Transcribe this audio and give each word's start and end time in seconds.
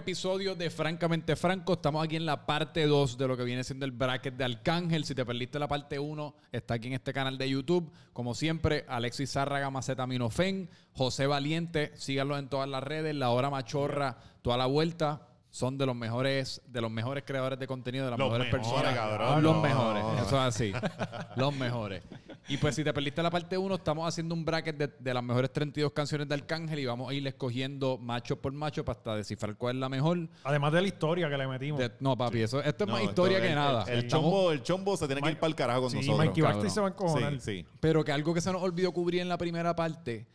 episodio 0.00 0.54
de 0.54 0.70
Francamente 0.70 1.36
Franco. 1.36 1.74
Estamos 1.74 2.02
aquí 2.02 2.16
en 2.16 2.24
la 2.24 2.46
parte 2.46 2.86
2 2.86 3.18
de 3.18 3.28
lo 3.28 3.36
que 3.36 3.44
viene 3.44 3.62
siendo 3.64 3.84
el 3.84 3.92
bracket 3.92 4.34
de 4.34 4.44
Arcángel. 4.44 5.04
Si 5.04 5.14
te 5.14 5.26
perdiste 5.26 5.58
la 5.58 5.68
parte 5.68 5.98
1, 5.98 6.34
está 6.52 6.74
aquí 6.74 6.88
en 6.88 6.94
este 6.94 7.12
canal 7.12 7.36
de 7.36 7.50
YouTube. 7.50 7.92
Como 8.14 8.34
siempre, 8.34 8.86
Alexis 8.88 9.32
Zárraga, 9.32 9.68
Maceta 9.68 10.06
Minofen, 10.06 10.70
José 10.94 11.26
Valiente, 11.26 11.92
síganlo 11.96 12.38
en 12.38 12.48
todas 12.48 12.66
las 12.66 12.82
redes, 12.82 13.14
La 13.14 13.28
Hora 13.28 13.50
Machorra, 13.50 14.16
toda 14.40 14.56
la 14.56 14.64
vuelta. 14.64 15.28
Son 15.52 15.76
de 15.76 15.84
los 15.84 15.96
mejores, 15.96 16.62
de 16.68 16.80
los 16.80 16.92
mejores 16.92 17.24
creadores 17.26 17.58
de 17.58 17.66
contenido, 17.66 18.04
de 18.04 18.10
las 18.12 18.18
Los 18.20 18.30
mejores, 18.30 18.52
mejores, 18.52 18.72
personas. 18.72 18.94
cabrón. 18.94 19.42
Los 19.42 19.56
No. 19.56 19.62
mejores, 19.62 20.04
eso 20.18 20.36
es 20.36 20.54
así. 20.54 20.72
los 21.36 21.56
mejores. 21.56 22.02
Y 22.48 22.56
pues 22.56 22.76
si 22.76 22.84
te 22.84 22.92
perdiste 22.92 23.20
la 23.22 23.30
parte 23.30 23.58
1, 23.58 23.74
estamos 23.74 24.06
haciendo 24.06 24.34
un 24.34 24.44
bracket 24.44 24.76
de, 24.76 24.86
de 24.98 25.14
las 25.14 25.22
mejores 25.24 25.52
32 25.52 25.92
canciones 25.92 26.28
de 26.28 26.34
Arcángel 26.34 26.78
y 26.78 26.86
vamos 26.86 27.10
a 27.10 27.14
ir 27.14 27.26
escogiendo 27.26 27.98
macho 27.98 28.40
por 28.40 28.52
macho 28.52 28.84
para 28.84 28.96
hasta 28.98 29.16
descifrar 29.16 29.56
cuál 29.56 29.76
es 29.76 29.80
la 29.80 29.88
mejor. 29.88 30.28
Además 30.44 30.72
de 30.72 30.82
la 30.82 30.86
historia 30.88 31.28
que 31.28 31.36
le 31.36 31.48
metimos. 31.48 31.80
De- 31.80 31.90
no, 31.98 32.16
papi, 32.16 32.42
eso, 32.42 32.62
esto 32.62 32.84
es 32.84 32.88
No, 32.88 32.92
más 32.94 33.02
esto- 33.02 33.10
historia 33.10 33.40
que 33.40 33.48
el- 33.48 33.54
nada. 33.56 33.82
El, 33.84 33.92
el 33.92 33.98
Estamos- 34.04 34.24
chombo, 34.30 34.52
el 34.52 34.62
chombo 34.62 34.96
se 34.96 35.06
tiene 35.06 35.20
que 35.20 35.30
ir 35.30 35.38
para 35.38 35.48
el 35.48 35.54
carajo 35.56 35.80
con 35.82 35.90
sí, 35.90 35.96
nosotros. 35.96 36.18
Mikey 36.26 36.70
se 36.70 36.80
va 36.80 36.86
a 36.86 36.90
encojonar. 36.90 37.32
Sí, 37.40 37.62
sí. 37.62 37.66
Pero 37.80 38.04
que 38.04 38.12
algo 38.12 38.32
que 38.34 38.40
se 38.40 38.52
nos 38.52 38.62
olvidó 38.62 38.92
cubrir 38.92 39.20
en 39.20 39.28
la 39.28 39.36
primera 39.36 39.74
parte 39.74 40.26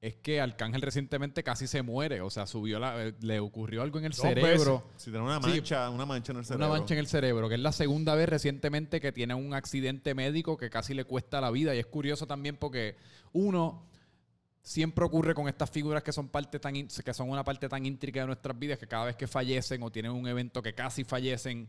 es 0.00 0.14
que 0.16 0.40
Arcángel 0.40 0.82
recientemente 0.82 1.42
casi 1.42 1.66
se 1.66 1.82
muere. 1.82 2.20
O 2.20 2.30
sea, 2.30 2.46
subió 2.46 2.78
la, 2.78 3.06
eh, 3.06 3.14
le 3.20 3.40
ocurrió 3.40 3.82
algo 3.82 3.98
en 3.98 4.04
el 4.06 4.12
Dos 4.12 4.20
cerebro. 4.20 4.84
Si 4.96 5.10
tiene 5.10 5.24
una 5.24 5.40
Sí. 5.42 5.48
mancha, 5.48 5.90
una 5.90 6.06
mancha 6.06 6.32
en 6.32 6.38
el 6.38 6.44
cerebro. 6.44 6.66
Una 6.66 6.78
mancha 6.78 6.94
en 6.94 7.00
el 7.00 7.06
cerebro, 7.06 7.48
que 7.48 7.54
es 7.54 7.60
la 7.60 7.72
segunda 7.72 8.14
vez 8.14 8.28
recientemente 8.28 9.00
que 9.00 9.12
tiene 9.12 9.34
un 9.34 9.54
accidente 9.54 10.14
médico 10.14 10.56
que 10.56 10.70
casi 10.70 10.94
le 10.94 11.04
cuesta 11.04 11.40
la 11.40 11.50
vida. 11.50 11.74
Y 11.74 11.78
es 11.78 11.86
curioso 11.86 12.26
también 12.26 12.56
porque 12.56 12.96
uno 13.32 13.86
siempre 14.62 15.04
ocurre 15.04 15.32
con 15.34 15.48
estas 15.48 15.70
figuras 15.70 16.02
que 16.02 16.12
son 16.12 16.28
parte 16.28 16.58
tan 16.58 16.74
que 16.74 17.14
son 17.14 17.30
una 17.30 17.44
parte 17.44 17.68
tan 17.68 17.86
intrínseca 17.86 18.20
de 18.20 18.26
nuestras 18.26 18.58
vidas 18.58 18.78
que 18.78 18.88
cada 18.88 19.04
vez 19.06 19.14
que 19.16 19.26
fallecen 19.28 19.82
o 19.84 19.92
tienen 19.92 20.10
un 20.12 20.26
evento 20.26 20.60
que 20.60 20.74
casi 20.74 21.04
fallecen 21.04 21.68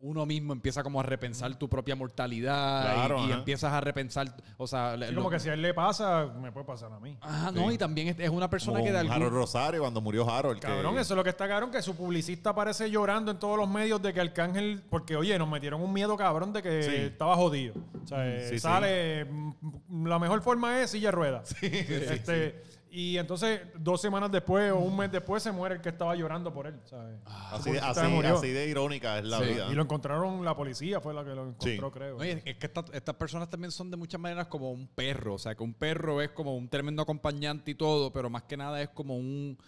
uno 0.00 0.26
mismo 0.26 0.52
empieza 0.52 0.82
como 0.82 1.00
a 1.00 1.02
repensar 1.02 1.54
tu 1.58 1.68
propia 1.70 1.96
mortalidad 1.96 2.82
y- 2.82 2.94
Claro, 2.94 3.18
y, 3.20 3.24
ajá. 3.30 3.34
empiezas 3.38 3.72
a 3.72 3.80
repensar, 3.80 4.28
o 4.58 4.66
sea, 4.66 4.94
Sí, 4.94 5.12
lo- 5.12 5.16
como 5.22 5.30
que 5.30 5.40
si 5.40 5.48
a 5.48 5.54
él 5.54 5.62
le 5.62 5.72
pasa, 5.72 6.26
me 6.38 6.52
puede 6.52 6.66
pasar 6.66 6.92
a 6.92 7.00
mí. 7.00 7.16
Ajá, 7.20 7.50
no, 7.50 7.72
y 7.72 7.78
también 7.78 8.08
es, 8.08 8.16
es 8.20 8.28
una 8.28 8.48
persona 8.50 8.74
Como 8.78 8.84
que 8.86 8.92
de 8.92 8.98
algún 8.98 9.14
Harold 9.14 9.32
Rosario 9.32 9.80
cuando 9.80 10.00
murió 10.02 10.28
Harold. 10.30 10.60
que- 10.60 10.66
Cabrón, 10.66 10.98
eso 10.98 11.14
es 11.14 11.16
lo 11.16 11.24
que 11.24 11.30
está 11.30 11.48
cabrón, 11.48 11.70
que 11.70 11.80
su 11.80 11.96
publicista 11.96 12.50
aparece 12.50 12.90
llorando 12.90 13.30
en 13.30 13.38
todos 13.38 13.56
los 13.56 13.68
medios 13.68 14.00
de 14.02 14.12
que 14.12 14.20
Arcángel, 14.20 14.82
porque 14.90 15.16
oye, 15.16 15.38
nos 15.38 15.48
metieron 15.48 15.80
un 15.80 15.92
miedo 15.92 16.14
cabrón 16.16 16.52
de 16.52 16.62
que 16.62 16.82
Sí. 16.82 16.94
estaba 16.94 17.34
jodido. 17.34 17.74
O 18.04 18.06
sea, 18.06 18.58
sale, 18.58 19.24
mm, 19.24 20.06
la 20.06 20.18
mejor 20.18 20.42
forma 20.42 20.82
es 20.82 20.90
silla 20.90 21.08
de 21.08 21.12
ruedas. 21.12 21.54
Este, 21.62 22.62
Y 22.98 23.18
entonces, 23.18 23.60
dos 23.78 24.00
semanas 24.00 24.32
después 24.32 24.72
o 24.72 24.78
un 24.78 24.96
mes 24.96 25.12
después 25.12 25.42
se 25.42 25.52
muere 25.52 25.74
el 25.74 25.80
que 25.82 25.90
estaba 25.90 26.16
llorando 26.16 26.50
por 26.50 26.66
él. 26.66 26.80
¿sabes? 26.86 27.18
Así, 27.26 27.72
de- 27.72 27.78
así, 27.80 28.48
de 28.48 28.68
irónica 28.70 29.18
es 29.18 29.26
la 29.26 29.38
Sí. 29.40 29.44
vida. 29.52 29.68
Y 29.70 29.74
lo 29.74 29.82
encontraron, 29.82 30.42
la 30.42 30.56
policía 30.56 30.98
fue 30.98 31.12
la 31.12 31.22
que 31.22 31.34
lo 31.34 31.48
encontró, 31.50 31.88
Sí. 31.88 31.92
creo. 31.92 32.16
No, 32.16 32.24
y 32.24 32.30
es 32.30 32.42
que 32.56 32.66
esta- 32.66 32.86
estas 32.94 33.14
personas 33.16 33.50
también 33.50 33.70
son 33.70 33.90
de 33.90 33.98
muchas 33.98 34.18
maneras 34.18 34.46
como 34.46 34.70
un 34.70 34.86
perro. 34.88 35.34
O 35.34 35.38
sea, 35.38 35.54
que 35.54 35.62
un 35.62 35.74
perro 35.74 36.22
es 36.22 36.30
como 36.30 36.56
un 36.56 36.70
tremendo 36.70 37.02
acompañante 37.02 37.70
y 37.72 37.74
todo, 37.74 38.10
pero 38.14 38.30
más 38.30 38.44
que 38.44 38.56
nada 38.56 38.80
es 38.80 38.88
como 38.88 39.14
un. 39.14 39.58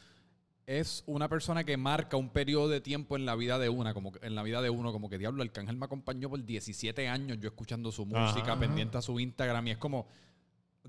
Es 0.64 1.02
una 1.06 1.28
persona 1.28 1.64
que 1.64 1.76
marca 1.76 2.16
un 2.16 2.30
periodo 2.30 2.68
de 2.70 2.80
tiempo 2.80 3.16
en 3.16 3.26
la 3.26 3.34
vida 3.36 3.58
de 3.58 3.68
una, 3.68 3.92
como 3.92 4.10
que- 4.12 4.26
en 4.26 4.34
la 4.36 4.42
vida 4.42 4.62
de 4.62 4.70
uno, 4.70 4.90
como 4.90 5.10
que 5.10 5.18
diablo, 5.18 5.42
Arcángel 5.42 5.76
me 5.76 5.84
acompañó 5.84 6.30
por 6.30 6.42
17 6.42 7.08
años, 7.08 7.38
yo 7.40 7.48
escuchando 7.48 7.92
su 7.92 8.06
música, 8.06 8.52
Ajá. 8.52 8.60
pendiente 8.60 8.96
a 8.96 9.02
su 9.02 9.20
Instagram, 9.20 9.66
y 9.66 9.70
es 9.72 9.76
como. 9.78 10.06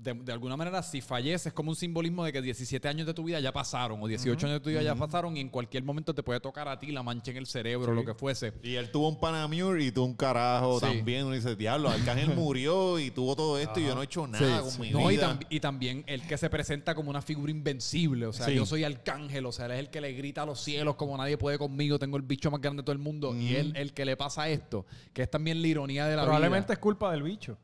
De, 0.02 0.14
de 0.14 0.32
alguna 0.32 0.56
manera, 0.56 0.82
si 0.82 1.02
falleces, 1.02 1.48
es 1.48 1.52
como 1.52 1.68
un 1.68 1.76
simbolismo 1.76 2.24
de 2.24 2.32
que 2.32 2.40
17 2.40 2.88
años 2.88 3.06
de 3.06 3.12
tu 3.12 3.22
vida 3.22 3.38
ya 3.38 3.52
pasaron, 3.52 4.02
o 4.02 4.06
18 4.08 4.46
años 4.46 4.58
de 4.58 4.64
tu 4.64 4.70
vida 4.70 4.80
ya 4.80 4.94
pasaron, 4.94 5.36
y 5.36 5.40
en 5.40 5.50
cualquier 5.50 5.84
momento 5.84 6.14
te 6.14 6.22
puede 6.22 6.40
tocar 6.40 6.68
a 6.68 6.78
ti 6.78 6.90
la 6.90 7.02
mancha 7.02 7.32
en 7.32 7.36
el 7.36 7.46
cerebro, 7.46 7.92
lo 7.92 8.02
que 8.02 8.14
fuese. 8.14 8.54
Y 8.62 8.76
él 8.76 8.90
tuvo 8.90 9.10
un 9.10 9.20
Panamure 9.20 9.84
y 9.84 9.92
tuvo 9.92 10.06
un 10.06 10.14
carajo 10.14 10.80
Sí. 10.80 10.86
también. 10.86 11.26
Uno 11.26 11.34
dice, 11.34 11.54
diablo, 11.54 11.90
Arcángel 11.90 12.34
murió 12.34 12.98
y 12.98 13.10
tuvo 13.10 13.36
todo 13.36 13.58
esto 13.58 13.78
y 13.78 13.84
yo 13.84 13.94
no 13.94 14.00
he 14.00 14.06
hecho 14.06 14.26
nada 14.26 14.62
con 14.62 14.80
mi 14.80 14.90
No, 14.90 15.10
y, 15.10 15.16
vida. 15.16 15.34
tam- 15.38 15.46
y 15.50 15.60
también 15.60 16.02
el 16.06 16.22
que 16.26 16.38
se 16.38 16.48
presenta 16.48 16.94
como 16.94 17.10
una 17.10 17.20
figura 17.20 17.50
invencible. 17.52 18.24
O 18.24 18.32
sea, 18.32 18.46
Sí. 18.46 18.54
yo 18.54 18.64
soy 18.64 18.84
arcángel. 18.84 19.44
O 19.44 19.52
sea, 19.52 19.66
él 19.66 19.72
es 19.72 19.78
el 19.80 19.90
que 19.90 20.00
le 20.00 20.14
grita 20.14 20.44
a 20.44 20.46
los 20.46 20.60
cielos 20.62 20.94
como 20.96 21.14
nadie 21.18 21.36
puede 21.36 21.58
conmigo. 21.58 21.98
Tengo 21.98 22.16
el 22.16 22.22
bicho 22.22 22.50
más 22.50 22.62
grande 22.62 22.80
de 22.80 22.84
todo 22.84 22.92
el 22.94 22.98
mundo. 23.00 23.36
Y 23.36 23.54
él, 23.54 23.74
el 23.76 23.92
que 23.92 24.06
le 24.06 24.16
pasa 24.16 24.48
esto, 24.48 24.86
que 25.12 25.20
es 25.20 25.30
también 25.30 25.60
la 25.60 25.68
ironía 25.68 26.06
de 26.06 26.16
la 26.16 26.22
Probablemente 26.22 26.68
vida. 26.68 26.72
es 26.72 26.78
culpa 26.78 27.12
del 27.12 27.22
bicho. 27.22 27.58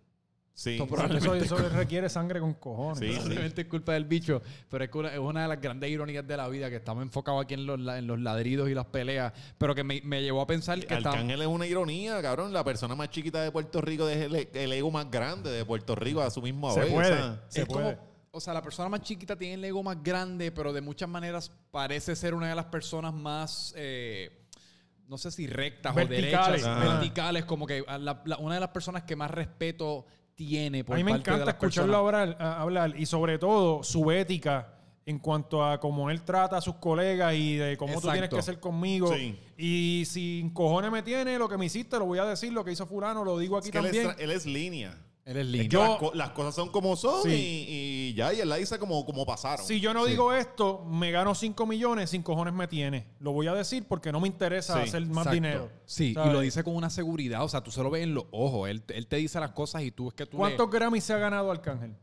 Sí. 0.58 0.78
Eso, 1.10 1.34
eso 1.34 1.56
requiere 1.68 2.08
sangre 2.08 2.40
con 2.40 2.54
cojones. 2.54 2.98
Sí, 2.98 3.08
sí. 3.08 3.14
Probablemente 3.16 3.60
es 3.60 3.68
culpa 3.68 3.92
del 3.92 4.06
bicho, 4.06 4.40
pero 4.70 4.84
es, 4.84 4.90
que 4.90 4.96
una, 4.96 5.12
es 5.12 5.18
una 5.18 5.42
de 5.42 5.48
las 5.48 5.60
grandes 5.60 5.90
ironías 5.90 6.26
de 6.26 6.34
la 6.34 6.48
vida 6.48 6.70
que 6.70 6.76
estamos 6.76 7.02
enfocados 7.02 7.44
aquí 7.44 7.52
en 7.52 7.66
los, 7.66 7.78
en 7.78 8.06
los 8.06 8.18
ladridos 8.18 8.70
y 8.70 8.74
las 8.74 8.86
peleas, 8.86 9.34
pero 9.58 9.74
que 9.74 9.84
me, 9.84 10.00
me 10.02 10.22
llevó 10.22 10.40
a 10.40 10.46
pensar 10.46 10.78
que 10.80 10.94
está- 10.94 11.10
Arcángel 11.10 11.42
es 11.42 11.46
una 11.46 11.66
ironía, 11.66 12.22
cabrón. 12.22 12.54
La 12.54 12.64
persona 12.64 12.94
más 12.94 13.10
chiquita 13.10 13.42
de 13.42 13.52
Puerto 13.52 13.82
Rico 13.82 14.08
es 14.08 14.16
el, 14.16 14.48
el 14.54 14.72
ego 14.72 14.90
más 14.90 15.10
grande 15.10 15.50
de 15.50 15.62
Puerto 15.66 15.94
Rico 15.94 16.22
a 16.22 16.30
su 16.30 16.40
mismo 16.40 16.72
Se 16.72 16.80
vez. 16.80 16.90
puede. 16.90 17.12
o 17.12 17.16
sea. 17.16 17.44
Se 17.48 17.60
es 17.60 17.66
puede. 17.66 17.94
como, 17.96 18.08
o 18.30 18.40
sea, 18.40 18.54
la 18.54 18.62
persona 18.62 18.88
más 18.88 19.02
chiquita 19.02 19.36
tiene 19.36 19.54
el 19.54 19.64
ego 19.66 19.82
más 19.82 20.02
grande, 20.02 20.50
pero 20.52 20.72
de 20.72 20.80
muchas 20.80 21.08
maneras 21.10 21.52
parece 21.70 22.16
ser 22.16 22.32
una 22.32 22.48
de 22.48 22.54
las 22.54 22.64
personas 22.66 23.12
más, 23.12 23.74
eh, 23.76 24.46
no 25.06 25.18
sé 25.18 25.30
si 25.30 25.46
rectas 25.46 25.94
Verticales. 25.94 26.64
o 26.64 26.66
derechas, 26.66 26.66
Ajá. 26.66 26.94
verticales, 26.94 27.44
como 27.44 27.66
que 27.66 27.84
a 27.86 27.98
la- 27.98 28.22
la- 28.24 28.38
una 28.38 28.54
de 28.54 28.60
las 28.60 28.70
personas 28.70 29.02
que 29.02 29.14
más 29.16 29.30
respeto 29.30 30.06
tiene 30.36 30.84
por 30.84 30.94
A 30.94 30.98
mí 30.98 31.02
me 31.04 31.12
parte 31.12 31.30
encanta 31.30 31.50
escucharlo 31.50 31.96
hablar, 31.96 32.36
a- 32.38 32.60
hablar 32.60 32.94
y 32.96 33.06
sobre 33.06 33.38
todo 33.38 33.82
su 33.82 34.10
ética 34.12 34.72
en 35.06 35.18
cuanto 35.18 35.64
a 35.64 35.78
cómo 35.80 36.10
él 36.10 36.22
trata 36.22 36.56
a 36.56 36.60
sus 36.60 36.74
colegas 36.76 37.34
y 37.34 37.56
de 37.56 37.76
cómo 37.76 37.92
tú 37.94 37.98
Exacto. 38.00 38.12
tienes 38.12 38.30
que 38.30 38.42
ser 38.42 38.60
conmigo. 38.60 39.12
Sí. 39.14 39.38
Y 39.56 40.04
si 40.06 40.50
cojones 40.52 40.90
me 40.90 41.02
tiene, 41.02 41.38
lo 41.38 41.48
que 41.48 41.56
me 41.56 41.64
hiciste, 41.66 41.98
lo 41.98 42.06
voy 42.06 42.18
a 42.18 42.24
decir, 42.24 42.52
lo 42.52 42.64
que 42.64 42.72
hizo 42.72 42.86
fulano, 42.86 43.24
lo 43.24 43.38
digo 43.38 43.56
aquí 43.56 43.68
Es 43.68 43.72
que 43.72 43.78
él, 43.78 43.86
es, 43.86 43.92
también. 44.04 44.16
él 44.18 44.30
es 44.36 44.46
línea. 44.46 44.98
Él 45.26 45.36
es 45.38 45.42
Es 45.44 45.48
lindo. 45.52 45.62
que 45.64 45.68
Yo- 45.68 45.82
las, 45.84 45.98
co- 45.98 46.14
las 46.14 46.30
cosas 46.30 46.54
son 46.54 46.70
como 46.70 46.94
son 46.96 47.22
Sí. 47.24 47.30
y, 47.30 48.10
y 48.10 48.14
ya, 48.14 48.32
y 48.32 48.40
él 48.40 48.48
la 48.48 48.56
dice 48.56 48.78
como, 48.78 49.04
como 49.04 49.26
pasaron. 49.26 49.66
Si 49.66 49.80
yo 49.80 49.92
no 49.92 50.06
digo 50.06 50.32
esto, 50.32 50.84
me 50.84 51.10
gano 51.10 51.34
5 51.34 51.66
millones, 51.66 52.10
sin 52.10 52.22
cojones 52.22 52.54
me 52.54 52.68
tiene. 52.68 53.08
Lo 53.18 53.32
voy 53.32 53.48
a 53.48 53.52
decir 53.52 53.86
porque 53.88 54.12
no 54.12 54.20
me 54.20 54.28
interesa 54.28 54.74
Sí, 54.74 54.88
hacer 54.88 55.00
más 55.02 55.26
Exacto. 55.26 55.30
dinero. 55.34 55.70
Sí, 55.84 56.14
¿Sabes? 56.14 56.30
y 56.30 56.32
lo 56.32 56.40
dice 56.40 56.62
con 56.62 56.76
una 56.76 56.88
seguridad. 56.90 57.42
O 57.42 57.48
sea, 57.48 57.60
tú 57.62 57.70
se 57.72 57.82
lo 57.82 57.90
ves 57.90 58.04
en 58.04 58.14
los 58.14 58.24
ojos. 58.30 58.68
Él, 58.70 58.84
él 58.88 59.06
te 59.08 59.16
dice 59.16 59.40
las 59.40 59.50
cosas 59.50 59.82
y 59.82 59.90
tú 59.90 60.08
es 60.08 60.14
que 60.14 60.26
tú 60.26 60.36
¿Cuántos 60.38 60.70
le- 60.70 60.78
Grammys 60.78 61.02
se 61.04 61.12
ha 61.12 61.18
ganado 61.18 61.50
Arcángel? 61.50 61.96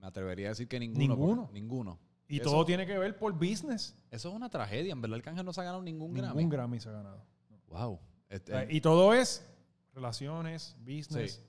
Me 0.00 0.06
atrevería 0.06 0.46
a 0.46 0.50
decir 0.50 0.68
que 0.68 0.78
ninguno. 0.78 1.00
Ninguno. 1.00 1.42
porque- 1.46 1.60
Ninguno. 1.60 1.98
Y 2.28 2.36
Eso- 2.40 2.50
todo 2.50 2.64
tiene 2.64 2.86
que 2.86 2.96
ver 2.96 3.18
por 3.18 3.32
business. 3.32 3.96
Eso 4.12 4.28
es 4.28 4.34
una 4.36 4.48
tragedia. 4.48 4.92
En 4.92 5.00
verdad, 5.02 5.16
Arcángel 5.16 5.44
no 5.44 5.52
se 5.52 5.60
ha 5.60 5.64
ganado 5.64 5.82
ningún 5.82 6.12
Ningún 6.14 6.30
Grammy. 6.34 6.48
Grammy 6.48 6.78
se 6.80 6.88
ha 6.88 6.92
ganado. 6.92 7.24
Wow. 7.66 7.98
Este- 8.28 8.52
O 8.54 8.58
sea, 8.60 8.66
Y 8.70 8.80
todo 8.80 9.12
es 9.12 9.44
relaciones, 9.92 10.76
business. 10.80 11.44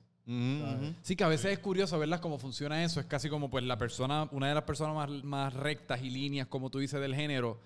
Sí. 1.02 1.16
Que 1.16 1.24
a 1.24 1.28
veces 1.28 1.52
es 1.52 1.60
curioso 1.60 1.98
verlas 2.00 2.20
cómo 2.20 2.38
funciona 2.40 2.84
eso. 2.84 3.00
Es 3.00 3.06
casi 3.06 3.30
como 3.30 3.50
pues 3.50 3.64
la 3.64 3.78
persona, 3.78 4.28
una 4.32 4.48
de 4.48 4.54
las 4.56 4.64
personas 4.64 4.96
más, 4.96 5.24
más 5.24 5.54
rectas 5.54 6.02
y 6.04 6.10
líneas, 6.10 6.48
como 6.48 6.70
tú 6.70 6.80
dices, 6.80 7.00
del 7.02 7.16
género. 7.16 7.60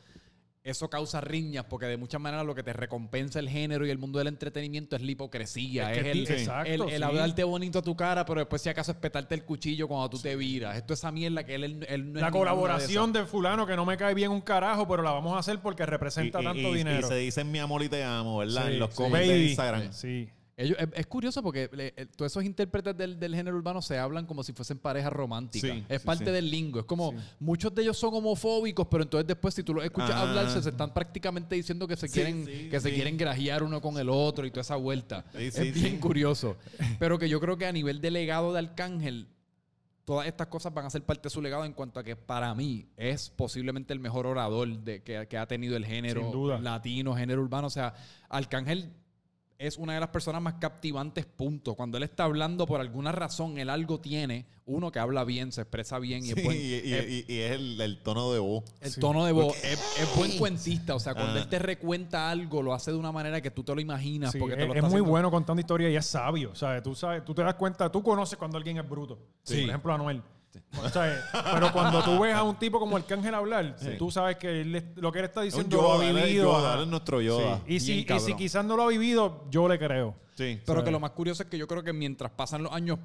Eso 0.64 0.90
causa 0.90 1.22
riñas 1.22 1.66
porque 1.70 1.86
de 1.86 1.96
muchas 1.96 2.20
maneras 2.20 2.44
lo 2.44 2.56
que 2.56 2.64
te 2.64 2.74
recompensa 2.74 3.38
el 3.38 3.48
género 3.48 3.86
y 3.86 3.92
el 3.92 4.00
mundo 4.00 4.18
del 4.18 4.30
entretenimiento 4.30 4.96
es 4.96 5.04
la 5.04 5.12
hipocresía. 5.12 5.92
Es 5.92 5.98
Es, 6.00 6.04
que 6.04 6.12
el, 6.12 6.26
sí, 6.26 6.34
exacto, 6.34 6.72
el, 6.72 6.82
el 6.82 6.98
sí. 6.98 7.04
hablarte 7.04 7.44
bonito 7.44 7.78
a 7.78 7.82
tu 7.84 7.96
cara, 7.96 8.26
pero 8.26 8.40
después 8.40 8.64
si 8.64 8.70
acaso 8.70 8.92
es 8.92 8.98
petarte 8.98 9.36
el 9.36 9.44
cuchillo 9.46 9.88
cuando 9.88 10.10
tú 10.10 10.18
te 10.18 10.36
viras. 10.36 10.76
Esto 10.76 10.96
es 10.96 11.00
esa 11.02 11.12
mierda 11.12 11.44
que 11.44 11.54
él, 11.54 11.66
él- 11.66 11.86
él 11.88 12.14
no 12.14 12.18
es 12.18 12.22
La 12.24 12.32
colaboración 12.32 13.14
de 13.14 13.20
de, 13.20 13.26
fulano 13.28 13.68
que 13.68 13.76
no 13.76 13.86
me 13.86 13.96
cae 13.96 14.16
bien 14.16 14.32
un 14.32 14.42
carajo, 14.42 14.88
pero 14.88 15.04
la 15.04 15.12
vamos 15.12 15.36
a 15.36 15.40
hacer 15.40 15.60
porque 15.62 15.86
representa 15.86 16.40
Y- 16.40 16.42
y- 16.42 16.46
tanto 16.46 16.70
y- 16.70 16.74
dinero. 16.78 17.06
Y 17.06 17.10
se 17.10 17.16
dicen 17.18 17.52
mi 17.52 17.60
amor 17.60 17.84
y 17.84 17.90
te 17.90 18.04
amo, 18.04 18.40
¿verdad? 18.40 18.66
Sí, 18.66 18.74
en 18.74 18.80
los 18.80 18.90
sí. 18.90 18.96
comments 18.96 19.28
de. 19.30 19.46
Instagram. 19.46 19.94
Sí. 19.94 20.30
Ellos- 20.58 20.78
es, 20.80 20.88
es 20.94 21.06
curioso 21.08 21.44
porque 21.44 21.70
le- 21.74 21.94
eh, 21.98 22.06
todos 22.16 22.32
esos 22.32 22.44
intérpretes 22.46 22.96
del, 22.96 23.20
del 23.20 23.36
género 23.36 23.58
urbano 23.58 23.82
se 23.82 23.98
hablan 24.00 24.26
como 24.26 24.42
si 24.42 24.54
fuesen 24.54 24.78
parejas 24.80 25.12
románticas. 25.12 25.70
Sí, 25.70 25.84
es 25.90 26.02
sí, 26.02 26.06
parte 26.06 26.26
sí. 26.26 26.32
del 26.32 26.50
lingo. 26.50 26.80
Es 26.80 26.86
como 26.86 27.14
muchos 27.40 27.76
de 27.76 27.82
ellos 27.82 27.98
son 27.98 28.14
homofóbicos, 28.14 28.88
pero 28.90 29.04
entonces 29.04 29.28
después 29.28 29.54
si 29.54 29.64
tú 29.64 29.74
los 29.74 29.84
escuchas 29.84 30.12
Ah. 30.14 30.22
hablar, 30.22 30.50
se, 30.50 30.70
están 30.70 30.94
prácticamente 30.94 31.56
diciendo 31.56 31.88
que 31.88 31.98
se 31.98 32.08
quieren 32.08 32.46
que 32.46 32.80
se 32.80 32.94
quieren 32.94 33.18
grajear 33.18 33.64
uno 33.64 33.82
con 33.82 33.98
el 33.98 34.10
otro 34.10 34.46
y 34.46 34.50
toda 34.52 34.62
esa 34.62 34.78
vuelta. 34.78 35.26
Es 35.34 35.74
bien 35.74 36.00
curioso. 36.00 36.56
Pero 37.00 37.20
que 37.20 37.28
yo 37.28 37.40
creo 37.42 37.58
que 37.58 37.66
a 37.66 37.72
nivel 37.74 38.00
de 38.00 38.12
legado 38.12 38.54
de 38.54 38.60
Arcángel, 38.60 39.28
todas 40.06 40.26
estas 40.28 40.48
cosas 40.48 40.74
van 40.74 40.86
a 40.86 40.90
ser 40.90 41.02
parte 41.02 41.24
de 41.24 41.30
su 41.32 41.42
legado 41.42 41.66
en 41.66 41.74
cuanto 41.74 42.00
a 42.00 42.04
que 42.04 42.16
para 42.16 42.54
mí 42.56 42.86
es 42.96 43.30
posiblemente 43.30 43.92
el 43.92 44.00
mejor 44.00 44.26
orador 44.26 44.70
de, 44.70 45.02
que, 45.04 45.28
que 45.28 45.38
ha 45.38 45.48
tenido 45.48 45.76
el 45.76 45.84
género 45.86 46.60
latino, 46.62 47.14
género 47.16 47.42
urbano. 47.42 47.68
O 47.68 47.72
sea, 47.72 47.94
Arcángel 48.30 48.92
es 49.58 49.78
una 49.78 49.94
de 49.94 50.00
las 50.02 50.10
personas 50.10 50.42
más 50.42 50.56
captivantes, 50.56 51.26
punto. 51.26 51.76
Cuando 51.76 51.98
él 51.98 52.04
está 52.04 52.26
hablando, 52.26 52.66
por 52.66 52.82
alguna 52.82 53.12
razón, 53.12 53.58
él 53.58 53.70
algo 53.70 54.00
tiene. 54.00 54.46
Uno 54.66 54.92
que 54.92 55.00
habla 55.00 55.24
bien, 55.24 55.52
se 55.52 55.62
expresa 55.62 55.98
bien 56.00 56.26
y 56.26 56.30
es 56.30 56.36
Sí, 56.36 56.44
buen- 56.44 56.58
y, 56.58 56.60
y- 56.62 56.94
es- 56.94 57.10
y- 57.10 57.26
y 57.34 57.40
es 57.40 57.52
el, 57.52 57.80
el 57.80 57.98
tono 58.04 58.32
de 58.34 58.40
voz. 58.40 58.64
el 58.82 58.92
Sí. 58.92 59.00
tono 59.00 59.24
de 59.26 59.32
voz 59.32 59.56
es, 59.64 59.80
es 60.00 60.16
buen 60.18 60.38
cuentista. 60.38 60.96
O 60.96 61.00
sea, 61.00 61.14
cuando 61.14 61.34
Ah. 61.40 61.44
él 61.44 61.48
te 61.48 61.60
recuenta 61.60 62.30
algo, 62.30 62.62
lo 62.62 62.74
hace 62.74 62.92
de 62.92 62.98
una 62.98 63.12
manera 63.12 63.40
que 63.42 63.52
tú 63.52 63.64
te 63.64 63.74
lo 63.74 63.80
imaginas. 63.80 64.32
Sí, 64.32 64.40
porque 64.40 64.56
te 64.56 64.64
es, 64.64 64.68
lo 64.68 64.74
es 64.74 64.82
muy 64.82 64.88
haciendo- 64.90 65.10
bueno 65.10 65.32
contando 65.32 65.60
historias 65.62 65.92
y 65.92 65.96
es 65.96 66.06
sabio. 66.06 66.54
¿sabes? 66.56 66.84
Tú, 66.84 66.94
sabes, 66.96 67.24
tú 67.24 67.34
te 67.34 67.44
das 67.44 67.56
cuenta, 67.56 67.92
tú 67.92 68.02
conoces 68.04 68.38
cuando 68.38 68.58
alguien 68.58 68.78
es 68.78 68.90
bruto. 68.90 69.20
Sí. 69.44 69.62
Por 69.62 69.70
ejemplo, 69.70 69.94
Anuel. 69.94 70.22
Chiste. 70.62 70.80
O 70.84 70.90
sea, 70.90 71.14
eh, 71.14 71.20
pero 71.54 71.72
cuando 71.72 72.02
tú 72.04 72.20
ves 72.20 72.34
a 72.36 72.44
un 72.44 72.56
tipo 72.58 72.80
como 72.80 72.96
Arcángel 72.98 73.34
hablar, 73.34 73.76
Sí. 73.78 73.92
tú 73.98 74.12
sabes 74.12 74.38
que 74.38 74.62
él 74.62 74.94
lo 74.96 75.12
que 75.12 75.20
él 75.20 75.26
está 75.26 75.42
diciendo 75.42 75.78
lo 75.82 75.94
ha 75.94 75.96
Yoda, 75.98 76.10
él 76.10 76.18
es 76.18 76.26
vivido. 76.26 76.44
Yoda, 76.52 76.68
ajá. 76.70 76.78
él 76.78 76.84
es 76.84 76.88
nuestro 76.90 77.22
Yoda. 77.22 77.62
Y 77.68 77.80
si, 77.80 78.06
y 78.08 78.20
si 78.20 78.34
quizás 78.36 78.66
no 78.66 78.76
lo 78.76 78.84
ha 78.84 78.88
vivido, 78.88 79.46
yo 79.50 79.68
le 79.68 79.78
creo. 79.80 80.16
Sí. 80.36 80.60
Pero 80.66 80.78
¿sabes? 80.80 80.84
que 80.84 80.92
lo 80.92 81.00
más 81.00 81.12
curioso 81.12 81.44
es 81.44 81.50
que 81.50 81.58
yo 81.58 81.68
creo 81.68 81.84
que 81.84 81.94
mientras 81.94 82.32
pasan 82.32 82.64
los 82.64 82.72
años 82.74 83.00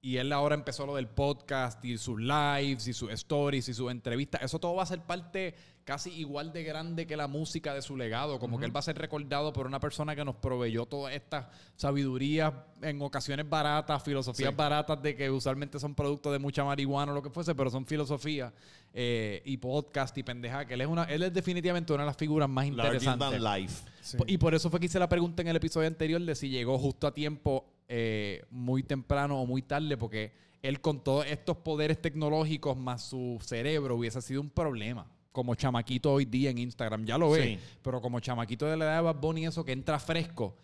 y 0.00 0.16
él 0.18 0.32
ahora 0.32 0.54
empezó 0.54 0.86
lo 0.86 0.94
del 0.94 1.08
podcast 1.08 1.84
y 1.84 1.98
sus 1.98 2.20
lives 2.20 2.86
y 2.86 2.92
sus 2.92 3.10
stories 3.10 3.68
y 3.68 3.74
sus 3.74 3.90
entrevistas, 3.90 4.42
eso 4.42 4.58
todo 4.58 4.74
va 4.76 4.84
a 4.84 4.86
ser 4.86 5.02
parte 5.02 5.54
casi 5.84 6.10
igual 6.12 6.52
de 6.52 6.62
grande 6.64 7.06
que 7.06 7.16
la 7.16 7.26
música 7.28 7.72
de 7.72 7.80
su 7.80 7.96
legado, 7.96 8.38
como 8.38 8.58
que 8.58 8.66
él 8.66 8.76
va 8.76 8.80
a 8.80 8.82
ser 8.82 8.98
recordado 8.98 9.54
por 9.54 9.66
una 9.66 9.80
persona 9.80 10.14
que 10.14 10.22
nos 10.24 10.36
proveyó 10.36 10.84
toda 10.84 11.12
esta 11.14 11.50
sabiduría 11.76 12.66
en 12.82 13.00
ocasiones 13.00 13.48
baratas, 13.48 14.02
filosofías 14.02 14.50
Sí. 14.50 14.54
baratas 14.54 15.02
de 15.02 15.16
que 15.16 15.30
usualmente 15.30 15.80
son 15.80 15.94
productos 15.94 16.30
de 16.32 16.38
mucha 16.38 16.62
marihuana 16.62 17.12
o 17.12 17.14
lo 17.14 17.22
que 17.22 17.30
fuese, 17.30 17.54
pero 17.54 17.70
son 17.70 17.86
filosofías 17.86 18.52
eh, 18.92 19.40
y 19.46 19.56
podcast 19.56 20.16
y 20.18 20.22
pendeja, 20.22 20.66
que 20.66 20.74
él 20.74 20.82
es 20.82 20.86
una 20.88 21.04
él 21.04 21.22
es 21.22 21.32
definitivamente 21.32 21.92
una 21.94 22.02
de 22.02 22.08
las 22.08 22.16
figuras 22.18 22.48
más 22.50 22.66
interesantes. 22.66 23.40
life. 23.40 23.82
Sí. 24.02 24.18
Y 24.26 24.36
por 24.38 24.54
eso 24.54 24.68
fue 24.70 24.78
que 24.80 24.86
hice 24.86 24.98
la 24.98 25.08
pregunta 25.08 25.40
en 25.42 25.48
el 25.48 25.56
episodio 25.56 25.88
anterior 25.88 26.20
de 26.20 26.34
si 26.34 26.50
llegó 26.50 26.78
justo 26.78 27.06
a 27.06 27.14
tiempo, 27.14 27.64
eh, 27.88 28.44
muy 28.50 28.82
temprano 28.82 29.40
o 29.40 29.46
muy 29.46 29.62
tarde, 29.62 29.96
porque 29.96 30.32
él 30.62 30.80
con 30.80 31.02
todos 31.02 31.26
estos 31.26 31.56
poderes 31.58 32.00
tecnológicos 32.02 32.76
más 32.76 33.02
su 33.02 33.38
cerebro 33.42 33.96
hubiese 33.96 34.20
sido 34.22 34.40
un 34.40 34.50
problema. 34.50 35.06
Como 35.32 35.54
chamaquito 35.54 36.12
hoy 36.12 36.24
día 36.24 36.50
en 36.50 36.58
Instagram, 36.58 37.04
ya 37.04 37.16
lo 37.16 37.30
ve, 37.30 37.42
Sí. 37.42 37.58
pero 37.82 38.00
como 38.00 38.18
chamaquito 38.20 38.66
de 38.66 38.76
la 38.76 38.84
edad 38.86 38.96
de 38.96 39.02
Bad 39.02 39.16
Bunny, 39.20 39.46
eso 39.46 39.64
que 39.64 39.72
entra 39.72 39.98
fresco, 39.98 40.56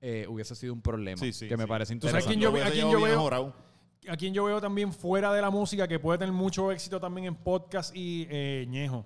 eh, 0.00 0.26
hubiese 0.28 0.54
sido 0.54 0.72
un 0.72 0.80
problema. 0.82 1.16
Sí, 1.18 1.32
sí, 1.32 1.46
que 1.48 1.56
me 1.56 1.66
parece 1.66 1.94
¿Tú 1.96 2.08
sabes 2.08 2.24
interesante. 2.26 2.38
quién 2.38 2.40
yo- 2.40 2.68
a 2.68 2.70
quién 2.72 2.90
yo 2.90 3.00
veo? 3.00 3.54
A 4.08 4.16
quien 4.16 4.32
yo 4.34 4.44
veo 4.44 4.60
también 4.60 4.92
fuera 4.92 5.32
de 5.32 5.40
la 5.40 5.50
música 5.50 5.86
que 5.86 5.98
puede 5.98 6.18
tener 6.18 6.32
mucho 6.32 6.72
éxito 6.72 6.98
también 7.00 7.26
en 7.26 7.34
podcast 7.36 7.94
y 7.94 8.26
eh, 8.30 8.64
Ñejo. 8.68 9.04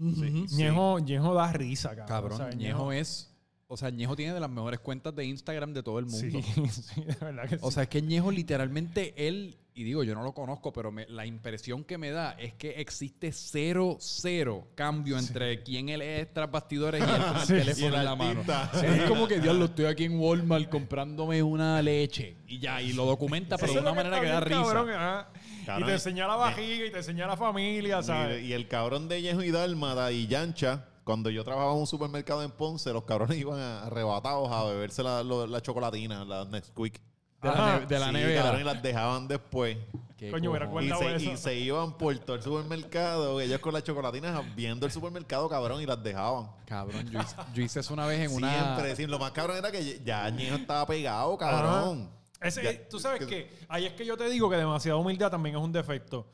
Ujú. 0.00 0.46
Ñejo, 0.56 0.98
Ñejo 1.00 1.34
da 1.34 1.52
risa, 1.52 1.90
cabrón. 1.90 2.06
Cabrón, 2.08 2.32
O 2.32 2.36
sea, 2.36 2.50
Ñejo 2.52 2.92
es... 2.92 3.34
O 3.70 3.76
sea, 3.76 3.90
Ñejo 3.90 4.16
tiene 4.16 4.32
de 4.32 4.40
las 4.40 4.48
mejores 4.48 4.80
cuentas 4.80 5.14
de 5.14 5.26
Instagram 5.26 5.74
de 5.74 5.82
todo 5.82 5.98
el 5.98 6.06
mundo. 6.06 6.40
Sí, 6.42 6.68
sí, 6.70 7.02
de 7.02 7.14
verdad 7.20 7.46
que 7.48 7.58
O 7.60 7.68
sí. 7.68 7.74
sea, 7.74 7.82
es 7.82 7.88
que 7.90 8.00
Ñejo 8.00 8.30
literalmente 8.30 9.12
él, 9.28 9.58
y 9.74 9.84
digo, 9.84 10.02
yo 10.04 10.14
no 10.14 10.22
lo 10.22 10.32
conozco, 10.32 10.72
pero 10.72 10.90
me- 10.90 11.06
la 11.06 11.26
impresión 11.26 11.84
que 11.84 11.98
me 11.98 12.10
da 12.10 12.32
es 12.38 12.54
que 12.54 12.70
existe 12.80 13.30
cero, 13.30 13.98
cero 14.00 14.66
cambio 14.74 15.18
entre 15.18 15.62
quién 15.62 15.90
él 15.90 16.00
es 16.00 16.32
tras 16.32 16.50
bastidores 16.50 17.02
y 17.02 17.04
él 17.04 17.20
con 17.22 17.36
el 17.36 17.40
Sí. 17.46 17.52
teléfono 17.52 17.96
en 17.98 18.04
la 18.06 18.16
mano. 18.16 18.42
Sí, 18.72 18.86
Es 18.86 19.02
como 19.02 19.28
que, 19.28 19.38
diablo, 19.38 19.66
estoy 19.66 19.84
aquí 19.84 20.04
en 20.04 20.18
Walmart 20.18 20.70
comprándome 20.70 21.42
una 21.42 21.82
leche 21.82 22.38
y 22.46 22.58
ya, 22.60 22.80
y 22.80 22.94
lo 22.94 23.04
documenta, 23.04 23.58
pero 23.58 23.74
de 23.74 23.80
una 23.80 23.90
lo 23.90 23.94
manera 23.96 24.18
que 24.18 24.26
da 24.28 24.40
risa. 24.40 24.62
cabrón, 24.62 24.90
ajá. 24.90 25.28
Cabrón, 25.66 25.82
y 25.82 25.86
te 25.88 25.92
enseña 25.92 26.26
la 26.26 26.36
vajiga 26.36 26.86
y 26.86 26.90
te 26.90 26.96
enseña 26.96 27.26
la 27.26 27.36
familia, 27.36 28.02
¿sabes? 28.02 28.42
Y, 28.42 28.46
y 28.46 28.52
el 28.54 28.66
cabrón 28.66 29.08
de 29.10 29.20
Ñejo 29.20 29.42
y 29.42 29.50
Dálmata 29.50 30.10
y 30.10 30.26
Yancha, 30.26 30.87
cuando 31.08 31.30
yo 31.30 31.42
trabajaba 31.42 31.72
en 31.72 31.78
un 31.78 31.86
supermercado 31.86 32.42
en 32.42 32.50
Ponce, 32.50 32.92
los 32.92 33.04
cabrones 33.04 33.38
iban 33.38 33.58
a- 33.58 33.84
arrebatados 33.86 34.52
a 34.52 34.64
beberse 34.64 35.02
la, 35.02 35.22
lo- 35.22 35.46
la 35.46 35.62
chocolatina, 35.62 36.22
la 36.26 36.44
Nesquik. 36.44 37.00
De 37.40 37.48
la, 37.48 37.54
Ajá. 37.54 37.80
ne- 37.80 37.86
de 37.86 37.98
la 37.98 38.06
Sí, 38.08 38.12
nevera. 38.12 38.42
cabrón, 38.42 38.60
y 38.60 38.64
las 38.64 38.82
dejaban 38.82 39.26
después. 39.28 39.78
Qué 40.18 40.30
Coño, 40.30 40.50
hubiera. 40.50 40.66
Y 40.66 40.68
Guardado 40.68 41.00
se, 41.00 41.14
eso. 41.14 41.30
y 41.32 41.36
se 41.38 41.54
iban 41.54 41.96
por 41.96 42.18
todo 42.18 42.36
el 42.36 42.42
supermercado, 42.42 43.40
ellos 43.40 43.58
con 43.60 43.72
las 43.72 43.84
chocolatinas 43.84 44.42
viendo 44.54 44.84
el 44.84 44.92
supermercado, 44.92 45.48
cabrón, 45.48 45.80
y 45.80 45.86
las 45.86 46.02
dejaban. 46.02 46.50
Cabrón, 46.66 47.08
yo 47.10 47.20
hice, 47.22 47.36
yo 47.54 47.62
hice 47.62 47.80
eso 47.80 47.94
una 47.94 48.06
vez 48.06 48.28
en 48.28 48.36
una... 48.36 48.52
Siempre, 48.52 48.96
sí, 48.96 49.06
Lo 49.06 49.18
más 49.18 49.30
cabrón 49.30 49.56
era 49.56 49.70
que 49.72 50.02
ya 50.04 50.28
Ñejo 50.28 50.56
estaba 50.56 50.84
pegado, 50.86 51.38
cabrón. 51.38 52.10
Ese- 52.40 52.62
Ya- 52.62 52.88
Tú 52.88 52.98
sabes 53.00 53.20
que- 53.20 53.26
que 53.26 53.58
ahí 53.68 53.86
es 53.86 53.92
que 53.94 54.04
yo 54.04 54.16
te 54.16 54.28
digo 54.28 54.50
que 54.50 54.56
demasiada 54.56 54.98
humildad 54.98 55.30
también 55.30 55.56
es 55.56 55.62
un 55.62 55.72
defecto. 55.72 56.26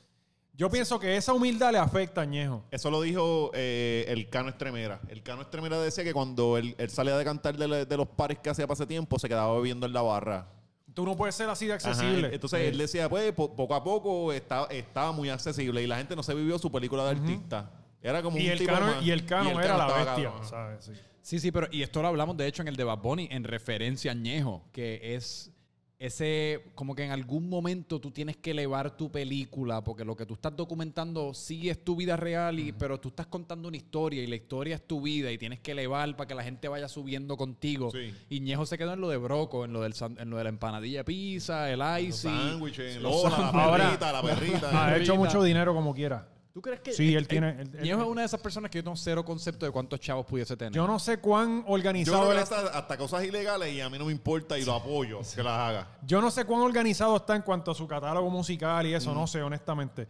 Yo 0.57 0.71
pienso 0.71 1.01
que 1.01 1.17
esa 1.17 1.33
humildad 1.33 1.73
le 1.73 1.79
afecta 1.79 2.21
a 2.21 2.25
Ñejo. 2.25 2.63
Eso 2.71 2.89
lo 2.91 3.01
dijo 3.03 3.51
eh, 3.55 4.05
el 4.09 4.29
Cano 4.31 4.49
Estremera. 4.51 5.01
El 5.09 5.23
Cano 5.23 5.43
Estremera 5.43 5.81
decía 5.81 6.05
que 6.05 6.13
cuando 6.13 6.57
él, 6.59 6.77
él 6.79 6.91
salía 6.91 7.17
de 7.19 7.25
cantar 7.25 7.57
de, 7.57 7.67
la- 7.67 7.85
de 7.85 7.97
los 7.97 8.07
pares 8.07 8.39
que 8.39 8.51
hacía 8.51 8.67
para 8.67 8.75
ese 8.75 8.87
tiempo, 8.87 9.19
se 9.19 9.29
quedaba 9.29 9.53
bebiendo 9.57 9.85
en 9.87 9.93
la 9.93 10.03
barra. 10.03 10.47
Tú 10.95 11.05
no 11.05 11.17
puedes 11.17 11.35
ser 11.35 11.49
así 11.51 11.67
de 11.67 11.73
Ajá, 11.73 11.89
accesible. 11.91 12.31
Entonces 12.33 12.61
él 12.61 12.79
decía, 12.79 13.09
pues, 13.09 13.33
po- 13.33 13.57
poco 13.57 13.75
a 13.75 13.83
poco 13.83 14.33
estaba, 14.33 14.67
estaba 14.69 15.11
muy 15.11 15.29
accesible 15.29 15.83
y 15.83 15.89
la 15.89 15.97
gente 15.97 16.15
no 16.15 16.23
se 16.23 16.33
vivió 16.35 16.57
su 16.57 16.71
película 16.71 17.03
de 17.05 17.11
artista. 17.11 17.73
Era 18.01 18.23
como 18.23 18.39
y, 18.39 18.45
un 18.47 18.53
el 18.53 18.59
tipo 18.59 18.73
cano, 18.73 18.87
más- 18.87 19.03
y 19.05 19.11
el 19.11 19.27
cano 19.27 19.49
y 19.49 19.53
el 19.55 19.59
era 19.59 19.77
la 19.77 19.87
estaba 19.89 20.05
bestia, 20.05 20.25
cabrón. 20.31 20.49
¿sabes? 20.49 20.85
Sí. 20.85 20.93
Sí, 21.21 21.41
sí, 21.41 21.51
pero 21.51 21.67
y 21.73 21.83
esto 21.83 22.01
lo 22.03 22.09
hablamos 22.09 22.37
de 22.37 22.47
hecho 22.47 22.63
en 22.63 22.69
el 22.69 22.77
de 22.77 22.85
Bad 22.85 22.99
Bunny 22.99 23.29
en 23.33 23.43
referencia 23.45 24.13
a 24.13 24.15
Ñejo, 24.15 24.63
que 24.73 25.17
es 25.17 25.51
ese, 25.99 26.65
como 26.75 26.95
que 26.95 27.05
en 27.05 27.13
algún 27.13 27.49
momento 27.49 28.01
tú 28.01 28.11
tienes 28.11 28.37
que 28.37 28.51
elevar 28.51 28.97
tu 28.97 29.11
película, 29.11 29.83
porque 29.83 30.05
lo 30.05 30.17
que 30.17 30.27
tú 30.27 30.35
estás 30.35 30.55
documentando 30.57 31.33
sí 31.35 31.71
es 31.71 31.83
tu 31.85 31.97
vida 31.97 32.17
real, 32.17 32.59
y, 32.59 32.73
pero 32.73 32.99
tú 32.99 33.09
estás 33.09 33.27
contando 33.27 33.69
una 33.69 33.77
historia 33.77 34.23
y 34.23 34.27
la 34.27 34.35
historia 34.37 34.75
es 34.75 34.87
tu 34.87 35.01
vida 35.01 35.31
y 35.31 35.39
tienes 35.39 35.61
que 35.61 35.73
elevar 35.73 36.17
para 36.17 36.27
que 36.27 36.35
la 36.35 36.43
gente 36.43 36.69
vaya 36.69 36.89
subiendo 36.89 37.37
contigo. 37.37 37.91
Sí. 37.91 38.13
Y 38.29 38.41
Ñejo 38.41 38.67
se 38.67 38.77
quedó 38.77 38.93
en 38.95 39.01
lo 39.01 39.09
de 39.09 39.17
Broco, 39.17 39.65
en 39.65 39.73
lo, 39.73 39.83
del, 39.83 39.95
en 40.19 40.31
lo 40.31 40.37
de 40.37 40.45
la 40.45 40.51
empanadilla 40.51 40.99
de 40.99 41.05
pizza, 41.05 41.71
el 41.71 41.81
icy. 42.03 42.29
los 42.29 42.35
la 42.35 42.51
sándwiches. 42.51 43.05
Ahora- 43.05 43.85
perrita, 43.87 44.13
la 44.13 44.23
perrita. 44.23 44.87
Ha 44.87 44.97
hecho 44.97 45.17
mucho 45.17 45.43
dinero 45.43 45.75
como 45.75 45.95
quiera. 45.95 46.29
¿Tú 46.55 46.63
crees 46.63 46.79
que 46.81 46.93
Sí, 46.93 47.17
él 47.17 47.27
tiene- 47.27 47.61
él- 47.63 47.71
es 47.91 47.95
una 47.97 48.21
de 48.21 48.27
esas 48.29 48.41
personas 48.41 48.71
que 48.71 48.79
yo 48.79 48.85
tengo 48.85 48.97
cero 48.97 49.25
concepto 49.25 49.67
de 49.67 49.73
cuántos 49.73 49.99
chavos 49.99 50.25
pudiese 50.25 50.57
tener. 50.57 50.73
Yo 50.73 50.87
no 50.87 51.01
sé 51.01 51.19
cuán 51.19 51.65
Yo 51.67 51.73
organizado 51.73 52.19
creo 52.19 52.31
que 52.31 52.37
él 52.37 52.43
hasta, 52.45 52.79
hasta 52.79 52.97
cosas 52.97 53.25
ilegales 53.25 53.73
y 53.75 53.81
a 53.81 53.91
mí 53.91 53.99
no 53.99 54.05
me 54.05 54.13
importa 54.13 54.57
y 54.57 54.65
lo 54.65 54.75
apoyo 54.75 55.19
que 55.35 55.43
las 55.43 55.53
haga. 55.59 55.99
Yo 56.07 56.21
no 56.21 56.31
sé 56.31 56.45
cuán 56.45 56.61
organizado 56.63 57.17
está 57.17 57.35
en 57.35 57.43
cuanto 57.43 57.73
a 57.73 57.75
su 57.75 57.89
catálogo 57.89 58.31
musical 58.31 58.87
y 58.87 58.95
eso, 58.95 59.11
Mm. 59.11 59.15
no 59.17 59.27
sé, 59.27 59.43
honestamente. 59.43 60.07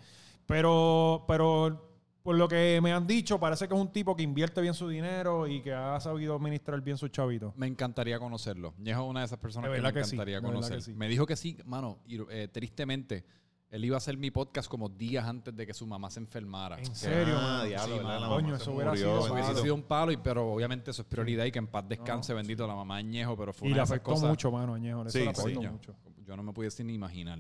Pero, 0.46 1.24
pero 1.26 1.90
por 2.22 2.36
lo 2.36 2.46
que 2.46 2.78
me 2.82 2.92
han 2.92 3.06
dicho, 3.06 3.40
parece 3.40 3.66
que 3.66 3.74
es 3.74 3.80
un 3.80 3.90
tipo 3.90 4.14
que 4.14 4.22
invierte 4.22 4.60
bien 4.60 4.74
su 4.74 4.86
dinero 4.86 5.46
y 5.46 5.62
que 5.62 5.72
ha 5.72 5.98
sabido 5.98 6.34
administrar 6.36 6.78
bien 6.82 6.98
sus 6.98 7.10
chavitos. 7.10 7.56
Me 7.56 7.66
encantaría 7.66 8.18
conocerlo. 8.18 8.74
Ñejo 8.76 9.02
es 9.04 9.08
una 9.10 9.20
de 9.20 9.26
esas 9.26 9.38
personas 9.38 9.70
De 9.70 9.76
que 9.76 9.80
me 9.80 9.88
verdad 9.88 9.98
que 9.98 10.04
sí, 10.04 10.14
encantaría 10.16 10.36
de 10.36 10.40
verdad 10.42 10.54
conocer. 10.56 10.76
que 10.76 10.82
sí. 10.82 10.92
Me 10.92 11.08
dijo 11.08 11.24
que 11.24 11.36
sí, 11.36 11.56
mano, 11.64 12.00
y 12.06 12.20
eh, 12.30 12.48
tristemente, 12.52 13.24
él 13.70 13.84
iba 13.84 13.96
a 13.96 13.98
hacer 13.98 14.16
mi 14.16 14.30
podcast 14.30 14.68
como 14.68 14.88
días 14.88 15.24
antes 15.26 15.54
de 15.56 15.66
que 15.66 15.74
su 15.74 15.86
mamá 15.86 16.08
se 16.10 16.20
enfermara. 16.20 16.78
¿En 16.78 16.94
serio, 16.94 17.34
Ah, 17.36 17.64
diablo, 17.66 17.96
Sí, 17.96 18.02
Coño, 18.28 18.54
eso 18.56 18.72
hubiera 18.72 18.90
murió, 18.90 19.04
sido 19.04 19.24
Eso 19.26 19.34
bendito. 19.34 19.62
sido 19.62 19.74
un 19.74 19.82
palo, 19.82 20.12
y, 20.12 20.16
pero 20.16 20.52
obviamente 20.52 20.90
eso 20.92 21.02
es 21.02 21.08
prioridad 21.08 21.44
y 21.44 21.50
que 21.52 21.58
en 21.58 21.66
paz 21.66 21.84
descanse, 21.88 22.32
bendito 22.34 22.66
la 22.66 22.74
mamá 22.76 22.98
de 22.98 23.04
Ñejo, 23.04 23.36
pero 23.36 23.52
fue 23.52 23.68
Y 23.68 23.72
una 23.72 23.76
le 23.76 23.80
de 23.80 23.84
esas 23.84 23.90
afectó 23.96 24.10
cosas. 24.12 24.28
mucho, 24.30 24.50
mano, 24.52 24.74
Añejo. 24.74 25.02
Eso 25.02 25.10
Sí, 25.10 25.18
le 25.24 25.30
afectó 25.30 25.42
Coño, 25.54 25.72
mucho. 25.72 25.94
Yo 26.24 26.36
no 26.36 26.42
me 26.42 26.52
pudiese 26.52 26.84
ni 26.84 26.94
imaginar. 26.94 27.38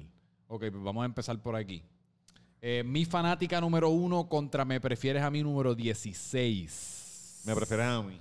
Ok, 0.48 0.60
pues 0.70 0.82
vamos 0.82 1.02
a 1.02 1.06
empezar 1.06 1.40
por 1.40 1.54
aquí. 1.56 1.82
Eh, 2.60 2.82
mi 2.84 3.04
fanática 3.04 3.60
número 3.60 3.90
uno 3.90 4.28
contra 4.28 4.64
me 4.64 4.80
prefieres 4.80 5.22
a 5.22 5.30
mí 5.30 5.42
número 5.42 5.74
16. 5.74 7.42
Me 7.46 7.54
prefieres 7.54 7.86
a 7.86 8.02
mí. 8.02 8.18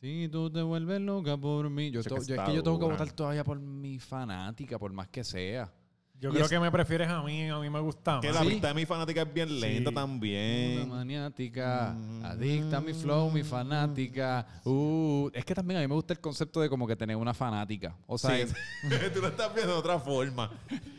Si 0.00 0.28
tú 0.30 0.50
te 0.50 0.60
vuelves 0.62 1.00
loca 1.00 1.36
por 1.36 1.68
mí. 1.70 1.90
Yo, 1.90 2.02
to- 2.02 2.16
es 2.16 2.26
que 2.26 2.54
yo 2.54 2.62
tengo 2.62 2.78
que 2.78 2.84
votar 2.86 3.10
todavía 3.12 3.44
por 3.44 3.58
mi 3.58 3.98
fanática, 3.98 4.78
por 4.78 4.92
más 4.92 5.08
que 5.08 5.22
sea. 5.24 5.72
Yo 6.20 6.30
creo 6.30 6.44
es- 6.44 6.50
que 6.50 6.58
me 6.60 6.70
prefieres 6.70 7.08
a 7.08 7.22
mí, 7.22 7.50
a 7.50 7.58
mí 7.58 7.68
me 7.68 7.80
gusta 7.80 8.18
Que 8.22 8.32
la 8.32 8.40
¿Sí? 8.40 8.48
vista 8.48 8.68
de 8.68 8.74
mi 8.74 8.86
fanática 8.86 9.22
es 9.22 9.34
bien 9.34 9.60
lenta 9.60 9.90
Sí. 9.90 9.94
Una 9.94 10.00
también. 10.00 10.88
maniática, 10.88 11.94
adicta 12.22 12.78
a 12.78 12.80
mi 12.80 12.94
flow, 12.94 13.30
mi 13.30 13.42
fanática. 13.42 14.46
Uh, 14.64 15.28
es 15.34 15.44
que 15.44 15.54
también 15.54 15.78
a 15.78 15.82
mí 15.82 15.88
me 15.88 15.94
gusta 15.94 16.14
el 16.14 16.20
concepto 16.20 16.60
de 16.60 16.70
como 16.70 16.86
que 16.86 16.96
tener 16.96 17.16
una 17.16 17.34
fanática. 17.34 17.94
O 18.06 18.16
sea, 18.16 18.30
Sí, 18.36 18.42
es- 18.42 18.54
tú 19.12 19.20
lo 19.20 19.28
estás 19.28 19.52
viendo 19.54 19.72
de 19.74 19.78
otra 19.78 19.98
forma. 19.98 20.50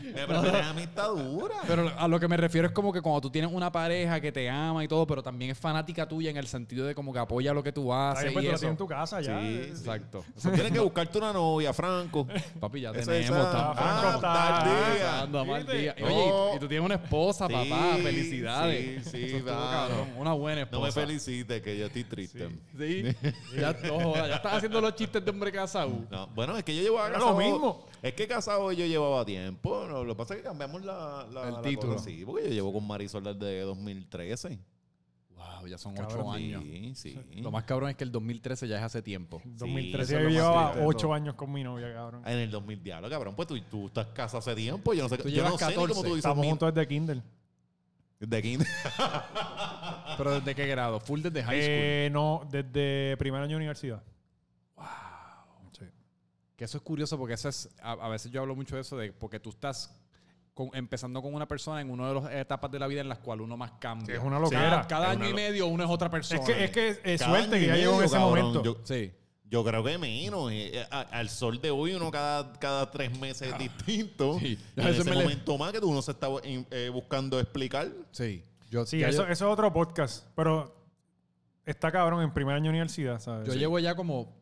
Me 0.04 0.28
prefieres 0.28 0.66
a 0.66 0.74
mí 0.74 0.84
está 0.84 1.08
dura. 1.08 1.56
pero 1.66 1.92
a 1.98 2.08
lo 2.08 2.20
que 2.20 2.28
me 2.28 2.38
refiero 2.38 2.68
es 2.68 2.74
como 2.74 2.94
que 2.94 3.02
cuando 3.02 3.22
tú 3.22 3.30
tienes 3.32 3.52
una 3.52 3.72
pareja 3.72 4.22
que 4.22 4.32
te 4.32 4.48
ama 4.50 4.84
y 4.84 4.88
todo, 4.88 5.08
pero 5.08 5.24
también 5.24 5.52
es 5.52 5.58
fanática 5.58 6.08
tuya 6.08 6.30
en 6.30 6.38
el 6.38 6.46
sentido 6.48 6.86
de 6.86 6.94
como 6.94 7.12
que 7.12 7.20
apoya 7.20 7.54
lo 7.54 7.64
que 7.64 7.72
tú 7.72 7.92
haces 7.92 8.26
bien, 8.26 8.34
pues 8.34 8.46
y 8.46 8.48
eso. 8.50 8.58
tienes 8.60 8.72
en 8.74 8.78
tu 8.78 8.88
casa 8.88 9.22
ya. 9.22 9.40
Sí, 9.40 9.56
Exacto. 9.70 10.24
Tienes 10.42 10.72
que 10.72 10.80
buscarte 10.80 11.18
una 11.18 11.34
novia, 11.34 11.74
Franco. 11.74 12.28
Papi, 12.60 12.82
ya 12.82 12.92
tenemos. 12.92 13.32
ah, 13.52 13.74
Franco 13.76 14.16
está- 14.18 15.05
y, 16.56 16.60
tú 16.60 16.68
tienes 16.68 16.86
una 16.86 16.96
esposa, 16.96 17.48
Sí, 17.48 17.54
papá. 17.54 17.98
Felicidades. 18.02 19.06
sí, 19.12 19.42
cabrón. 19.46 20.10
Una 20.18 20.34
buena 20.34 20.62
esposa. 20.62 20.80
No 20.80 20.86
me 20.86 20.92
felicites, 20.92 21.62
que 21.62 21.78
yo 21.78 21.86
estoy 21.88 22.04
triste. 22.04 22.50
Sí. 22.78 23.04
ya, 23.60 23.70
estás 23.72 24.54
haciendo 24.54 24.82
los 24.82 24.96
chistes 24.96 25.24
de 25.24 25.32
hombre 25.32 25.52
casado. 25.52 25.92
No, 26.10 26.28
bueno, 26.28 26.58
es 26.58 26.64
que 26.64 26.76
yo 26.76 26.82
llevaba 26.82 27.12
casado. 27.12 27.32
lo 27.32 27.38
mismo. 27.38 27.86
Es 28.02 28.14
que 28.14 28.28
casado 28.28 28.72
yo 28.72 28.86
llevaba 28.86 29.26
tiempo. 29.26 29.86
No, 29.88 30.04
lo 30.04 30.14
que 30.14 30.18
pasa 30.18 30.34
es 30.36 30.42
que 30.42 30.48
cambiamos 30.48 30.84
la, 30.84 31.26
la- 31.32 31.48
El 31.48 31.54
la 31.56 31.62
título. 31.62 31.94
cosa, 31.94 32.06
Sí, 32.06 32.24
porque 32.26 32.44
yo 32.44 32.50
llevo 32.50 32.72
con 32.74 32.86
Marisol 32.86 33.24
desde 33.24 33.62
2013. 33.62 34.60
Wow, 35.36 35.68
ya 35.68 35.78
son 35.78 35.94
Cabrón, 35.96 36.20
ocho 36.22 36.32
años. 36.32 36.64
Sí, 36.64 36.94
sí. 36.96 37.42
Lo 37.42 37.52
más 37.52 37.64
cabrón 37.66 37.90
es 37.90 37.96
que 37.98 38.04
el 38.04 38.12
2013 38.12 38.68
ya 38.68 38.78
es 38.78 38.84
hace 38.84 39.02
tiempo. 39.02 39.42
En 39.44 39.52
Sí, 39.54 39.58
2013 39.60 40.04
eso 40.04 40.18
es 40.18 40.24
yo 40.24 40.30
llevaba 40.30 40.64
triste 40.72 40.80
de 40.82 40.86
8 40.88 40.98
todo. 41.00 41.14
años 41.14 41.36
con 41.36 41.52
mi 41.52 41.64
novia, 41.64 41.94
cabrón. 41.94 42.22
En 42.26 42.40
el 42.40 42.50
2000, 42.52 42.82
diablo, 42.84 43.10
cabrón. 43.10 43.36
Pues 43.36 43.48
tú, 43.48 43.60
tú 43.62 43.88
estás 43.88 44.08
casado 44.08 44.40
hace 44.40 44.56
tiempo. 44.56 44.94
Yo 44.94 45.04
no 45.04 45.10
sé, 45.10 45.18
Tú 45.18 45.24
yo 45.30 45.36
llevas 45.36 45.52
no 45.52 45.58
sé 45.58 45.66
ni 45.66 45.72
14. 45.74 45.94
cómo 45.94 46.02
tú 46.04 46.08
dices 46.16 46.18
Estamos 46.20 46.42
mil- 46.42 46.50
juntos 46.52 46.74
desde 46.74 46.88
Kindle. 46.88 47.22
De 48.18 48.42
kinder. 48.42 48.66
¿Pero 50.18 50.40
desde 50.40 50.56
qué 50.56 50.66
grado? 50.68 51.00
Full 51.02 51.22
desde 51.22 51.44
high 51.44 51.62
school. 51.62 51.74
Eh, 51.78 52.10
no, 52.14 52.48
desde 52.50 53.18
primer 53.18 53.42
año 53.42 53.52
de 53.52 53.56
universidad. 53.58 54.02
Sí. 55.78 55.86
Que 56.56 56.64
eso 56.64 56.78
es 56.78 56.84
curioso 56.84 57.18
porque 57.18 57.34
eso 57.34 57.50
es, 57.50 57.70
a, 57.82 57.92
a 57.92 58.08
veces 58.10 58.32
yo 58.32 58.40
hablo 58.42 58.56
mucho 58.56 58.76
de 58.76 58.82
eso, 58.82 58.98
de 58.98 59.12
porque 59.12 59.40
tú 59.40 59.50
estás 59.50 59.94
con- 60.56 60.72
empezando 60.74 61.22
con 61.22 61.36
una 61.36 61.48
persona 61.48 61.82
en 61.82 61.92
una 61.92 62.08
de 62.08 62.14
las 62.16 62.32
etapas 62.34 62.72
de 62.72 62.80
la 62.80 62.88
vida 62.88 63.02
en 63.02 63.10
las 63.10 63.20
cuales 63.20 63.44
uno 63.44 63.56
más 63.58 63.74
cambia. 63.74 64.08
Que 64.08 64.14
es 64.14 64.24
una 64.26 64.40
O 64.40 64.48
sea, 64.48 64.60
loquera. 64.62 64.88
cada 64.88 65.12
Es 65.14 65.20
año 65.20 65.30
y 65.30 65.34
medio 65.36 65.68
uno 65.68 65.84
es 65.84 65.90
otra 65.92 66.10
persona. 66.10 66.40
Es 66.42 66.48
que 66.48 66.64
es, 66.64 66.72
que 66.72 67.14
es 67.14 67.22
Cada 67.22 67.32
suerte 67.38 67.60
que 67.60 67.68
ya 67.68 67.76
llegó 67.76 68.00
en 68.00 68.06
ese 68.06 68.16
cabrón. 68.16 68.40
momento. 68.48 68.64
Yo- 68.64 68.78
Sí. 68.84 69.12
Yo 69.48 69.64
creo 69.64 69.84
que 69.84 69.98
menos. 70.00 70.52
eh, 70.52 70.72
eh, 70.80 70.86
a- 70.90 71.02
al 71.02 71.30
sol 71.30 71.62
de 71.62 71.70
hoy 71.70 71.94
uno 71.94 72.10
cada, 72.10 72.52
cada 72.54 72.90
tres 72.90 73.18
meses 73.20 73.52
es 73.54 73.58
distinto. 73.60 74.40
Sí. 74.40 74.58
En 74.76 74.88
ese 74.88 75.04
me 75.04 75.16
le- 75.16 75.22
momento 75.24 75.56
más 75.60 75.72
que 75.72 75.78
uno 75.80 76.02
se 76.02 76.12
está 76.12 76.28
eh, 76.44 76.90
buscando 76.92 77.40
explicar. 77.40 77.88
Sí. 78.12 78.44
Yo, 78.72 78.86
Sí, 78.88 79.04
eso, 79.04 79.24
yo, 79.26 79.32
eso 79.32 79.46
es 79.46 79.54
otro 79.54 79.72
podcast. 79.72 80.26
Pero 80.36 80.74
está 81.64 81.92
cabrón 81.92 82.24
en 82.24 82.34
primer 82.34 82.56
año 82.56 82.64
de 82.66 82.70
universidad, 82.70 83.20
¿sabes? 83.20 83.46
yo 83.46 83.54
Sí. 83.54 83.60
llevo 83.60 83.78
ya 83.80 83.94
como 83.96 84.36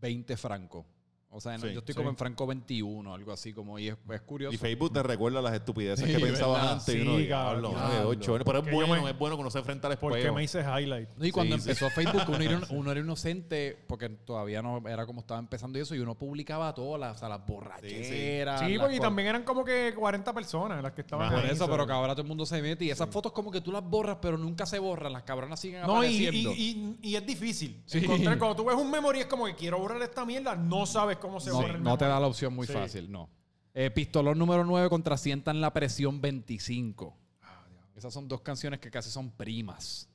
20 0.00 0.36
francos. 0.36 0.84
O 1.34 1.40
sea, 1.40 1.52
no, 1.56 1.66
Sí, 1.66 1.72
yo 1.72 1.78
estoy 1.78 1.94
sí. 1.94 1.96
como 1.96 2.10
en 2.10 2.16
Franco 2.18 2.46
21, 2.46 3.14
algo 3.14 3.32
así 3.32 3.54
como, 3.54 3.78
y 3.78 3.88
es, 3.88 3.96
es 4.10 4.20
curioso. 4.20 4.54
Y 4.54 4.58
Facebook 4.58 4.92
te 4.92 5.02
recuerda 5.02 5.40
las 5.40 5.54
estupideces 5.54 6.06
Sí, 6.06 6.12
que 6.14 6.20
pensabas 6.20 6.56
¿verdad? 6.60 6.72
antes. 6.74 6.88
y 6.94 6.98
Sí, 7.00 7.08
uno, 7.08 7.28
cabrón, 7.28 7.70
diablo, 7.74 8.08
ocho 8.10 8.34
años. 8.34 8.44
Pero 8.44 8.58
es 8.58 8.70
bueno, 8.70 9.02
me- 9.02 9.10
es 9.10 9.18
bueno 9.18 9.36
que 9.36 9.40
uno 9.40 9.50
se 9.50 9.58
enfrenta 9.58 9.88
al 9.88 9.96
¿Por 9.98 10.12
qué 10.12 10.18
espejo. 10.18 10.34
me 10.34 10.44
hice 10.44 10.60
highlight? 10.60 11.08
No, 11.16 11.24
y 11.24 11.30
cuando 11.32 11.56
Sí, 11.56 11.62
sí. 11.62 11.70
empezó 11.70 11.88
Facebook, 11.90 12.22
uno 12.28 12.38
era, 12.44 12.60
uno 12.70 12.90
era 12.92 13.00
inocente, 13.00 13.82
porque 13.88 14.10
todavía 14.10 14.60
no 14.60 14.86
era 14.86 15.06
como 15.06 15.20
estaba 15.20 15.40
empezando 15.40 15.78
y 15.78 15.82
eso, 15.82 15.94
y 15.94 16.00
uno 16.00 16.14
publicaba 16.16 16.74
todas 16.74 17.00
las, 17.00 17.16
o 17.16 17.18
sea, 17.20 17.28
las 17.30 17.46
borracheras. 17.46 18.60
Sí, 18.60 18.68
las 18.74 18.80
porque 18.80 18.96
y 18.96 19.00
también 19.00 19.28
eran 19.28 19.44
como 19.44 19.64
que 19.64 19.94
40 19.96 20.32
personas 20.34 20.82
las 20.82 20.92
que 20.92 21.00
estaban. 21.00 21.32
Por 21.32 21.44
eso, 21.46 21.68
pero 21.68 21.86
que 21.86 21.92
ahora 21.92 22.12
todo 22.12 22.22
el 22.22 22.28
mundo 22.28 22.44
se 22.44 22.60
mete 22.60 22.84
y 22.84 22.90
esas 22.90 23.08
fotos 23.08 23.32
como 23.32 23.50
que 23.50 23.60
tú 23.60 23.72
las 23.72 23.82
borras, 23.82 24.18
pero 24.20 24.36
nunca 24.36 24.66
se 24.66 24.78
borran, 24.78 25.12
las 25.12 25.22
cabronas 25.22 25.58
siguen 25.60 25.82
No, 25.82 25.94
y, 26.04 26.08
apareciendo. 26.08 26.52
y- 26.52 26.98
y- 27.02 27.10
y 27.10 27.16
es 27.16 27.26
difícil. 27.26 27.82
Sí. 27.86 27.98
Encontrar, 27.98 28.38
cuando 28.38 28.56
tú 28.56 28.64
ves 28.66 28.76
un 28.76 28.90
memory 28.90 29.20
es 29.20 29.26
como 29.26 29.46
que 29.46 29.54
quiero 29.54 29.78
borrar 29.78 30.02
esta 30.02 30.24
mierda, 30.26 30.54
no 30.56 30.84
sabes 30.84 31.16
cómo 31.22 31.40
se 31.40 31.50
no, 31.50 31.56
borra 31.56 31.74
el 31.76 31.82
no 31.82 31.96
te 31.96 32.04
da 32.04 32.20
la 32.20 32.26
opción 32.26 32.54
muy 32.54 32.66
Sí. 32.66 32.72
fácil, 32.74 33.10
no. 33.10 33.30
Eh, 33.74 33.90
Pistolón 33.90 34.38
número 34.38 34.64
9 34.64 34.90
contra 34.90 35.16
Sientan 35.16 35.60
la 35.62 35.72
Presión 35.72 36.20
25. 36.20 37.16
Ah, 37.42 37.64
Esas 37.96 38.12
son 38.12 38.28
dos 38.28 38.42
canciones 38.42 38.80
que 38.80 38.90
casi 38.90 39.08
son 39.10 39.30
primas. 39.30 40.08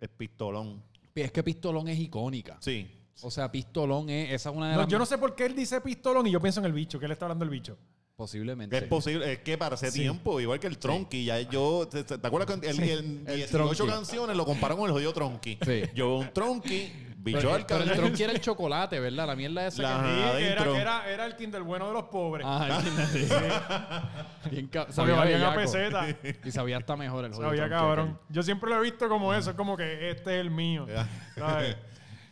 Es 0.00 0.08
pistolón. 0.08 0.82
Es 1.14 1.30
que 1.32 1.42
Pistolón 1.42 1.88
es 1.88 1.98
icónica. 1.98 2.56
Sí. 2.60 2.90
O 3.22 3.30
sea, 3.30 3.52
Pistolón 3.52 4.08
es, 4.08 4.32
esa 4.32 4.48
es 4.50 4.56
una 4.56 4.68
de 4.70 4.74
No, 4.76 4.80
las 4.82 4.88
yo 4.88 4.98
no 4.98 5.04
sé 5.04 5.18
por 5.18 5.34
qué 5.34 5.44
él 5.44 5.54
dice 5.54 5.78
pistolón 5.82 6.26
y 6.26 6.30
yo 6.30 6.40
pienso 6.40 6.60
en 6.60 6.66
el 6.66 6.72
bicho, 6.72 6.98
que 6.98 7.04
él 7.04 7.12
está 7.12 7.26
hablando 7.26 7.44
del 7.44 7.50
bicho. 7.50 7.76
Posiblemente. 8.20 8.76
Es 8.76 8.82
posible, 8.84 9.32
es 9.32 9.38
que 9.38 9.56
para 9.56 9.76
ese 9.76 9.90
tiempo, 9.90 10.38
igual 10.42 10.60
que 10.60 10.66
el 10.66 10.76
Tronky, 10.76 11.24
ya 11.24 11.40
yo, 11.40 11.88
¿te, 11.90 12.04
te- 12.04 12.18
te 12.18 12.26
acuerdas 12.26 12.60
que 12.60 12.68
el, 12.68 12.78
el, 12.80 13.24
el 13.26 13.36
18 13.36 13.50
Tronky. 13.74 13.86
canciones 13.86 14.36
lo 14.36 14.44
comparan 14.44 14.76
con 14.76 14.84
el 14.86 14.92
jodido 14.92 15.14
Tronky? 15.14 15.58
Sí. 15.64 15.84
Yo 15.94 16.06
veo 16.08 16.16
un 16.18 16.30
Tronky, 16.34 16.92
bicho 17.16 17.38
Pero, 17.38 17.54
al 17.54 17.64
pero 17.64 17.82
el 17.84 17.92
tronqui 17.92 18.22
era 18.24 18.32
el 18.34 18.40
chocolate, 18.42 19.00
¿verdad? 19.00 19.26
La 19.26 19.36
mierda 19.36 19.66
esa 19.66 19.82
La- 19.82 20.02
que... 20.02 20.38
Sí, 20.38 20.44
era, 20.52 20.64
que 20.64 20.76
era, 20.76 21.10
era 21.10 21.24
el 21.26 21.34
Kinder 21.36 21.62
bueno 21.62 21.86
de 21.88 21.94
los 21.94 22.04
pobres. 22.04 22.46
Ah, 22.46 22.82
sí. 22.82 24.50
Bien 24.50 24.66
ca- 24.68 24.84
Porque 24.86 24.92
sabía 24.92 25.50
a 25.50 25.54
peseta. 25.54 26.06
Y 26.44 26.50
sabía 26.50 26.76
hasta 26.76 26.96
mejor 26.96 27.24
el 27.24 27.32
jodido 27.32 27.48
Sabía 27.48 27.64
tronqui 27.68 27.74
cabrón. 27.86 28.18
Yo 28.28 28.42
siempre 28.42 28.68
lo 28.68 28.76
he 28.76 28.82
visto 28.82 29.08
como 29.08 29.32
eso, 29.32 29.50
es 29.50 29.56
como 29.56 29.76
que 29.78 30.10
este 30.10 30.34
es 30.34 30.40
el 30.42 30.50
mío. 30.50 30.86
Ya. 30.86 31.08
¿sabes? 31.36 31.76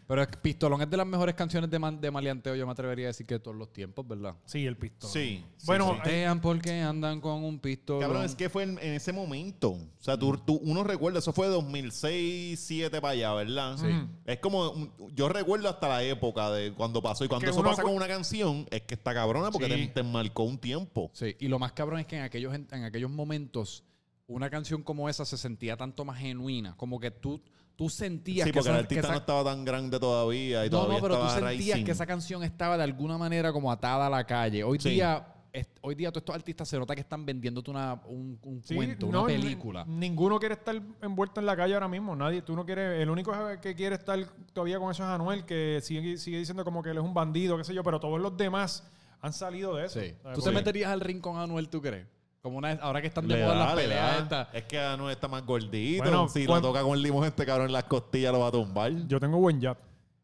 Pero 0.08 0.26
Pistolón 0.42 0.80
es 0.82 0.88
de 0.88 0.96
las 0.96 1.06
mejores 1.06 1.34
canciones 1.34 1.70
de, 1.70 1.78
man- 1.78 2.00
de 2.00 2.10
maleanteo, 2.10 2.54
yo 2.56 2.64
me 2.66 2.72
atrevería 2.72 3.06
a 3.06 3.08
decir 3.08 3.26
que 3.26 3.34
de 3.34 3.40
todos 3.40 3.56
los 3.56 3.72
tiempos, 3.72 4.08
¿verdad? 4.08 4.34
Sí, 4.46 4.64
el 4.64 4.76
pistolón. 4.76 5.12
Sí. 5.12 5.44
Bueno, 5.66 5.98
sí. 6.02 6.10
Porque 6.40 6.80
andan 6.80 7.20
con 7.20 7.44
un 7.44 7.58
pistolón. 7.60 8.00
Cabrón, 8.02 8.24
es 8.24 8.34
que 8.34 8.48
fue 8.48 8.62
en, 8.62 8.78
en 8.78 8.94
ese 8.94 9.12
momento. 9.12 9.72
O 9.72 9.86
sea, 10.00 10.18
tú, 10.18 10.36
tú- 10.38 10.58
uno 10.64 10.82
recuerda, 10.82 11.18
eso 11.18 11.32
fue 11.34 11.46
de 11.46 11.52
2006, 11.52 12.58
2007 12.58 13.00
para 13.00 13.12
allá, 13.12 13.32
¿verdad? 13.34 13.76
Sí. 13.76 13.86
Es 14.24 14.38
como, 14.38 14.88
yo 15.14 15.28
recuerdo 15.28 15.68
hasta 15.68 15.88
la 15.88 16.02
época 16.02 16.50
de 16.52 16.72
cuando 16.72 17.02
pasó. 17.02 17.24
Y 17.24 17.28
cuando 17.28 17.44
que 17.44 17.50
eso 17.50 17.62
pasa 17.62 17.82
con 17.82 17.94
una 17.94 18.08
canción, 18.08 18.66
es 18.70 18.82
que 18.82 18.94
está 18.94 19.12
cabrona 19.12 19.50
porque 19.50 19.66
Sí. 19.68 19.86
te, 19.88 19.94
te 19.94 20.02
marcó 20.02 20.44
un 20.44 20.56
tiempo. 20.58 21.10
Sí, 21.12 21.36
y 21.38 21.48
lo 21.48 21.58
más 21.58 21.72
cabrón 21.72 22.00
es 22.00 22.06
que 22.06 22.16
en 22.16 22.22
aquellos, 22.22 22.54
en, 22.54 22.66
en 22.72 22.84
aquellos 22.84 23.10
momentos 23.10 23.84
una 24.26 24.50
canción 24.50 24.82
como 24.82 25.08
esa 25.08 25.24
se 25.24 25.36
sentía 25.38 25.76
tanto 25.76 26.04
más 26.04 26.18
genuina. 26.18 26.74
Como 26.76 26.98
que 27.00 27.10
tú, 27.10 27.40
tú 27.78 27.88
sentías 27.88 28.44
Sí, 28.44 28.50
que 28.50 28.58
porque 28.58 28.70
el 28.70 28.74
esa- 28.74 28.82
artista 28.82 29.00
que 29.02 29.06
esa- 29.06 29.12
no 29.12 29.18
estaba 29.20 29.44
tan 29.44 29.64
grande 29.64 30.00
todavía 30.00 30.66
y 30.66 30.68
No, 30.68 30.78
todavía 30.78 30.96
no, 30.96 31.02
pero 31.02 31.14
tú 31.20 31.28
sentías 31.30 31.76
rising. 31.76 31.84
que 31.84 31.92
esa 31.92 32.06
canción 32.06 32.42
estaba 32.42 32.76
de 32.76 32.82
alguna 32.82 33.16
manera 33.16 33.52
como 33.52 33.70
atada 33.70 34.08
a 34.08 34.10
la 34.10 34.24
calle. 34.26 34.64
Hoy 34.64 34.80
Sí. 34.80 34.90
día, 34.90 35.24
est- 35.52 35.78
hoy 35.82 35.94
día 35.94 36.10
todos 36.10 36.22
estos 36.22 36.34
artistas 36.34 36.68
se 36.68 36.76
nota 36.76 36.96
que 36.96 37.02
están 37.02 37.24
vendiéndote 37.24 37.70
una, 37.70 37.94
un, 38.06 38.36
un 38.42 38.62
Sí, 38.64 38.74
cuento, 38.74 39.06
no, 39.06 39.22
una 39.22 39.32
ni- 39.32 39.40
película. 39.40 39.84
Ninguno 39.86 40.40
quiere 40.40 40.54
estar 40.56 40.74
envuelto 41.02 41.38
en 41.38 41.46
la 41.46 41.56
calle 41.56 41.74
ahora 41.74 41.86
mismo. 41.86 42.16
Nadie, 42.16 42.42
tú 42.42 42.56
no 42.56 42.66
quieres. 42.66 43.00
El 43.00 43.10
único 43.10 43.32
que 43.62 43.74
quiere 43.76 43.94
estar 43.94 44.18
todavía 44.52 44.80
con 44.80 44.90
eso 44.90 45.04
es 45.04 45.08
Anuel, 45.10 45.44
que 45.44 45.78
sigue, 45.80 46.16
sigue 46.18 46.38
diciendo 46.38 46.64
como 46.64 46.82
que 46.82 46.90
él 46.90 46.96
es 46.98 47.04
un 47.04 47.14
bandido, 47.14 47.56
qué 47.56 47.62
sé 47.62 47.74
yo, 47.74 47.84
pero 47.84 48.00
todos 48.00 48.20
los 48.20 48.36
demás 48.36 48.82
han 49.20 49.32
salido 49.32 49.76
de 49.76 49.86
eso. 49.86 50.00
¿Tú 50.00 50.06
te 50.06 50.34
Porque- 50.34 50.50
meterías 50.50 50.90
al 50.90 51.00
ring 51.00 51.20
con 51.20 51.38
Anuel, 51.38 51.68
tú 51.68 51.80
crees? 51.80 52.06
Como 52.42 52.58
una, 52.58 52.72
ahora 52.74 53.00
que 53.00 53.08
están 53.08 53.26
de 53.26 53.36
Le 53.36 53.42
moda 53.44 53.54
da, 53.56 53.64
las 53.66 53.76
le 53.76 53.82
peleas 53.82 54.22
estas. 54.22 54.48
Es 54.54 54.64
que 54.64 54.78
no 54.96 55.10
está 55.10 55.26
más 55.26 55.44
gordito. 55.44 56.04
Bueno, 56.04 56.28
si 56.28 56.46
¿cuán- 56.46 56.62
lo 56.62 56.68
toca 56.68 56.82
con 56.82 57.00
limón 57.02 57.24
este 57.24 57.44
cabrón 57.44 57.66
en 57.66 57.72
las 57.72 57.84
costillas 57.84 58.32
lo 58.32 58.40
va 58.40 58.48
a 58.48 58.52
tumbar. 58.52 58.92
Yo 59.08 59.18
tengo 59.18 59.38
buen 59.38 59.60
jab. 59.60 59.76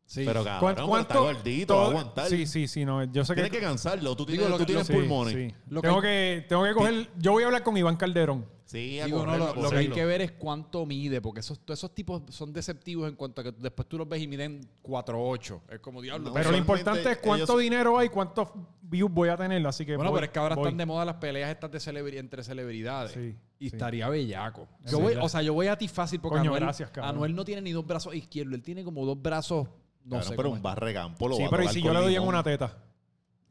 Sí. 0.06 0.23
Pero 0.26 0.44
cabrón, 0.44 0.61
¿Cuán- 0.61 0.75
pero 0.76 1.00
está 1.00 1.18
gordito, 1.18 1.76
va 1.76 1.84
a 1.84 1.88
aguantar. 1.88 2.28
Sí, 2.28 2.46
sí, 2.46 2.68
sí, 2.68 2.84
no. 2.84 3.04
Yo 3.04 3.25
sé 3.25 3.34
que. 3.34 3.42
Tienes 3.42 3.58
que 3.58 3.64
cansarlo. 3.64 4.14
Tú 4.14 4.26
Digo, 4.26 4.42
tienes, 4.44 4.50
lo 4.50 4.56
tú 4.56 4.62
que- 4.62 4.66
tienes 4.66 4.87
sí, 4.87 4.92
pulmones. 4.92 5.34
sí. 5.34 5.54
Lo 5.70 5.80
que 5.82 5.88
tengo, 5.88 6.00
que, 6.02 6.44
tengo 6.49 6.64
que 6.64 6.75
coger. 6.75 7.11
Yo 7.18 7.32
voy 7.32 7.42
a 7.42 7.46
hablar 7.46 7.62
con 7.62 7.76
Iván 7.76 7.96
Calderón. 7.96 8.46
Sí, 8.66 8.99
a 8.99 9.04
Digo, 9.06 9.18
no, 9.18 9.25
correrlo, 9.26 9.46
lo, 9.46 9.52
que 9.54 9.58
hay 9.61 9.64
correrlo. 9.70 9.94
que 9.94 10.04
ver 10.06 10.20
es 10.23 10.32
cuánto 10.32 10.87
mide, 10.87 11.20
porque 11.20 11.40
esos, 11.40 11.61
todos 11.61 11.78
esos 11.78 11.94
tipos 11.94 12.23
son 12.30 12.52
deceptivos 12.52 13.08
en 13.08 13.14
cuanto 13.14 13.40
a 13.40 13.44
que 13.44 13.52
después 13.52 13.87
tú 13.88 13.99
los 13.99 14.08
ves 14.08 14.20
y 14.23 14.26
miden 14.26 14.61
4'8". 14.82 15.61
Es 15.70 15.80
como 15.80 16.00
diablo. 16.02 16.28
No, 16.28 16.34
Pero 16.34 16.50
lo 16.50 16.56
usualmente 16.56 16.73
importante 16.82 17.11
es 17.12 17.18
cuánto 17.18 17.44
ellos- 17.54 17.62
dinero 17.62 17.99
hay, 17.99 18.08
cuántos 18.08 18.49
views 18.82 19.11
voy 19.12 19.28
a 19.28 19.37
tener. 19.37 19.64
Así 19.66 19.84
que 19.87 19.96
Bueno, 19.96 20.11
voy- 20.11 20.18
pero 20.18 20.26
es 20.26 20.32
que 20.32 20.38
ahora 20.38 20.54
voy. 20.56 20.64
están 20.64 20.78
de 20.78 20.87
moda 20.87 21.04
las 21.04 21.16
peleas 21.16 21.50
estas 21.50 21.70
de 21.70 21.78
celebri- 21.78 22.18
entre 22.18 22.42
celebridades. 22.42 23.12
Sí, 23.12 23.34
y 23.66 23.71
sí. 23.71 23.76
estaría 23.76 24.09
bellaco. 24.09 24.68
Yo 24.87 24.99
voy, 25.00 25.14
o 25.14 25.28
sea, 25.28 25.42
yo 25.42 25.54
voy 25.54 25.66
a 25.68 25.76
ti 25.78 25.88
fácil 25.88 26.21
porque 26.21 26.38
Coño, 26.38 26.50
Anuel, 26.50 26.62
gracias. 26.64 26.90
Anuel 27.02 27.35
no 27.35 27.44
tiene 27.44 27.62
ni 27.62 27.73
dos 27.73 27.87
brazos 27.87 28.14
izquierdos. 28.14 28.54
Él 28.54 28.62
tiene 28.62 28.85
como 28.85 29.04
dos 29.06 29.21
brazos, 29.21 29.68
no 30.04 30.23
sé 30.23 30.35
pero 30.37 30.50
un 30.50 30.61
barregampo 30.62 31.28
lo 31.28 31.37
Sí, 31.37 31.42
va 31.42 31.49
a 31.49 31.50
pero 31.50 31.62
¿y 31.62 31.66
tocar 31.66 31.75
si 31.75 31.83
yo 31.83 31.92
le 31.92 32.00
doy 32.00 32.14
en 32.16 32.23
una 32.23 32.42
teta? 32.42 32.76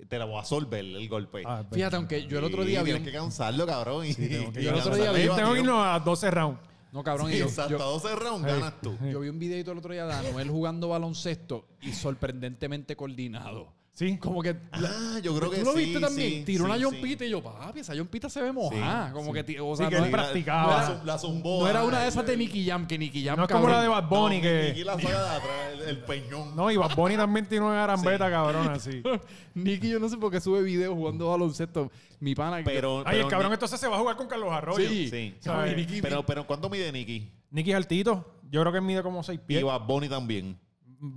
Te 0.07 0.19
la 0.19 0.25
voy 0.25 0.39
a 0.39 0.43
solver 0.43 0.83
el 0.83 1.07
golpe. 1.07 1.43
Ah, 1.45 1.61
es. 1.69 1.73
Fíjate, 1.75 1.95
aunque 1.95 2.27
yo 2.27 2.37
el 2.39 2.43
otro 2.43 2.65
día 2.65 2.79
Sí, 2.79 2.85
vi 2.85 2.91
tienes 2.91 3.07
un- 3.07 3.11
que 3.13 3.17
cansarlo, 3.17 3.65
cabrón. 3.65 4.05
y- 4.05 4.13
tengo 4.13 4.51
que 4.51 4.61
y 4.61 4.63
Yo 4.65 4.69
el 4.71 4.75
otro 4.79 4.95
día 4.95 5.11
vi- 5.13 5.21
y 5.21 5.29
Tengo 5.29 5.53
que 5.53 5.59
irnos 5.59 5.85
a 5.85 5.99
12 5.99 6.29
rounds. 6.29 6.59
No, 6.91 7.03
cabrón. 7.03 7.31
y 7.31 7.37
yo, 7.37 7.45
exacto, 7.45 7.71
yo- 7.71 7.77
12 7.79 8.15
rounds 8.15 8.45
Hey. 8.47 8.53
ganas 8.59 8.81
tú. 8.81 8.95
yo 9.09 9.19
vi 9.21 9.29
un 9.29 9.39
videito 9.39 9.71
el 9.71 9.77
otro 9.79 9.93
día 9.93 10.05
de 10.05 10.13
Anuel 10.13 10.49
jugando 10.49 10.89
baloncesto 10.89 11.67
y 11.81 11.91
sorprendentemente 11.93 12.95
coordinado. 12.95 13.73
Sí. 13.95 14.17
Como 14.17 14.41
que... 14.41 14.55
Ah, 14.71 15.19
yo 15.21 15.37
creo 15.37 15.51
que 15.51 15.59
¿Tú 15.59 15.65
lo 15.65 15.73
sí, 15.73 15.77
viste 15.77 15.99
también? 15.99 16.29
sí, 16.39 16.43
Tiró 16.45 16.63
sí, 16.63 16.69
una 16.71 16.77
sí. 16.77 16.83
jompita 16.83 17.25
y 17.25 17.29
yo, 17.29 17.43
papi, 17.43 17.81
esa 17.81 17.95
jompita 17.95 18.27
se 18.27 18.41
ve 18.41 18.51
mojada. 18.51 19.07
Sí, 19.09 19.13
como 19.13 19.33
sí. 19.35 19.43
que, 19.43 19.61
o 19.61 19.75
Sí, 19.75 19.83
sea, 19.83 19.89
que 19.89 19.99
no, 20.01 20.09
practicaba. 20.11 20.63
No 20.87 20.93
era, 20.95 21.03
la 21.03 21.17
zumbó. 21.19 21.59
no 21.61 21.67
era 21.69 21.83
una 21.83 21.99
de 22.01 22.07
esas 22.07 22.25
de 22.25 22.35
Nicky 22.35 22.65
Jam, 22.67 22.87
que 22.87 22.97
Nicky 22.97 23.23
Jam, 23.23 23.37
No 23.37 23.43
es 23.43 23.51
como 23.51 23.67
la 23.69 23.83
de 23.83 23.87
Bad 23.87 24.09
Bunny 24.09 24.37
No, 24.37 24.41
que... 24.41 24.63
Nicky 24.69 24.83
la 24.83 24.93
saca 24.99 25.09
de 25.09 25.29
atrás, 25.29 25.49
el, 25.73 25.81
el 25.89 25.97
peñón. 26.05 26.55
No, 26.55 26.71
y 26.71 26.77
Bad 26.77 26.95
Bunny 26.95 27.17
también 27.17 27.45
tiene 27.45 27.65
una 27.65 27.75
garambeta, 27.75 28.25
Sí. 28.25 28.31
cabrón, 28.31 28.67
así. 28.69 29.03
Nicky, 29.53 29.89
yo 29.89 29.99
no 29.99 30.09
sé 30.09 30.17
por 30.17 30.31
qué 30.31 30.41
sube 30.41 30.63
videos 30.63 30.95
jugando 30.95 31.29
baloncesto. 31.29 31.91
Mi 32.19 32.33
pana. 32.33 32.57
que- 32.57 32.63
Pero, 32.63 32.99
Ay, 32.99 33.03
pero 33.11 33.23
el 33.25 33.29
cabrón 33.29 33.53
entonces 33.53 33.79
se 33.79 33.87
va 33.87 33.97
a 33.97 33.99
jugar 33.99 34.15
con 34.15 34.25
Carlos 34.25 34.51
Arroyo. 34.51 34.89
Sí. 34.89 35.07
Sí. 35.09 35.35
¿Sabes? 35.39 35.75
Nicky- 35.77 36.01
Pero, 36.01 36.25
pero 36.25 36.47
¿cuánto 36.47 36.67
mide 36.67 36.91
Nicky? 36.91 37.29
Nicky 37.51 37.69
es 37.69 37.75
altito. 37.77 38.39
Yo 38.49 38.61
creo 38.61 38.73
que 38.73 38.81
mide 38.81 39.03
como 39.03 39.21
6 39.21 39.39
Y 39.43 39.45
pies. 39.45 39.63
Bad 39.63 39.81
Bunny 39.81 40.09
también. 40.09 40.57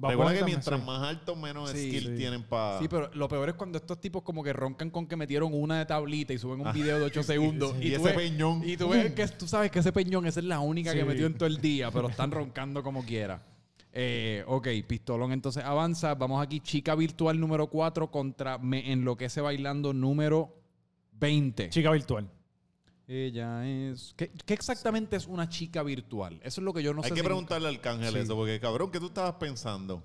Recuerda 0.02 0.34
que 0.34 0.44
mientras 0.44 0.80
sí. 0.80 0.86
más 0.86 1.02
alto, 1.02 1.36
menos 1.36 1.70
Sí, 1.70 1.88
skill 1.90 2.06
sí. 2.08 2.16
tienen 2.16 2.42
para... 2.42 2.78
Sí, 2.80 2.88
pero 2.88 3.08
lo 3.14 3.28
peor 3.28 3.48
es 3.50 3.54
cuando 3.54 3.78
estos 3.78 4.00
tipos 4.00 4.22
como 4.22 4.42
que 4.42 4.52
roncan 4.52 4.90
con 4.90 5.06
que 5.06 5.14
metieron 5.16 5.52
una 5.54 5.78
de 5.78 5.86
tablita 5.86 6.32
y 6.32 6.38
suben 6.38 6.60
un 6.66 6.72
video 6.72 6.98
de 6.98 7.04
8 7.04 7.22
segundos. 7.22 7.72
Ah. 7.76 7.82
Y 7.82 7.94
ese 7.94 8.02
ves- 8.04 8.14
peñón. 8.14 8.62
Y 8.68 8.76
tú 8.76 8.88
ves 8.88 9.12
que 9.12 9.26
tú 9.28 9.46
sabes 9.46 9.70
que 9.70 9.78
ese 9.78 9.92
peñón 9.92 10.26
esa 10.26 10.40
es 10.40 10.46
la 10.46 10.58
única 10.60 10.92
que 10.92 11.04
metió 11.04 11.26
en 11.26 11.34
todo 11.34 11.46
el 11.46 11.60
día, 11.60 11.90
pero 11.92 12.08
están 12.08 12.30
roncando 12.32 12.82
como 12.82 13.04
quiera. 13.04 13.40
Eh, 13.92 14.44
ok, 14.46 14.68
Pistolón 14.86 15.32
entonces 15.32 15.64
avanza. 15.64 16.14
Vamos 16.16 16.42
aquí, 16.42 16.60
chica 16.60 16.94
virtual 16.94 17.38
número 17.38 17.68
4 17.68 18.10
contra 18.10 18.58
Me 18.58 18.92
Enloquece 18.92 19.40
Bailando 19.40 19.92
número 19.94 20.52
20. 21.12 21.70
Chica 21.70 21.90
virtual. 21.92 22.28
Ella 23.08 23.66
es... 23.66 24.14
¿Qué, 24.16 24.30
qué 24.44 24.54
exactamente 24.54 25.16
es 25.16 25.26
una 25.26 25.48
chica 25.48 25.82
virtual? 25.82 26.40
Eso 26.42 26.60
es 26.60 26.64
lo 26.64 26.72
que 26.72 26.82
yo 26.82 26.92
no 26.92 27.02
Hay 27.02 27.08
sé. 27.10 27.14
que 27.14 27.20
si- 27.20 27.24
preguntarle 27.24 27.68
al 27.68 27.74
Arcángel 27.76 28.12
Sí. 28.12 28.18
eso, 28.18 28.34
porque 28.34 28.58
cabrón, 28.58 28.90
¿qué 28.90 28.98
tú 28.98 29.06
estabas 29.06 29.34
pensando? 29.34 30.02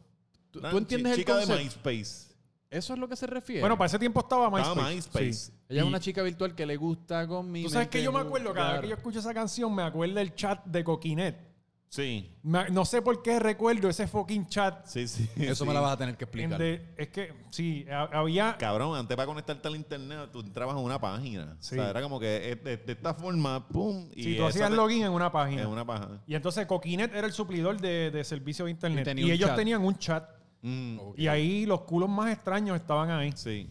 ¿Tú, 0.52 0.60
Una 0.60 0.70
tú 0.70 0.78
entiendes 0.78 1.14
el 1.14 1.18
chica 1.20 1.36
de 1.38 1.46
concepto? 1.48 1.64
MySpace. 1.64 2.32
¿Eso 2.70 2.94
es 2.94 3.00
lo 3.00 3.10
que 3.10 3.16
se 3.16 3.28
refiere? 3.28 3.62
Bueno, 3.62 3.78
para 3.78 3.88
ese 3.88 4.00
tiempo 4.00 4.20
estaba 4.22 4.50
MySpace. 4.50 4.70
Estaba 4.72 4.90
MySpace. 4.92 5.34
Sí. 5.34 5.52
Ella 5.68 5.82
es 5.82 5.88
una 5.88 6.00
chica 6.00 6.22
virtual 6.22 6.56
que 6.56 6.66
le 6.66 6.78
gusta 6.78 7.28
con 7.28 7.52
mi 7.52 7.64
Tú 7.64 7.70
sabes 7.70 7.88
que 7.90 8.02
yo 8.04 8.12
me 8.12 8.20
acuerdo, 8.20 8.54
cada 8.54 8.74
vez 8.74 8.82
que 8.82 8.88
yo 8.90 8.96
escucho 8.96 9.20
esa 9.20 9.34
canción, 9.34 9.74
me 9.74 9.84
acuerdo 9.84 10.16
del 10.16 10.36
chat 10.36 10.64
de 10.66 10.84
Coquinet. 10.84 11.51
Sí, 11.94 12.32
Me- 12.44 12.70
no 12.70 12.86
sé 12.86 13.02
por 13.02 13.22
qué 13.22 13.38
recuerdo 13.38 13.90
ese 13.90 14.08
fucking 14.08 14.48
chat. 14.48 14.86
sí, 14.86 15.10
sí. 15.10 15.30
Eso 15.36 15.66
sí. 15.66 15.68
me 15.68 15.74
la 15.74 15.82
vas 15.82 15.92
a 15.92 15.98
tener 15.98 16.16
que 16.16 16.24
explicar. 16.24 16.58
de- 16.58 16.88
es 16.96 17.10
que, 17.10 17.34
sí, 17.50 17.86
ha- 17.92 18.04
había... 18.18 18.56
Cabrón, 18.58 18.98
antes 18.98 19.18
para 19.18 19.26
conectarte 19.28 19.68
al 19.68 19.76
internet, 19.76 20.30
tú 20.32 20.40
entrabas 20.40 20.78
en 20.78 20.84
una 20.86 20.98
página. 21.02 21.58
Sí. 21.60 21.76
O 21.78 21.82
sea, 21.82 21.90
era 21.90 22.02
como 22.02 22.18
que 22.18 22.52
eh, 22.52 22.56
de, 22.56 22.78
de 22.78 22.94
esta 22.94 23.14
forma, 23.14 23.68
pum. 23.68 24.10
Y 24.16 24.24
Si 24.24 24.36
tú 24.38 24.44
esa 24.44 24.48
hacías 24.52 24.70
te- 24.70 24.76
login 24.78 25.04
en 25.04 25.12
una 25.12 25.30
página. 25.34 25.64
En 25.64 25.68
una 25.68 25.86
página. 25.86 26.22
Y 26.26 26.34
entonces 26.36 26.66
Coquinet 26.66 27.14
era 27.14 27.28
el 27.28 27.34
suplidor 27.34 27.78
de, 27.82 28.10
de 28.10 28.24
servicio 28.24 28.64
de 28.64 28.72
internet. 28.72 29.02
Y 29.02 29.04
tenía 29.04 29.24
Y, 29.26 29.28
un 29.28 29.34
ellos 29.34 29.50
chat. 29.50 29.58
tenían 29.58 29.84
un 29.84 29.98
chat. 29.98 30.30
Mm, 30.62 30.98
Ok. 30.98 31.20
Y 31.20 31.28
ahí 31.28 31.66
los 31.66 31.82
culos 31.82 32.08
más 32.08 32.32
extraños 32.32 32.78
estaban 32.78 33.12
ahí. 33.12 33.34
Sí. 33.36 33.70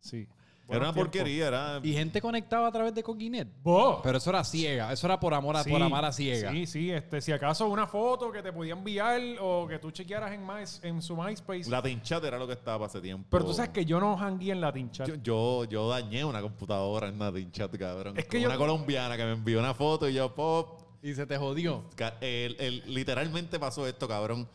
Sí. 0.00 0.26
Era 0.66 0.78
una 0.78 0.92
porquería, 0.94 1.48
era... 1.48 1.80
Y 1.82 1.92
gente 1.92 2.20
conectaba 2.22 2.68
a 2.68 2.72
través 2.72 2.94
de 2.94 3.02
Coquinet. 3.02 3.46
Vos. 3.62 4.00
Pero 4.02 4.16
eso 4.18 4.30
era 4.30 4.42
ciega. 4.44 4.92
Eso 4.92 5.06
era 5.06 5.20
por 5.20 5.34
amor 5.34 5.56
a, 5.56 5.62
Sí, 5.62 5.70
por 5.70 5.82
amar 5.82 6.04
a 6.06 6.12
ciega. 6.12 6.50
Sí, 6.52 6.66
sí. 6.66 6.90
Este, 6.90 7.20
si 7.20 7.32
acaso 7.32 7.66
una 7.68 7.86
foto 7.86 8.32
que 8.32 8.42
te 8.42 8.50
podía 8.52 8.72
enviar 8.72 9.20
o 9.40 9.66
que 9.68 9.78
tú 9.78 9.90
chequearas 9.90 10.32
en, 10.32 10.46
My- 10.46 10.64
en 10.88 11.02
su 11.02 11.14
MySpace. 11.16 11.68
Latin 11.68 12.00
Chat 12.00 12.24
era 12.24 12.38
lo 12.38 12.46
que 12.46 12.54
estaba 12.54 12.86
hace 12.86 13.00
tiempo. 13.02 13.26
Pero 13.30 13.44
tú 13.44 13.52
sabes 13.52 13.72
que 13.72 13.84
yo 13.84 14.00
no 14.00 14.18
hangué 14.18 14.52
en 14.52 14.60
Latin 14.62 14.90
Chat. 14.90 15.06
Yo, 15.08 15.14
yo, 15.16 15.64
yo 15.66 15.88
dañé 15.90 16.24
una 16.24 16.40
computadora 16.40 17.08
en 17.08 17.18
Latin 17.18 17.52
Chat, 17.52 17.76
cabrón. 17.76 18.16
Es 18.16 18.24
que 18.24 18.40
yo- 18.40 18.48
Una 18.48 18.56
colombiana 18.56 19.16
que 19.18 19.24
me 19.24 19.32
envió 19.32 19.58
una 19.58 19.74
foto 19.74 20.08
y 20.08 20.14
yo, 20.14 20.34
pop... 20.34 20.80
Y 21.02 21.14
se 21.14 21.26
te 21.26 21.36
jodió. 21.36 21.84
El- 22.22 22.56
el- 22.58 22.82
literalmente 22.94 23.58
pasó 23.60 23.86
esto, 23.86 24.08
cabrón. 24.08 24.48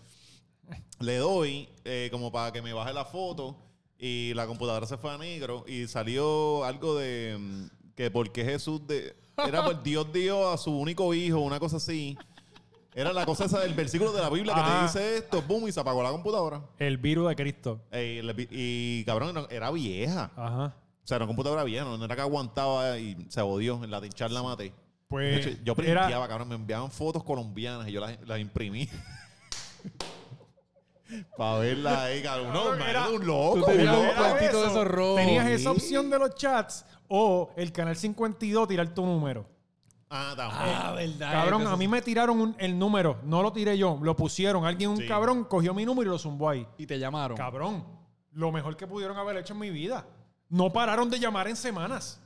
Le 0.99 1.17
doy 1.17 1.69
eh, 1.85 2.09
como 2.11 2.31
para 2.31 2.51
que 2.51 2.61
me 2.63 2.73
baje 2.73 2.91
la 2.93 3.05
foto 3.05 3.55
y 3.99 4.33
la 4.33 4.47
computadora 4.47 4.85
se 4.87 4.97
fue 4.97 5.11
a 5.11 5.17
negro 5.17 5.65
y 5.67 5.87
salió 5.87 6.63
algo 6.63 6.95
de 6.97 7.37
mm, 7.39 7.93
que 7.95 8.09
porque 8.09 8.43
Jesús 8.45 8.87
de 8.87 9.15
era 9.45 9.63
por 9.63 9.83
Dios 9.83 10.11
dio 10.13 10.49
a 10.51 10.57
su 10.57 10.71
único 10.77 11.13
hijo, 11.13 11.39
una 11.39 11.59
cosa 11.59 11.77
así. 11.77 12.17
Era 12.95 13.13
la 13.13 13.25
cosa 13.25 13.45
esa 13.45 13.59
del 13.59 13.73
versículo 13.73 14.11
de 14.11 14.19
la 14.21 14.29
Biblia 14.29 14.53
que 14.53 14.61
Ah. 14.63 14.77
te 14.79 14.83
dice 14.99 15.17
esto, 15.17 15.41
boom, 15.43 15.67
y 15.67 15.71
se 15.71 15.79
apagó 15.79 16.01
la 16.03 16.09
computadora. 16.11 16.61
El 16.79 16.97
virus 16.97 17.29
de 17.29 17.35
Cristo. 17.35 17.81
Eh, 17.91 18.19
y, 18.21 18.25
le- 18.25 18.47
y, 18.51 19.03
cabrón, 19.05 19.33
no- 19.35 19.47
era 19.49 19.69
vieja. 19.71 20.31
Ajá. 20.35 20.75
O 21.03 21.07
sea, 21.09 21.15
era 21.17 21.25
una 21.25 21.27
computadora 21.29 21.63
vieja, 21.63 21.85
no, 21.85 21.97
no 21.97 22.05
era 22.05 22.15
que 22.15 22.21
aguantaba 22.21 22.97
y 22.97 23.15
se 23.29 23.41
odió. 23.41 23.81
En 23.83 23.91
la 23.91 24.01
tinchar 24.01 24.31
la 24.31 24.43
maté. 24.43 24.73
Pues. 25.07 25.45
De 25.45 25.51
hecho, 25.51 25.61
yo 25.63 25.73
era- 25.83 26.01
printeaba, 26.01 26.27
cabrón, 26.27 26.49
me 26.49 26.55
enviaban 26.55 26.91
fotos 26.91 27.23
colombianas 27.23 27.87
y 27.87 27.91
yo 27.93 28.01
las, 28.01 28.17
las 28.27 28.39
imprimí. 28.39 28.89
Para 31.37 31.59
verla 31.59 32.03
ahí, 32.03 32.21
cabrón. 32.21 32.53
No, 32.53 32.73
era- 32.85 33.09
un 33.09 33.25
loco. 33.25 33.59
Tú 33.59 33.65
tenías 33.65 33.95
un 33.95 34.03
de 34.39 34.45
eso. 34.45 34.65
esos 34.67 34.87
rojos. 34.87 35.15
Tenías 35.17 35.47
esa 35.47 35.71
opción 35.71 36.09
de 36.09 36.19
los 36.19 36.35
chats 36.35 36.85
o 37.07 37.51
el 37.55 37.71
canal 37.71 37.95
52 37.95 38.67
tirar 38.67 38.87
tu 38.93 39.05
número. 39.05 39.45
Ah, 40.11 40.33
también. 40.35 41.11
verdad. 41.19 41.31
Cabrón, 41.31 41.67
a 41.67 41.75
mí 41.77 41.87
me 41.87 42.01
tiraron 42.01 42.41
un- 42.41 42.55
el 42.57 42.77
número, 42.79 43.19
no 43.23 43.43
lo 43.43 43.51
tiré 43.53 43.77
yo, 43.77 43.99
lo 44.01 44.15
pusieron. 44.15 44.65
Alguien, 44.65 44.89
un 44.89 44.97
Sí. 44.97 45.07
cabrón, 45.07 45.43
cogió 45.43 45.73
mi 45.73 45.85
número 45.85 46.09
y 46.09 46.11
lo 46.13 46.17
zumbó 46.19 46.49
ahí. 46.49 46.67
Y 46.77 46.87
te 46.87 46.97
llamaron. 46.97 47.37
Cabrón, 47.37 47.85
lo 48.33 48.51
mejor 48.51 48.75
que 48.75 48.87
pudieron 48.87 49.17
haber 49.17 49.37
hecho 49.37 49.53
en 49.53 49.59
mi 49.59 49.69
vida. 49.69 50.05
No 50.49 50.73
pararon 50.73 51.09
de 51.11 51.19
llamar 51.19 51.47
en 51.47 51.55
semanas. 51.55 52.19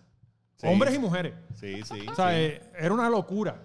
Sí. 0.55 0.67
Hombres 0.67 0.95
y 0.95 0.99
mujeres. 0.99 1.33
Sí, 1.59 1.81
sí. 1.83 2.05
O 2.09 2.15
sea, 2.15 2.29
sí. 2.29 2.35
eh, 2.35 2.71
era 2.79 2.93
una 2.93 3.09
locura. 3.09 3.61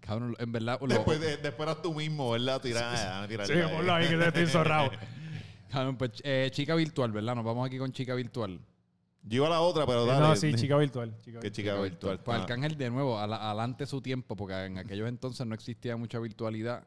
Cabrón, 0.00 0.34
en 0.38 0.52
verdad. 0.52 0.78
lo- 0.80 0.86
Después, 0.86 1.20
de- 1.20 1.36
después 1.36 1.68
eras 1.68 1.82
tú 1.82 1.92
mismo, 1.94 2.30
¿verdad? 2.30 2.60
Tirar, 2.60 2.94
ah, 2.96 3.26
tirar 3.28 3.46
Sí, 3.46 3.52
ponlo 3.70 3.92
ahí 3.94 4.08
que 4.08 4.16
te 4.16 4.26
estoy 4.28 4.46
zorrado. 4.46 4.90
cabrón, 5.70 5.96
pues, 5.98 6.12
eh, 6.24 6.48
chica 6.52 6.74
virtual, 6.74 7.12
¿verdad? 7.12 7.34
Nos 7.34 7.44
vamos 7.44 7.66
aquí 7.66 7.78
con 7.78 7.92
chica 7.92 8.14
virtual. 8.14 8.58
Yo 9.24 9.36
iba 9.36 9.46
a 9.48 9.50
la 9.50 9.60
otra, 9.60 9.84
pero 9.84 10.06
dale. 10.06 10.20
no, 10.26 10.36
sí, 10.36 10.54
chica 10.54 10.76
virtual. 10.78 11.10
chica 11.20 11.40
Qué 11.40 11.48
virtual. 11.48 11.52
chica 11.52 11.74
virtual. 11.82 12.20
Pues 12.20 12.38
Ah. 12.38 12.40
Arcángel, 12.42 12.78
de 12.78 12.88
nuevo, 12.90 13.18
al- 13.18 13.32
adelante 13.34 13.84
su 13.84 14.00
tiempo, 14.00 14.34
porque 14.36 14.54
en 14.64 14.78
aquellos 14.78 15.08
entonces 15.08 15.46
no 15.46 15.54
existía 15.54 15.96
mucha 15.96 16.18
virtualidad. 16.18 16.86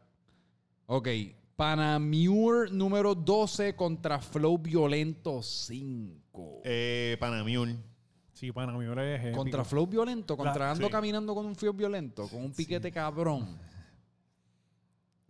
Ok. 0.87 1.07
Panamure 1.55 2.71
número 2.71 3.13
12 3.13 3.75
contra 3.75 4.19
Flow 4.19 4.57
Violento 4.57 5.43
5. 5.43 6.61
Eh, 6.63 7.15
Panamule. 7.19 7.77
Sí, 8.41 8.51
para 8.51 8.71
mí 8.71 8.83
es 8.83 9.21
épico. 9.21 9.37
Contra 9.37 9.63
Flow 9.63 9.85
Violento, 9.85 10.35
contra 10.35 10.65
La- 10.65 10.71
Ando 10.71 10.87
sí. 10.87 10.91
caminando 10.91 11.35
con 11.35 11.45
un 11.45 11.55
Flow 11.55 11.73
Violento, 11.73 12.27
con 12.27 12.43
un 12.45 12.51
piquete 12.51 12.91
cabrón. 12.91 13.59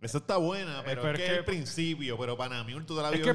Esa 0.00 0.16
está 0.16 0.38
buena, 0.38 0.80
Eh, 0.80 0.82
pero, 0.86 1.02
pero 1.02 1.12
es 1.12 1.18
que 1.18 1.24
es 1.26 1.30
que- 1.32 1.38
el 1.40 1.44
principio. 1.44 2.16
Pero 2.18 2.38
Panamule 2.38 2.86
tú 2.86 2.96
te 2.96 3.02
la 3.02 3.10
Es 3.10 3.20
que 3.20 3.30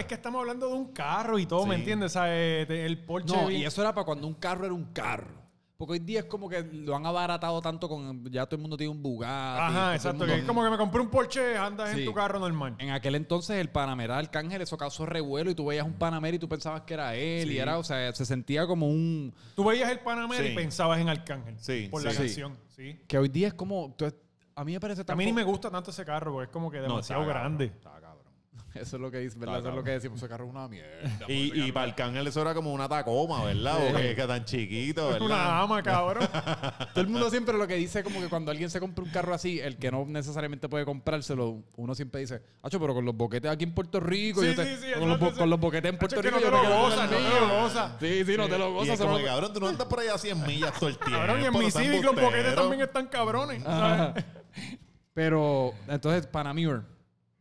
es 0.00 0.04
que 0.06 0.14
estamos 0.14 0.40
hablando 0.40 0.66
de 0.68 0.72
un 0.72 0.94
carro 0.94 1.38
y 1.38 1.44
todo, 1.44 1.66
¿me 1.66 1.74
entiendes? 1.74 2.06
O 2.06 2.14
sea, 2.14 2.24
eh, 2.34 2.62
el 2.86 3.04
Porsche... 3.04 3.36
No, 3.36 3.50
y 3.50 3.62
eso 3.66 3.82
era 3.82 3.92
para 3.94 4.06
cuando 4.06 4.26
un 4.26 4.32
carro 4.34 4.64
era 4.64 4.72
un 4.72 4.86
carro. 4.94 5.41
Porque 5.82 5.94
hoy 5.94 5.98
día 5.98 6.20
es 6.20 6.26
como 6.26 6.48
que 6.48 6.62
lo 6.62 6.94
han 6.94 7.04
abaratado 7.06 7.60
tanto 7.60 7.88
con. 7.88 8.24
Ya 8.30 8.46
todo 8.46 8.54
el 8.54 8.62
mundo 8.62 8.76
tiene 8.76 8.92
un 8.92 9.02
Bugatti. 9.02 9.62
Ajá, 9.74 9.96
exacto. 9.96 10.24
Que 10.24 10.36
es 10.36 10.44
como 10.44 10.62
que 10.62 10.70
me 10.70 10.76
compré 10.78 11.00
un 11.00 11.08
Porsche, 11.08 11.56
andas 11.56 11.90
Sí. 11.90 11.98
en 11.98 12.04
tu 12.04 12.14
carro 12.14 12.38
normal. 12.38 12.76
En 12.78 12.90
aquel 12.90 13.16
entonces 13.16 13.56
el 13.56 13.68
Panamera 13.68 14.16
Arcángel, 14.16 14.62
eso 14.62 14.78
causó 14.78 15.06
revuelo 15.06 15.50
y 15.50 15.56
tú 15.56 15.66
veías 15.66 15.84
un 15.84 15.94
Panamera 15.94 16.36
y 16.36 16.38
tú 16.38 16.48
pensabas 16.48 16.82
que 16.82 16.94
era 16.94 17.16
él 17.16 17.50
y 17.50 17.58
era, 17.58 17.78
o 17.78 17.82
sea, 17.82 18.14
se 18.14 18.24
sentía 18.24 18.64
como 18.64 18.86
un... 18.86 19.34
Tú 19.56 19.64
veías 19.64 19.90
el 19.90 19.98
Panamera 19.98 20.44
Sí. 20.44 20.50
y 20.52 20.54
pensabas 20.54 21.00
en 21.00 21.08
Arcángel. 21.08 21.56
Sí, 21.58 21.88
Por 21.90 22.00
sí. 22.02 22.06
la 22.06 22.12
Sí. 22.12 22.18
canción, 22.18 22.56
sí. 22.68 23.00
Que 23.08 23.18
hoy 23.18 23.28
día 23.28 23.48
es 23.48 23.54
como... 23.54 23.92
tú- 23.98 24.06
a 24.54 24.64
mí 24.64 24.74
me 24.74 24.78
parece 24.80 25.00
A 25.00 25.04
tan... 25.04 25.16
mí 25.18 25.24
ni 25.24 25.32
me 25.32 25.42
gusta 25.42 25.68
tanto 25.68 25.90
ese 25.90 26.04
carro 26.04 26.30
porque 26.30 26.44
es 26.44 26.52
como 26.52 26.70
que 26.70 26.78
demasiado 26.78 27.26
grande. 27.26 27.72
Eso 28.74 28.96
es 28.96 29.02
lo 29.02 29.10
que 29.10 29.18
dice, 29.18 29.38
¿verdad? 29.38 29.58
Eso 29.58 29.68
es 29.68 29.74
lo 29.74 29.84
que 29.84 29.90
decimos, 29.90 30.18
ese 30.18 30.28
carro 30.28 30.44
es 30.46 30.50
una 30.50 30.66
mierda. 30.68 30.88
Y, 31.28 31.62
y 31.68 31.72
para 31.72 31.86
el 31.86 31.94
cángel 31.94 32.26
eso 32.26 32.40
era 32.40 32.54
como 32.54 32.72
una 32.72 32.88
tacoma, 32.88 33.44
¿verdad? 33.44 33.78
Porque 33.92 34.14
que 34.14 34.26
tan 34.26 34.44
chiquito, 34.44 35.08
Es 35.08 35.12
¿verdad? 35.20 35.26
una 35.26 35.60
ama, 35.60 35.82
cabrón. 35.82 36.26
Todo 36.94 37.00
el 37.02 37.08
mundo 37.08 37.28
siempre 37.30 37.56
lo 37.56 37.66
que 37.66 37.74
dice 37.74 38.02
como 38.02 38.20
que 38.20 38.28
cuando 38.28 38.50
alguien 38.50 38.70
se 38.70 38.80
compra 38.80 39.04
un 39.04 39.10
carro 39.10 39.34
así, 39.34 39.60
el 39.60 39.76
que 39.76 39.90
no 39.90 40.04
necesariamente 40.06 40.68
puede 40.68 40.84
comprárselo, 40.84 41.62
uno 41.76 41.94
siempre 41.94 42.22
dice, 42.22 42.42
Hacho, 42.62 42.80
pero 42.80 42.94
con 42.94 43.04
los 43.04 43.14
boquetes 43.16 43.50
aquí 43.50 43.64
en 43.64 43.74
Puerto 43.74 44.00
Rico, 44.00 44.40
Sí, 44.40 44.48
yo 44.48 44.54
te- 44.54 44.76
sí, 44.76 44.82
sí, 44.86 44.98
con, 44.98 45.08
los, 45.08 45.18
bo- 45.20 45.32
con 45.32 45.50
los 45.50 45.60
boquetes 45.60 45.92
en 45.92 45.98
Puerto 45.98 46.18
Hacho, 46.18 46.28
es 46.28 46.34
que 46.34 46.40
Rico, 46.40 46.50
no 46.50 46.56
yo 46.56 46.62
te 46.62 46.68
lo 46.68 46.72
quedo 46.74 46.80
con 46.82 46.90
gozas, 46.90 47.04
el 47.04 47.10
no 47.10 47.16
te 47.16 47.22
mío". 47.22 47.40
lo 47.48 47.62
gozas. 47.62 47.92
Sí, 48.00 48.24
sí, 48.24 48.36
no 48.38 48.48
te 48.48 48.58
lo 48.58 48.68
Y 48.68 48.72
gozas. 48.72 48.88
es 48.94 49.00
como 49.00 49.12
solo- 49.12 49.22
que, 49.24 49.28
cabrón, 49.30 49.52
tú 49.52 49.60
no 49.60 49.68
andas 49.68 49.86
por 49.86 50.00
ahí 50.00 50.08
a 50.08 50.16
100 50.18 50.46
millas 50.46 50.72
todo 50.78 50.88
el 50.88 50.96
tiempo. 50.98 51.18
Cabrón, 51.18 51.40
y 51.42 51.44
en 51.44 51.52
mi 51.52 51.70
seas 51.70 51.84
Civic 51.84 52.04
los 52.04 52.14
boquetes 52.14 52.54
también 52.54 52.80
están 52.82 53.06
cabrones. 53.08 53.62
Pero, 55.14 55.74
entonces, 55.88 56.26
Panamure, 56.26 56.80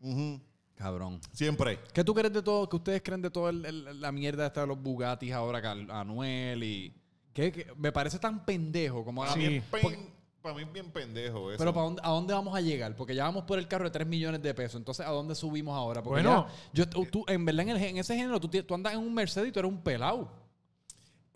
Ujú. 0.01 0.41
Cabrón. 0.81 1.19
Siempre. 1.31 1.79
¿Qué 1.93 2.03
tú 2.03 2.13
crees 2.13 2.33
de 2.33 2.41
todo, 2.41 2.67
que 2.67 2.75
ustedes 2.75 3.01
creen 3.03 3.21
de 3.21 3.29
toda 3.29 3.51
la 3.51 4.11
mierda 4.11 4.47
esta 4.47 4.61
de 4.61 4.67
los 4.67 4.81
Bugattis 4.81 5.31
ahora, 5.33 5.61
Anuel 5.89 6.63
y... 6.63 6.93
Que, 7.33 7.51
que 7.51 7.67
me 7.77 7.91
parece 7.91 8.19
tan 8.19 8.43
pendejo 8.45 9.05
como... 9.05 9.21
Para 9.23 9.35
mí, 9.37 9.61
pen- 9.71 10.09
para 10.41 10.55
mí 10.55 10.63
es 10.63 10.73
bien 10.73 10.91
pendejo 10.91 11.49
eso. 11.51 11.57
Pero 11.59 11.71
¿para 11.73 11.83
dónde, 11.85 12.01
¿a 12.03 12.09
dónde 12.09 12.33
vamos 12.33 12.55
a 12.55 12.59
llegar? 12.61 12.93
Porque 12.95 13.15
ya 13.15 13.23
vamos 13.23 13.43
por 13.45 13.57
el 13.59 13.67
carro 13.67 13.85
de 13.85 13.91
3 13.91 14.05
millones 14.07 14.41
de 14.41 14.53
pesos. 14.53 14.75
Entonces, 14.79 15.05
¿a 15.05 15.11
dónde 15.11 15.33
subimos 15.35 15.73
ahora? 15.77 16.01
Porque 16.03 16.23
Bueno. 16.23 16.47
ya- 16.73 16.89
yo, 16.89 17.05
tú, 17.05 17.23
en 17.27 17.45
verdad, 17.45 17.61
en, 17.61 17.69
el- 17.69 17.83
en 17.83 17.97
ese 17.97 18.15
género, 18.17 18.39
tú, 18.39 18.73
andas 18.75 18.93
en 18.93 18.99
un 18.99 19.13
Mercedes 19.13 19.49
y 19.49 19.51
tú 19.51 19.59
eres 19.59 19.71
un 19.71 19.81
pelado. 19.81 20.29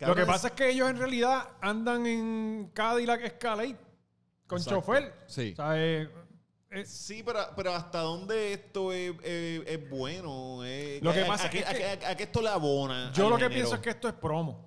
Lo 0.00 0.14
que 0.14 0.26
pasa 0.26 0.48
es 0.48 0.52
que 0.54 0.68
ellos 0.70 0.90
en 0.90 0.98
realidad 0.98 1.48
andan 1.62 2.04
en 2.06 2.70
Cadillac 2.74 3.22
Escalade 3.22 3.76
con 4.46 4.58
Exacto. 4.58 4.80
chofer. 4.80 5.14
Sí. 5.28 5.52
O 5.52 5.56
sea, 5.56 5.72
eh, 5.76 6.10
es- 6.70 6.88
Sí, 6.88 7.22
pero, 7.24 7.40
pero 7.56 7.72
¿hasta 7.74 8.00
dónde 8.00 8.52
esto 8.52 8.92
es, 8.92 9.12
es- 9.22 9.62
es 9.66 9.90
bueno? 9.90 10.64
Es- 10.64 11.02
Lo 11.02 11.12
que 11.12 11.22
a- 11.22 11.26
pasa 11.26 11.44
a, 11.44 11.46
es 11.46 11.52
que- 11.52 11.64
a, 11.64 12.08
a- 12.08 12.10
a 12.10 12.16
qué 12.16 12.24
esto 12.24 12.42
le 12.42 12.48
abona? 12.48 13.12
yo 13.14 13.28
lo 13.30 13.36
que 13.36 13.42
género? 13.44 13.54
pienso 13.54 13.74
es 13.76 13.80
que 13.80 13.90
esto 13.90 14.08
es 14.08 14.14
promo. 14.14 14.65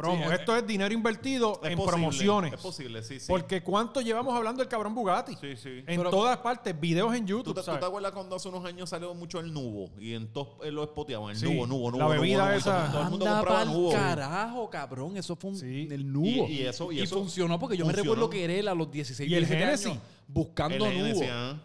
Promo. 0.00 0.16
Sí, 0.26 0.32
es- 0.32 0.40
esto 0.40 0.56
es 0.56 0.66
dinero 0.66 0.94
invertido 0.94 1.60
Es 1.62 1.70
en 1.70 1.76
posible, 1.76 1.86
promociones. 1.86 2.52
Es 2.54 2.60
posible, 2.60 3.02
sí, 3.02 3.20
sí. 3.20 3.26
Porque 3.28 3.62
¿cuánto 3.62 4.00
llevamos 4.00 4.34
hablando 4.34 4.60
del 4.60 4.68
cabrón 4.68 4.94
Bugatti? 4.94 5.34
Sí, 5.40 5.56
sí. 5.56 5.68
En 5.86 5.96
Pero- 5.98 6.10
todas 6.10 6.36
partes, 6.38 6.78
videos 6.78 7.14
en 7.14 7.22
¿Tú 7.26 7.30
YouTube. 7.38 7.54
tú 7.54 7.62
¿sabes? 7.62 7.80
te 7.80 7.86
acuerdas 7.86 8.12
cuando 8.12 8.36
hace 8.36 8.48
unos 8.48 8.64
años 8.64 8.88
salió 8.90 9.12
mucho 9.14 9.40
el 9.40 9.52
nubo? 9.52 9.90
Y 9.98 10.14
en 10.14 10.32
todos 10.32 10.48
eh, 10.64 10.70
lo 10.70 10.82
espoteaban. 10.84 11.30
El 11.30 11.36
Sí, 11.36 11.44
nubo, 11.52 11.66
nubo, 11.66 11.90
nubo. 11.90 12.00
la 12.00 12.08
bebida 12.08 12.46
nubo, 12.46 12.56
esa. 12.56 12.82
Todo, 12.84 12.92
todo 12.92 13.02
el 13.02 13.10
mundo 13.10 13.26
Anda 13.26 13.38
compraba 13.38 13.64
nubo. 13.66 13.92
carajo, 13.92 14.70
cabrón. 14.70 15.16
Eso 15.16 15.36
fue 15.36 15.50
un, 15.50 15.56
Sí. 15.56 15.88
el 15.90 16.12
nubo. 16.12 16.26
Y- 16.48 16.52
y 16.52 16.62
eso- 16.66 16.90
y 16.92 17.00
eso 17.00 17.16
funcionó 17.16 17.58
porque 17.58 17.76
yo 17.76 17.84
me 17.86 17.92
recuerdo 17.92 18.30
que 18.30 18.58
él 18.58 18.68
a 18.68 18.74
los 18.74 18.90
16, 18.90 19.28
Y 19.30 19.34
el 19.34 19.40
17 19.40 19.64
Genesis. 19.64 19.86
años 19.88 19.98
buscando 20.28 20.74
El 20.86 20.98
nubo. 20.98 21.04
Genesis, 21.04 21.28
ah. 21.30 21.56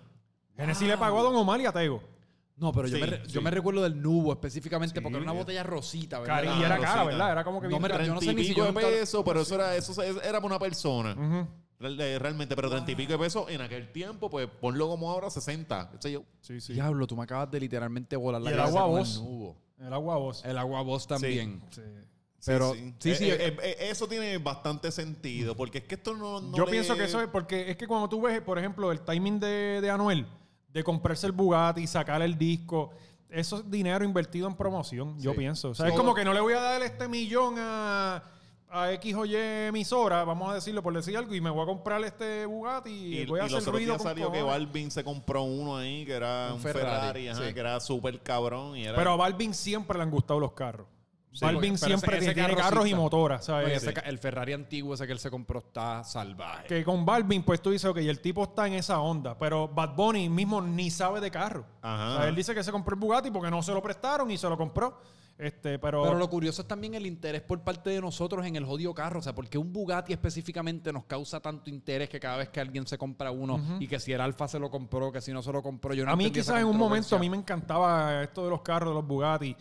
Genesis 0.57 0.87
le 0.87 0.97
pagó 0.97 1.19
a 1.19 1.23
Don 1.23 1.35
Omar 1.35 1.59
y 1.61 1.65
a 1.65 1.71
Tego. 1.71 2.01
No, 2.57 2.71
pero 2.71 2.87
yo, 2.87 2.95
Sí, 2.97 3.01
me, 3.01 3.17
sí. 3.25 3.31
yo 3.33 3.41
me 3.41 3.51
recuerdo 3.51 3.83
del 3.83 4.01
nubo 4.01 4.31
específicamente 4.31 4.95
Sí. 4.95 5.01
porque 5.01 5.17
era 5.17 5.23
una 5.23 5.33
botella 5.33 5.63
rosita, 5.63 6.19
¿verdad? 6.19 6.35
Cari, 6.35 6.47
y 6.47 6.63
era 6.63 6.75
Rosita. 6.77 6.87
cara, 6.93 7.03
¿verdad? 7.03 7.31
Era 7.33 7.43
como 7.43 7.59
que 7.61 7.67
No 7.67 7.79
me- 7.79 7.89
yo 7.89 8.13
no 8.13 8.21
sé 8.21 8.33
ni 8.33 8.45
si 8.45 8.55
yo 8.55 8.73
pesos, 8.73 9.23
pero 9.25 9.41
eso 9.41 9.55
era, 9.55 9.75
eso 9.75 10.01
era 10.01 10.39
para 10.39 10.45
una 10.45 10.59
persona. 10.59 11.47
Eh, 11.81 12.17
Realmente, 12.19 12.55
pero 12.55 12.69
treinta 12.69 12.89
y 12.89 12.95
pico 12.95 13.11
de 13.11 13.19
pesos 13.19 13.45
en 13.49 13.59
aquel 13.59 13.91
tiempo, 13.91 14.29
pues 14.29 14.47
ponlo 14.47 14.87
como 14.87 15.11
ahora 15.11 15.29
60. 15.29 15.89
qué 15.91 15.97
sé 15.99 16.11
yo. 16.13 16.23
Sí, 16.39 16.61
sí. 16.61 16.73
Diablo, 16.73 17.05
tú 17.05 17.17
me 17.17 17.23
acabas 17.23 17.51
de 17.51 17.59
literalmente 17.59 18.15
volar 18.15 18.41
la 18.41 18.49
Y 18.51 18.53
el 18.53 18.59
agua 18.61 18.85
voz. 18.85 19.17
el 19.17 19.23
nubo. 19.23 19.57
El 19.77 19.93
agua 19.93 20.15
voz. 20.17 20.45
El 20.45 20.57
agua 20.57 20.81
voz 20.83 21.05
también. 21.05 21.61
Sí. 21.71 21.81
Pero, 22.45 22.73
sí, 22.73 23.15
sí, 23.15 23.29
Eh, 23.29 23.47
eh, 23.47 23.57
eh, 23.61 23.75
eso 23.89 24.07
tiene 24.07 24.37
bastante 24.37 24.89
sentido, 24.91 25.55
porque 25.57 25.79
es 25.79 25.83
que 25.83 25.95
esto 25.95 26.13
no. 26.15 26.39
no 26.39 26.55
Yo 26.55 26.63
le- 26.65 26.71
pienso 26.71 26.95
que 26.95 27.03
eso 27.03 27.19
es 27.19 27.27
porque 27.27 27.69
es 27.71 27.75
que 27.75 27.87
cuando 27.87 28.07
tú 28.07 28.21
ves, 28.21 28.39
por 28.41 28.57
ejemplo, 28.57 28.91
el 28.91 29.01
timing 29.01 29.39
de, 29.41 29.81
de 29.81 29.89
Anuel, 29.89 30.25
de 30.75 30.83
comprarse 30.83 31.25
el 31.25 31.31
Bugatti, 31.31 31.87
sacar 31.87 32.21
el 32.21 32.37
disco, 32.37 32.91
eso 33.29 33.59
es 33.59 33.71
dinero 33.71 34.03
invertido 34.03 34.45
en 34.45 34.55
promoción, 34.55 35.17
yo 35.19 35.33
pienso. 35.33 35.69
O 35.69 35.73
sea, 35.73 35.85
Sí. 35.85 35.91
es 35.93 35.97
como 35.97 36.13
que 36.13 36.25
no 36.25 36.33
le 36.33 36.41
voy 36.41 36.51
a 36.53 36.59
dar 36.59 36.81
este 36.83 37.07
millón 37.07 37.55
a, 37.57 38.21
a 38.69 38.91
X 38.91 39.15
o 39.15 39.23
Y 39.25 39.35
emisora, 39.37 40.25
vamos 40.25 40.51
a 40.51 40.55
decirlo 40.55 40.83
por 40.83 40.93
decir 40.93 41.15
algo, 41.15 41.33
y 41.33 41.39
me 41.39 41.49
voy 41.49 41.63
a 41.63 41.65
comprar 41.65 42.03
este 42.03 42.45
Bugatti 42.45 42.89
y, 42.89 43.19
Y, 43.21 43.25
voy 43.25 43.39
a 43.39 43.43
y 43.43 43.45
hacer 43.45 43.63
los 43.63 43.67
ruido 43.73 43.95
con 43.95 44.03
salió 44.03 44.29
que. 44.29 44.41
Balvin 44.41 44.91
se 44.91 45.01
compró 45.05 45.43
uno 45.43 45.77
ahí, 45.77 46.05
que 46.05 46.11
era 46.13 46.47
Un 46.49 46.55
un, 46.55 46.59
Ferrari, 46.59 46.85
Ferrari, 46.89 47.27
ajá, 47.29 47.47
sí. 47.47 47.53
que 47.53 47.59
era 47.61 47.79
súper 47.79 48.19
cabrón. 48.21 48.75
Y 48.75 48.83
era, 48.83 48.97
Pero 48.97 49.11
a 49.11 49.15
Balvin 49.15 49.53
siempre 49.53 49.97
le 49.97 50.03
han 50.03 50.11
gustado 50.11 50.41
los 50.41 50.51
carros. 50.51 50.87
Balvin 51.41 51.77
siempre 51.77 52.19
tiene 52.19 52.35
carro 52.35 52.55
carros 52.55 52.87
y 52.87 52.93
motoras, 52.93 53.45
¿sabes? 53.45 53.83
Ese 53.83 53.93
el 54.05 54.17
Ferrari 54.19 54.53
antiguo 54.53 54.93
ese 54.93 55.05
que 55.05 55.13
él 55.13 55.19
se 55.19 55.29
compró 55.29 55.59
está 55.59 56.03
salvaje. 56.03 56.67
Que 56.67 56.83
con 56.83 57.05
Balvin, 57.05 57.43
pues 57.43 57.61
tú 57.61 57.71
dices, 57.71 57.89
ok, 57.89 57.97
el 57.97 58.19
tipo 58.19 58.43
está 58.43 58.67
en 58.67 58.73
esa 58.73 58.99
onda, 58.99 59.37
pero 59.37 59.67
Bad 59.67 59.95
Bunny 59.95 60.29
mismo 60.29 60.61
ni 60.61 60.89
sabe 60.89 61.19
de 61.21 61.31
carro. 61.31 61.65
Ajá. 61.81 62.13
O 62.13 62.17
sea, 62.17 62.27
él 62.27 62.35
dice 62.35 62.53
que 62.53 62.63
se 62.63 62.71
compró 62.71 62.95
el 62.95 62.99
Bugatti 62.99 63.31
porque 63.31 63.51
no 63.51 63.61
se 63.61 63.73
lo 63.73 63.81
prestaron 63.81 64.29
y 64.31 64.37
se 64.37 64.49
lo 64.49 64.57
compró. 64.57 64.99
Este, 65.37 65.79
pero, 65.79 66.01
Pero 66.03 66.15
lo 66.15 66.29
curioso 66.29 66.61
es 66.61 66.67
también 66.67 66.93
el 66.93 67.05
interés 67.05 67.41
por 67.41 67.59
parte 67.59 67.89
de 67.89 67.99
nosotros 67.99 68.45
en 68.45 68.55
el 68.55 68.65
jodido 68.65 68.93
carro. 68.93 69.19
O 69.19 69.21
sea, 69.21 69.35
porque 69.35 69.57
un 69.57 69.73
Bugatti 69.73 70.13
específicamente 70.13 70.93
nos 70.93 71.03
causa 71.05 71.41
tanto 71.41 71.69
interés 71.69 72.09
que 72.09 72.19
cada 72.19 72.37
vez 72.37 72.49
que 72.49 72.61
alguien 72.61 72.87
se 72.87 72.97
compra 72.97 73.31
uno 73.31 73.59
y 73.79 73.87
que 73.87 73.99
si 73.99 74.13
el 74.13 74.21
Alfa 74.21 74.47
se 74.47 74.59
lo 74.59 74.69
compró, 74.69 75.11
que 75.11 75.19
si 75.19 75.33
no 75.33 75.41
se 75.41 75.51
lo 75.51 75.61
compró, 75.61 75.93
yo 75.93 76.05
no 76.05 76.11
a 76.11 76.15
mí 76.15 76.31
quizás 76.31 76.59
en 76.59 76.65
un 76.65 76.77
momento 76.77 77.15
a 77.15 77.19
mí 77.19 77.29
me 77.29 77.37
encantaba 77.37 78.23
esto 78.23 78.45
de 78.45 78.49
los 78.49 78.61
carros, 78.61 78.91
de 78.91 78.95
los 78.95 79.05
Bugatti. 79.05 79.55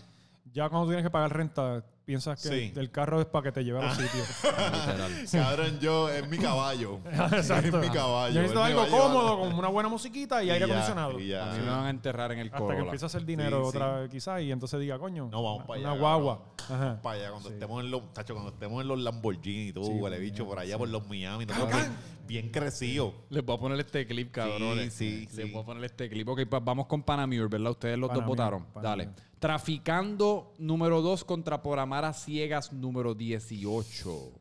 Ya 0.54 0.68
cuando 0.68 0.86
tienes 0.86 1.04
que 1.04 1.10
pagar 1.10 1.36
renta, 1.36 1.84
piensas 2.04 2.40
que 2.40 2.48
Sí. 2.48 2.72
el 2.76 2.90
carro 2.92 3.20
es 3.20 3.26
para 3.26 3.42
que 3.42 3.50
te 3.52 3.64
lleve 3.64 3.80
a 3.80 3.86
los 3.88 3.96
sitios. 3.96 4.28
Literal. 4.44 5.12
Cabrón, 5.32 5.80
yo, 5.80 6.08
es 6.08 6.28
mi 6.28 6.38
caballo. 6.38 7.00
Exacto. 7.32 7.80
Es 7.80 7.88
mi 7.88 7.92
caballo. 7.92 8.34
Yo 8.34 8.40
necesito 8.42 8.62
algo 8.62 8.86
cómodo, 8.86 9.40
con 9.40 9.52
una 9.54 9.66
buena 9.68 9.88
musiquita 9.88 10.44
y, 10.44 10.46
Y 10.46 10.50
aire 10.50 10.66
ya, 10.68 10.72
acondicionado. 10.72 11.18
y 11.18 11.26
ya. 11.28 11.50
A 11.50 11.56
mí 11.56 11.60
me 11.64 11.70
van 11.70 11.86
a 11.86 11.90
enterrar 11.90 12.30
en 12.30 12.38
el 12.38 12.50
Hasta 12.54 12.68
que 12.76 12.78
empiece 12.82 13.04
a 13.04 13.06
hacer 13.06 13.24
dinero 13.24 13.62
Sí, 13.64 13.68
otra 13.70 13.96
vez 14.00 14.10
quizás 14.10 14.42
y 14.42 14.52
entonces 14.52 14.78
diga, 14.78 14.96
coño, 14.98 15.28
No, 15.30 15.42
vamos 15.42 15.58
una, 15.58 15.66
para 15.66 15.80
allá. 15.80 15.90
una 15.92 15.98
guagua. 16.00 16.44
Ajá. 16.62 16.76
Vamos 16.76 17.00
para 17.00 17.16
allá. 17.18 17.30
Cuando 17.32 17.48
estemos 17.48 17.84
en 17.84 17.90
los, 17.90 18.12
tacho, 18.14 18.34
cuando 18.34 18.52
estemos 18.52 18.80
en 18.82 18.88
los 18.88 18.98
Lamborghini 19.00 19.68
y 19.68 19.72
todo, 19.72 19.88
huele 19.88 20.18
bicho, 20.20 20.46
por 20.46 20.60
allá 20.60 20.78
por 20.78 20.88
los 20.88 21.04
Miami. 21.08 21.46
nosotros 21.46 21.72
bien, 21.72 21.92
bien 22.28 22.50
crecido. 22.50 23.12
Les 23.30 23.44
voy 23.44 23.56
a 23.56 23.58
poner 23.58 23.80
este 23.80 24.06
clip, 24.06 24.30
cabrones. 24.30 24.94
sí, 24.94 25.26
Les 25.34 25.46
sí. 25.46 25.50
voy 25.52 25.62
a 25.62 25.66
poner 25.66 25.82
este 25.84 26.08
clip. 26.08 26.28
Ok, 26.28 26.42
pues 26.48 26.62
vamos 26.64 26.86
con 26.86 27.02
Panamure, 27.02 27.48
¿verdad? 27.48 27.72
Ustedes 27.72 27.98
los 27.98 28.12
dos 28.14 28.24
votaron. 28.24 28.66
Dale. 28.80 29.08
Traficando 29.38 30.52
número 30.58 31.02
2 31.02 31.24
contra 31.24 31.62
Por 31.62 31.78
Amar 31.78 32.04
a 32.04 32.12
Ciegas 32.12 32.72
número 32.72 33.14
18. 33.14 34.32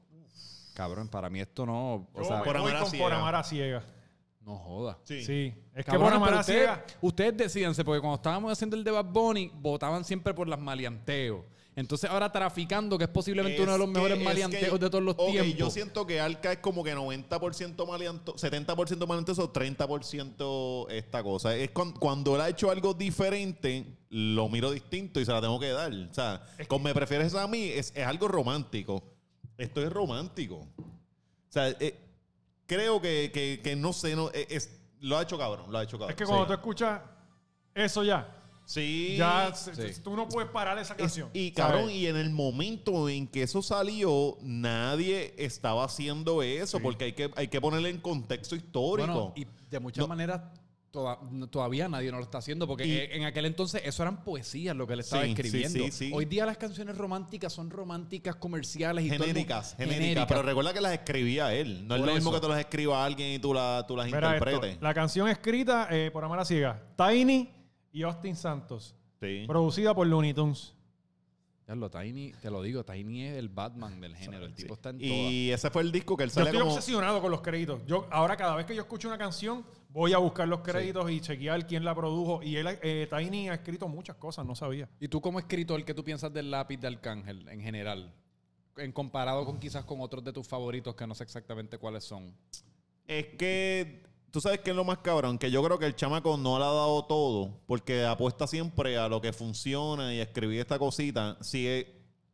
Cabrón, 0.74 1.08
para 1.08 1.30
mí 1.30 1.40
esto 1.40 1.66
no... 1.66 2.08
O 2.14 2.18
Yo 2.18 2.24
sea, 2.24 2.38
me 2.38 2.44
por 2.46 2.58
voy 2.60 2.70
amar 2.72 2.76
a 2.76 2.80
con 2.82 2.90
ciega. 2.90 3.06
por 3.06 3.14
amar 3.14 3.36
a 3.36 3.44
ciega. 3.44 3.84
no 4.42 4.56
joda. 4.58 4.98
Sí. 5.04 5.24
Sí. 5.24 5.54
Es 5.76 5.86
que 5.86 5.92
por 5.98 6.12
amar 6.14 6.30
pero 6.30 6.38
a 6.38 6.40
ustedes, 6.42 6.60
ciega. 6.62 6.86
ustedes 7.02 7.38
decíanse, 7.38 7.84
porque 7.86 8.00
cuando 8.02 8.16
estábamos 8.16 8.52
haciendo 8.52 8.76
el 8.76 8.84
de 8.84 8.92
Bad 8.92 9.06
Bunny, 9.06 9.52
votaban 9.56 10.04
siempre 10.04 10.34
por 10.34 10.48
las 10.48 10.60
maleanteos. 10.60 11.44
Entonces 11.76 12.08
ahora 12.10 12.32
traficando, 12.32 12.98
que 13.00 13.06
es 13.06 13.10
posiblemente 13.10 13.60
uno 13.62 13.72
de 13.72 13.78
los 13.80 13.88
Es 13.88 13.94
mejores 13.94 14.18
es 14.20 14.24
maleanteos 14.24 14.74
que- 14.74 14.78
de 14.86 14.90
todos 14.92 15.04
los 15.04 15.16
ok, 15.18 15.32
tiempos. 15.32 15.56
Yo 15.58 15.70
siento 15.72 16.06
que 16.06 16.22
Alca 16.22 16.52
es 16.52 16.60
como 16.60 16.84
que 16.84 16.94
90% 16.94 17.88
maleanto, 17.88 18.38
70% 18.38 19.08
maleantoso, 19.08 19.50
30% 19.50 20.88
esta 20.90 21.24
cosa. 21.24 21.56
Es 21.56 21.72
cuan- 21.72 21.94
cuando 21.94 22.36
él 22.36 22.42
ha 22.42 22.50
hecho 22.50 22.70
algo 22.70 22.94
diferente, 22.94 23.86
lo 24.10 24.50
miro 24.50 24.70
distinto 24.72 25.20
y 25.20 25.26
se 25.26 25.32
la 25.32 25.42
tengo 25.42 25.60
que 25.60 25.70
dar. 25.70 25.92
O 25.92 26.14
sea, 26.14 26.44
como 26.68 26.86
me 26.86 26.94
prefieres 26.94 27.34
a 27.34 27.48
mí, 27.48 27.64
es, 27.70 27.92
es 27.96 28.06
algo 28.06 28.28
romántico. 28.28 29.04
Esto 29.58 29.82
es 29.82 29.92
romántico. 29.92 30.56
O 30.78 31.50
sea, 31.50 31.70
eh, 31.70 32.00
creo 32.68 33.02
que, 33.02 33.32
que- 33.34 33.62
que 33.64 33.76
no 33.76 33.94
sé, 33.94 34.16
no, 34.16 34.30
eh, 34.32 34.46
es, 34.50 34.80
lo 35.00 35.18
ha 35.18 35.24
hecho 35.24 35.38
cabrón, 35.38 35.72
lo 35.72 35.78
ha 35.80 35.84
hecho 35.84 35.98
cabrón. 35.98 36.12
Es 36.12 36.16
que 36.18 36.26
cuando 36.26 36.44
Sí. 36.46 36.48
tú 36.50 36.54
escuchas 36.54 37.02
eso 37.74 38.04
ya, 38.04 38.28
Sí. 38.66 39.16
ya 39.18 39.54
se- 39.54 39.76
Sí. 39.76 39.94
se- 39.94 40.02
tú 40.02 40.16
no 40.16 40.28
puedes 40.30 40.50
parar 40.52 40.78
esa 40.80 40.94
Es- 40.94 41.00
canción. 41.00 41.30
y 41.34 41.52
¿sabes? 41.56 41.74
cabrón, 41.74 41.90
y 41.92 42.06
en 42.08 42.16
el 42.16 42.30
momento 42.30 43.10
en 43.10 43.28
que 43.28 43.44
eso 43.44 43.62
salió, 43.62 44.38
nadie 44.42 45.34
estaba 45.38 45.84
haciendo 45.86 46.42
eso, 46.44 46.80
porque 46.80 47.06
hay 47.06 47.14
que, 47.14 47.32
hay 47.36 47.48
que 47.48 47.60
ponerle 47.62 47.90
en 47.90 48.00
contexto 48.00 48.56
histórico. 48.56 49.08
Bueno, 49.08 49.34
y 49.36 49.46
de 49.70 49.80
muchas 49.80 50.04
No. 50.04 50.08
maneras 50.08 50.42
toda- 50.92 51.18
no- 51.32 51.48
todavía 51.48 51.90
nadie 51.90 52.12
no 52.12 52.18
lo 52.18 52.24
está 52.24 52.38
haciendo 52.38 52.68
porque 52.68 52.86
Y- 52.86 52.92
eh, 52.92 53.16
en 53.18 53.24
aquel 53.26 53.46
entonces 53.46 53.82
eso 53.84 54.04
eran 54.04 54.24
poesías 54.24 54.76
lo 54.76 54.86
que 54.86 54.94
él 54.94 55.00
estaba 55.00 55.24
Sí, 55.24 55.32
escribiendo. 55.32 55.70
sí, 55.86 55.92
sí, 55.92 56.06
sí. 56.10 56.12
Hoy 56.14 56.26
día 56.26 56.46
las 56.46 56.58
canciones 56.58 56.96
románticas 56.96 57.52
son 57.52 57.72
románticas 57.72 58.36
comerciales 58.36 59.04
y 59.04 59.10
genéricas, 59.10 59.76
mundo- 59.80 59.92
genéricas, 59.94 60.26
pero 60.28 60.44
recuerda 60.44 60.72
que 60.72 60.82
las 60.82 60.94
escribía 60.94 61.52
él. 61.54 61.88
No 61.88 61.96
es 61.96 62.02
lo 62.02 62.14
mismo 62.14 62.30
eso. 62.30 62.40
que 62.40 62.46
te 62.46 62.54
las 62.54 62.60
escriba 62.60 63.04
alguien 63.04 63.32
y 63.34 63.40
tú, 63.40 63.56
la- 63.56 63.84
tú 63.88 63.98
las 63.98 64.06
Mira 64.06 64.36
esto, 64.36 64.46
interpretes. 64.50 64.82
la 64.84 64.94
canción 64.94 65.28
escrita 65.28 65.88
eh, 65.90 66.12
por 66.14 66.24
Amar 66.24 66.40
a 66.40 66.46
Ciega, 66.46 66.80
Tiny 66.96 67.50
y 67.94 68.04
Austin 68.04 68.36
Santos, 68.36 68.94
Sí. 69.22 69.46
producida 69.48 69.94
por 69.96 70.06
Looney 70.08 70.34
Tunes. 70.34 70.76
Ya 71.66 71.76
lo, 71.76 71.90
Tiny, 71.90 72.34
te 72.42 72.52
lo 72.52 72.62
digo, 72.62 72.84
Tiny 72.84 73.24
es 73.24 73.38
el 73.38 73.48
Batman 73.48 74.02
del 74.02 74.18
género. 74.18 74.46
El 74.46 74.54
tipo 74.54 74.74
está 74.74 74.90
en. 74.90 74.98
Y 75.00 75.50
ese 75.50 75.70
fue 75.70 75.82
el 75.82 75.94
disco 75.94 76.18
que 76.18 76.26
él 76.26 76.30
Yo 76.30 76.34
sale 76.34 76.48
estoy 76.50 76.60
como... 76.62 76.74
obsesionado 76.74 77.22
con 77.22 77.32
los 77.32 77.40
créditos. 77.40 77.82
Yo 77.86 78.06
ahora 78.12 78.36
cada 78.36 78.58
vez 78.58 78.66
que 78.66 78.76
yo 78.76 78.82
escucho 78.82 79.08
una 79.08 79.18
canción 79.18 79.64
voy 79.88 80.12
a 80.12 80.18
buscar 80.18 80.46
los 80.46 80.60
créditos 80.60 81.10
y 81.10 81.22
chequear 81.22 81.66
quién 81.66 81.86
la 81.86 81.96
produjo. 81.96 82.44
Y 82.44 82.58
él, 82.58 82.68
eh, 82.82 83.08
Tiny 83.10 83.48
ha 83.48 83.54
escrito 83.54 83.88
muchas 83.88 84.18
cosas, 84.18 84.46
no 84.46 84.56
sabía. 84.56 84.90
¿Y 85.00 85.08
tú 85.08 85.22
como 85.22 85.40
escritor, 85.40 85.86
qué 85.86 85.94
tú 85.94 86.04
piensas 86.04 86.34
del 86.34 86.52
lápiz 86.52 86.76
de 86.78 86.88
Arcángel 86.88 87.48
en 87.48 87.62
general? 87.62 88.14
En 88.76 88.92
comparado 88.92 89.46
con 89.46 89.58
quizás 89.58 89.86
con 89.86 90.02
otros 90.02 90.22
de 90.22 90.34
tus 90.34 90.46
favoritos 90.46 90.96
que 90.96 91.08
no 91.08 91.16
sé 91.16 91.24
exactamente 91.24 91.78
cuáles 91.78 92.04
son. 92.04 92.36
Es 93.08 93.28
que 93.38 94.04
tú 94.34 94.42
sabes 94.42 94.62
que 94.62 94.72
es 94.72 94.76
lo 94.76 94.84
más 94.84 94.98
cabrón, 94.98 95.38
que 95.38 95.52
yo 95.52 95.62
creo 95.64 95.78
que 95.78 95.86
el 95.86 95.96
chamaco 95.96 96.36
no 96.38 96.58
le 96.58 96.66
ha 96.66 96.70
dado 96.70 97.06
todo, 97.06 97.60
porque 97.68 98.04
apuesta 98.04 98.48
siempre 98.48 98.98
a 98.98 99.08
lo 99.08 99.22
que 99.22 99.32
funciona 99.32 100.12
y 100.12 100.20
a 100.20 100.24
escribir 100.24 100.60
esta 100.60 100.80
cosita. 100.80 101.38
Si 101.42 101.68
es- 101.68 101.86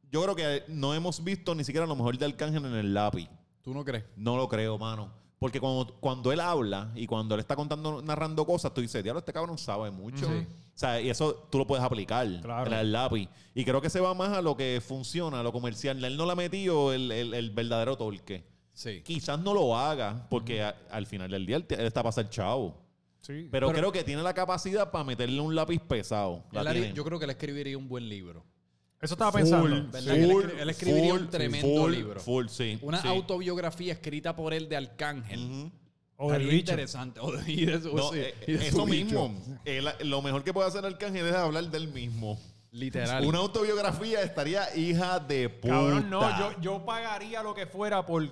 yo 0.10 0.24
creo 0.24 0.34
que 0.36 0.64
no 0.70 0.94
hemos 0.96 1.22
visto 1.22 1.54
ni 1.54 1.66
siquiera 1.66 1.86
lo 1.86 1.98
mejor 1.98 2.18
de 2.18 2.26
Arcángel 2.26 2.64
en 2.66 2.74
el 2.74 2.94
lápiz. 2.94 3.28
¿Tú 3.62 3.74
no 3.74 3.84
crees? 3.84 4.06
No 4.16 4.38
lo 4.38 4.48
creo, 4.48 4.78
mano. 4.78 5.12
Porque 5.40 5.60
cuando, 5.60 5.94
cuando 6.00 6.32
él 6.32 6.40
habla 6.40 6.90
y 6.96 7.06
cuando 7.06 7.36
él 7.36 7.42
está 7.42 7.56
contando, 7.58 8.02
narrando 8.02 8.46
cosas, 8.46 8.74
tú 8.74 8.80
dices, 8.82 9.04
diablo, 9.04 9.20
este 9.20 9.34
cabrón 9.34 9.58
sabe 9.58 9.92
mucho. 9.92 10.26
Sí. 10.26 10.48
O 10.48 10.78
sea, 10.80 11.02
y 11.02 11.10
eso 11.10 11.34
tú 11.52 11.58
lo 11.58 11.68
puedes 11.68 11.84
aplicar 11.84 12.26
Claro. 12.42 12.72
en 12.72 12.78
el 12.78 12.92
lápiz. 12.94 13.28
Y 13.54 13.66
creo 13.66 13.82
que 13.82 13.90
se 13.90 14.00
va 14.00 14.14
más 14.14 14.30
a 14.38 14.42
lo 14.42 14.56
que 14.56 14.82
funciona, 14.86 15.42
a 15.42 15.44
lo 15.44 15.52
comercial. 15.52 16.04
Él 16.04 16.16
no 16.16 16.26
le 16.26 16.32
ha 16.32 16.36
metido 16.36 16.94
el, 16.94 17.12
el- 17.12 17.34
el 17.34 17.50
verdadero 17.52 17.98
torque. 17.98 18.46
Sí. 18.80 19.02
Quizás 19.04 19.38
no 19.38 19.54
lo 19.54 19.78
haga, 19.78 20.26
porque 20.30 20.62
a- 20.64 20.74
al 20.90 21.06
final 21.06 21.30
del 21.30 21.46
día 21.46 21.58
él, 21.58 21.66
te- 21.66 21.76
él 21.76 21.86
está 21.86 22.02
para 22.02 22.14
ser 22.14 22.30
chavo. 22.30 22.78
Sí. 23.20 23.50
Pero, 23.52 23.68
Pero- 23.68 23.78
creo 23.80 23.92
que 23.92 24.06
tiene 24.06 24.24
la 24.24 24.34
capacidad 24.34 24.90
para 24.90 25.04
meterle 25.04 25.42
un 25.42 25.54
lápiz 25.54 25.80
pesado. 25.80 26.46
La 26.54 26.62
Él 26.62 26.68
haría- 26.68 26.82
tiene. 26.84 26.96
yo 26.96 27.04
creo 27.04 27.20
que 27.20 27.26
él 27.26 27.32
escribiría 27.32 27.78
un 27.78 27.90
buen 27.90 28.08
libro. 28.08 28.46
Eso 29.02 29.16
estaba 29.16 29.34
Full, 29.34 29.42
pensando. 29.42 29.92
¿Verdad 29.92 30.14
que 30.14 30.24
él 30.24 30.30
escri- 30.32 30.60
él 30.62 30.70
escribiría 30.70 31.14
un 31.14 31.30
tremendo 31.30 31.82
full, 31.82 31.92
libro? 31.92 32.20
Full, 32.22 32.48
sí. 32.48 32.80
Una 32.82 33.02
sí. 33.02 33.08
autobiografía 33.10 33.92
escrita 33.92 34.34
por 34.34 34.54
él 34.54 34.70
de 34.70 34.78
Arcángel. 34.78 35.40
Ujú. 35.46 35.72
O 36.16 36.28
Estaría 36.28 36.48
bicho. 36.48 36.72
interesante. 36.72 37.20
O 37.24 37.32
de- 37.34 37.52
y 37.52 37.66
de 37.66 37.82
su- 37.82 37.94
No, 37.94 38.12
sí, 38.14 38.20
eh, 38.20 38.34
y 38.48 38.52
de 38.54 38.68
eso 38.70 38.86
bicho. 38.86 39.28
mismo. 39.30 39.60
Él- 39.66 39.90
lo 40.06 40.22
mejor 40.22 40.44
que 40.46 40.54
puede 40.54 40.70
hacer 40.70 40.86
Arcángel 40.86 41.26
es 41.28 41.36
hablar 41.36 41.66
del 41.70 41.90
mismo. 41.90 42.40
Literal. 42.72 43.26
Una 43.26 43.40
autobiografía 43.40 44.22
estaría 44.22 44.74
hija 44.78 45.20
de 45.20 45.50
puta. 45.50 45.74
Cabrón, 45.74 46.10
no, 46.10 46.40
yo, 46.40 46.62
yo 46.62 46.86
pagaría 46.86 47.44
lo 47.44 47.54
que 47.54 47.66
fuera 47.66 48.06
por, 48.06 48.32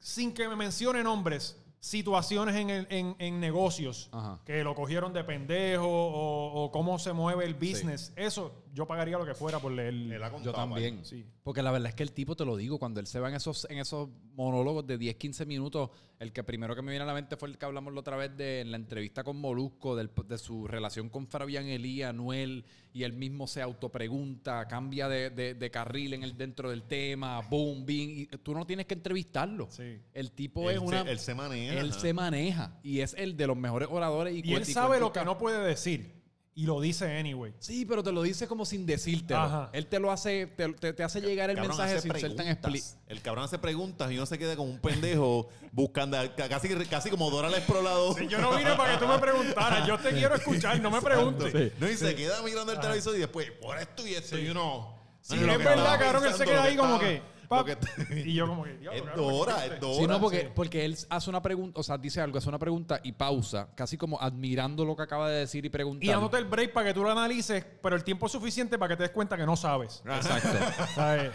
sin 0.00 0.32
que 0.34 0.48
me 0.48 0.56
mencione 0.56 1.02
nombres, 1.04 1.56
situaciones 1.78 2.56
en, 2.56 2.68
el- 2.70 2.86
en, 2.90 3.14
en 3.18 3.40
negocios 3.40 4.08
Ajá. 4.12 4.40
que 4.44 4.62
lo 4.64 4.74
cogieron 4.74 5.12
de 5.12 5.24
pendejo 5.24 5.86
o, 5.86 6.64
o 6.64 6.72
cómo 6.72 6.98
se 6.98 7.12
mueve 7.12 7.44
el 7.46 7.54
business. 7.54 8.12
Eso, 8.16 8.52
yo 8.72 8.86
pagaría 8.86 9.18
lo 9.18 9.26
que 9.26 9.34
fuera 9.34 9.58
por 9.58 9.72
leer. 9.72 9.92
Él 9.94 10.22
ha 10.22 10.42
Yo 10.42 10.52
también. 10.52 11.04
Sí. 11.04 11.24
Porque 11.42 11.62
la 11.62 11.70
verdad 11.72 11.88
es 11.88 11.94
que 11.94 12.02
el 12.02 12.12
tipo, 12.12 12.36
te 12.36 12.44
lo 12.44 12.56
digo, 12.56 12.78
cuando 12.78 13.00
él 13.00 13.06
se 13.06 13.18
va 13.20 13.28
en 13.28 13.34
esos, 13.34 13.66
en 13.70 13.78
esos 13.78 14.08
monólogos 14.34 14.86
de 14.86 14.96
10, 14.98 15.16
15 15.16 15.46
minutos, 15.46 15.90
el 16.18 16.32
que 16.32 16.44
primero 16.44 16.76
que 16.76 16.82
me 16.82 16.90
viene 16.90 17.02
a 17.02 17.06
la 17.06 17.14
mente 17.14 17.36
fue 17.36 17.48
el 17.48 17.58
que 17.58 17.64
hablamos 17.66 17.92
la 17.92 18.00
otra 18.00 18.16
vez 18.16 18.36
de 18.36 18.60
en 18.60 18.70
la 18.70 18.76
entrevista 18.76 19.24
con 19.24 19.38
Molusco, 19.40 19.96
del- 19.96 20.10
de 20.26 20.38
su 20.38 20.66
relación 20.68 21.08
con 21.08 21.26
Fabián 21.26 21.66
Elía, 21.66 22.10
Anuel, 22.10 22.64
y 22.92 23.02
él 23.04 23.12
mismo 23.12 23.46
se 23.46 23.62
autopregunta, 23.62 24.66
cambia 24.68 25.08
de, 25.08 25.30
de- 25.30 25.54
de 25.54 25.70
carril 25.70 26.14
en 26.14 26.22
el, 26.22 26.36
dentro 26.36 26.70
del 26.70 26.82
tema, 26.84 27.40
boom, 27.40 27.84
bing, 27.86 28.10
y 28.20 28.26
tú 28.38 28.54
no 28.54 28.66
tienes 28.66 28.86
que 28.86 28.94
entrevistarlo. 28.94 29.68
Sí. 29.70 29.98
El 30.12 30.32
tipo 30.32 30.68
Él 30.70 30.76
es 30.76 30.80
se- 30.82 30.86
una... 30.86 31.00
él 31.02 31.18
se 31.18 31.34
maneja. 31.34 31.80
Él 31.80 31.92
se 31.92 32.12
maneja 32.12 32.78
y 32.82 33.00
es 33.00 33.14
el 33.18 33.36
de 33.36 33.46
los 33.46 33.56
mejores 33.56 33.88
oradores. 33.90 34.34
Y, 34.34 34.48
Y 34.50 34.54
él 34.54 34.64
sabe 34.66 35.00
lo 35.00 35.12
que 35.12 35.24
no 35.24 35.38
puede 35.38 35.62
decir 35.66 36.19
y 36.54 36.66
lo 36.66 36.80
dice 36.80 37.18
anyway. 37.18 37.54
Sí, 37.60 37.84
pero 37.86 38.02
te 38.02 38.12
lo 38.12 38.22
dice 38.22 38.46
como 38.48 38.66
sin 38.66 38.84
decírtelo. 38.84 39.40
Ajá. 39.40 39.70
Él 39.72 39.86
te 39.86 39.98
lo 40.00 40.10
hace, 40.10 40.46
te, 40.48 40.68
te- 40.74 40.92
te 40.92 41.02
hace 41.04 41.20
llegar 41.20 41.48
el 41.48 41.56
Cabrón 41.56 41.76
mensaje 41.78 42.00
sin 42.02 42.12
ser 42.16 42.34
tan 42.36 42.48
explícito. 42.48 42.98
El 43.06 43.22
cabrón 43.22 43.44
hace 43.44 43.58
preguntas 43.58 44.10
y 44.10 44.16
uno 44.16 44.26
se 44.26 44.38
queda 44.38 44.56
como 44.56 44.68
un 44.70 44.78
pendejo 44.80 45.48
buscando, 45.72 46.18
ca- 46.36 46.48
casi, 46.48 46.68
casi 46.86 47.08
como 47.10 47.30
Dora 47.30 47.48
la 47.48 47.58
explorador. 47.58 48.20
Yo 48.26 48.38
no 48.38 48.56
vine 48.56 48.72
para 48.74 48.94
que 48.98 49.04
tú 49.04 49.10
me 49.10 49.18
preguntaras, 49.18 49.86
yo 49.86 49.96
te 49.98 50.10
quiero 50.10 50.34
escuchar, 50.34 50.80
no 50.80 50.90
me 50.90 51.00
preguntes. 51.00 51.72
No, 51.78 51.88
y 51.88 51.96
se 51.96 52.14
queda 52.14 52.42
mirando 52.42 52.72
el 52.72 52.80
televisor 52.80 53.14
y 53.16 53.20
después, 53.20 53.50
por 53.52 53.78
esto 53.78 54.06
y 54.06 54.14
esto, 54.14 54.36
y 54.38 54.48
uno. 54.50 54.94
Sí, 55.22 55.36
"Mano, 55.36 55.46
lo 55.48 55.52
es 55.52 55.58
verdad, 55.64 55.98
cabrón, 55.98 56.24
él 56.26 56.34
se 56.34 56.44
queda 56.44 56.62
ahí 56.64 56.76
como 56.76 56.94
estaba- 56.96 57.10
que, 57.10 57.22
lo 57.50 57.64
pap, 57.64 57.66
que- 57.66 58.20
Y 58.30 58.34
yo 58.34 58.46
como 58.46 58.64
que, 58.64 58.76
diablo, 58.78 58.98
Es 58.98 59.02
cabrón, 59.02 59.28
Dora, 59.28 59.56
¿qué 59.68 59.74
es 59.74 59.80
Dora. 59.80 59.94
Sí, 60.00 60.06
no, 60.06 60.20
porque, 60.20 60.40
sí. 60.42 60.46
porque 60.54 60.84
él 60.84 60.96
hace 61.08 61.30
una 61.30 61.42
pregunta, 61.42 61.80
o 61.80 61.82
sea, 61.82 61.98
dice 61.98 62.20
algo, 62.20 62.38
hace 62.38 62.48
una 62.48 62.58
pregunta 62.58 63.00
y 63.02 63.12
pausa, 63.12 63.68
casi 63.74 63.96
como 63.96 64.20
admirando 64.20 64.84
lo 64.84 64.94
que 64.96 65.02
acaba 65.02 65.28
de 65.28 65.40
decir 65.40 65.64
y 65.64 65.68
preguntar. 65.68 66.04
Y 66.04 66.08
dándote 66.08 66.36
el 66.38 66.44
break 66.44 66.72
para 66.72 66.86
que 66.88 66.94
tú 66.94 67.02
lo 67.02 67.10
analices, 67.10 67.64
pero 67.82 67.96
el 67.96 68.04
tiempo 68.04 68.26
es 68.26 68.32
suficiente 68.32 68.78
para 68.78 68.90
que 68.90 68.96
te 68.98 69.02
des 69.04 69.12
cuenta 69.12 69.36
que 69.36 69.44
no 69.46 69.56
sabes. 69.56 70.02
Exacto. 70.06 70.48
¿Sabes? 70.94 71.32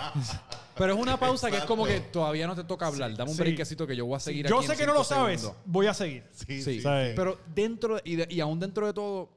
Pero 0.78 0.94
es 0.94 1.00
una 1.00 1.18
pausa 1.18 1.52
que 1.52 1.58
es 1.58 1.66
como 1.66 1.86
que 1.86 1.92
Exacto. 1.96 2.20
todavía 2.20 2.48
no 2.48 2.56
te 2.56 2.64
toca 2.64 2.88
hablar. 2.88 3.16
Dame 3.16 3.32
un 3.32 3.36
Sí. 3.38 3.42
breakcito 3.44 3.86
que 3.88 3.96
yo 3.96 4.06
voy 4.06 4.16
a 4.16 4.20
seguir 4.20 4.46
Yo 4.48 4.58
aquí 4.58 4.68
sé 4.68 4.74
en 4.74 4.80
que 4.80 4.86
no 4.88 4.94
lo 4.94 5.04
cinco 5.04 5.16
sabes, 5.22 5.42
segundos. 5.42 5.64
voy 5.66 5.88
a 5.88 5.94
seguir. 5.94 6.24
Sí, 6.32 6.46
Sí, 6.48 6.62
sí. 6.64 6.82
¿sabes? 6.82 7.14
pero 7.16 7.40
dentro, 7.54 7.98
y, 8.04 8.16
de- 8.16 8.28
y 8.30 8.40
aún 8.40 8.60
dentro 8.60 8.86
de 8.88 8.94
todo, 8.94 9.30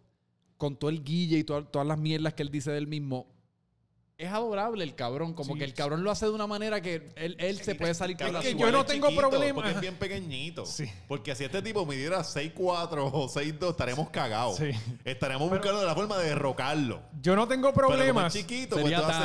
con 0.56 0.76
todo 0.76 0.90
el 0.90 1.04
guille 1.04 1.38
y 1.38 1.44
todas- 1.44 1.70
todas 1.70 1.86
las 1.86 1.98
mierdas 1.98 2.34
que 2.34 2.42
él 2.42 2.50
dice 2.50 2.70
del 2.72 2.86
mismo, 2.88 3.26
es 4.18 4.32
adorable 4.32 4.82
el 4.82 4.96
cabrón. 4.96 5.32
Como 5.32 5.52
Sí. 5.52 5.60
que 5.60 5.64
el 5.64 5.74
cabrón 5.74 6.02
lo 6.02 6.10
hace 6.10 6.26
de 6.26 6.32
una 6.32 6.48
manera 6.48 6.80
que 6.80 7.12
él, 7.14 7.36
él 7.38 7.58
se 7.60 7.76
puede 7.76 7.94
salir 7.94 8.16
con 8.16 8.32
la 8.32 8.40
que 8.40 8.52
yo 8.56 8.72
no 8.72 8.84
tengo 8.84 9.06
chiquito, 9.08 9.28
problema. 9.28 9.54
Porque 9.54 9.70
es 9.70 9.80
bien 9.80 9.94
pequeñito. 9.94 10.66
Sí. 10.66 10.90
Porque 11.06 11.36
si 11.36 11.44
este 11.44 11.62
tipo 11.62 11.86
midiera 11.86 12.24
6'4 12.24 13.10
o 13.12 13.28
6'2, 13.28 13.70
estaremos 13.70 14.10
cagados. 14.10 14.56
Sí. 14.56 14.70
Estaremos 15.04 15.48
buscando 15.48 15.84
la 15.84 15.94
forma 15.94 16.18
de 16.18 16.30
derrocarlo. 16.30 17.00
Yo 17.22 17.36
no 17.36 17.46
tengo 17.46 17.72
Pero 17.72 17.86
como 17.86 17.96
problemas. 17.96 18.34
es 18.34 18.40
chiquito, 18.42 18.74
Sería 18.76 19.02
pues. 19.02 19.16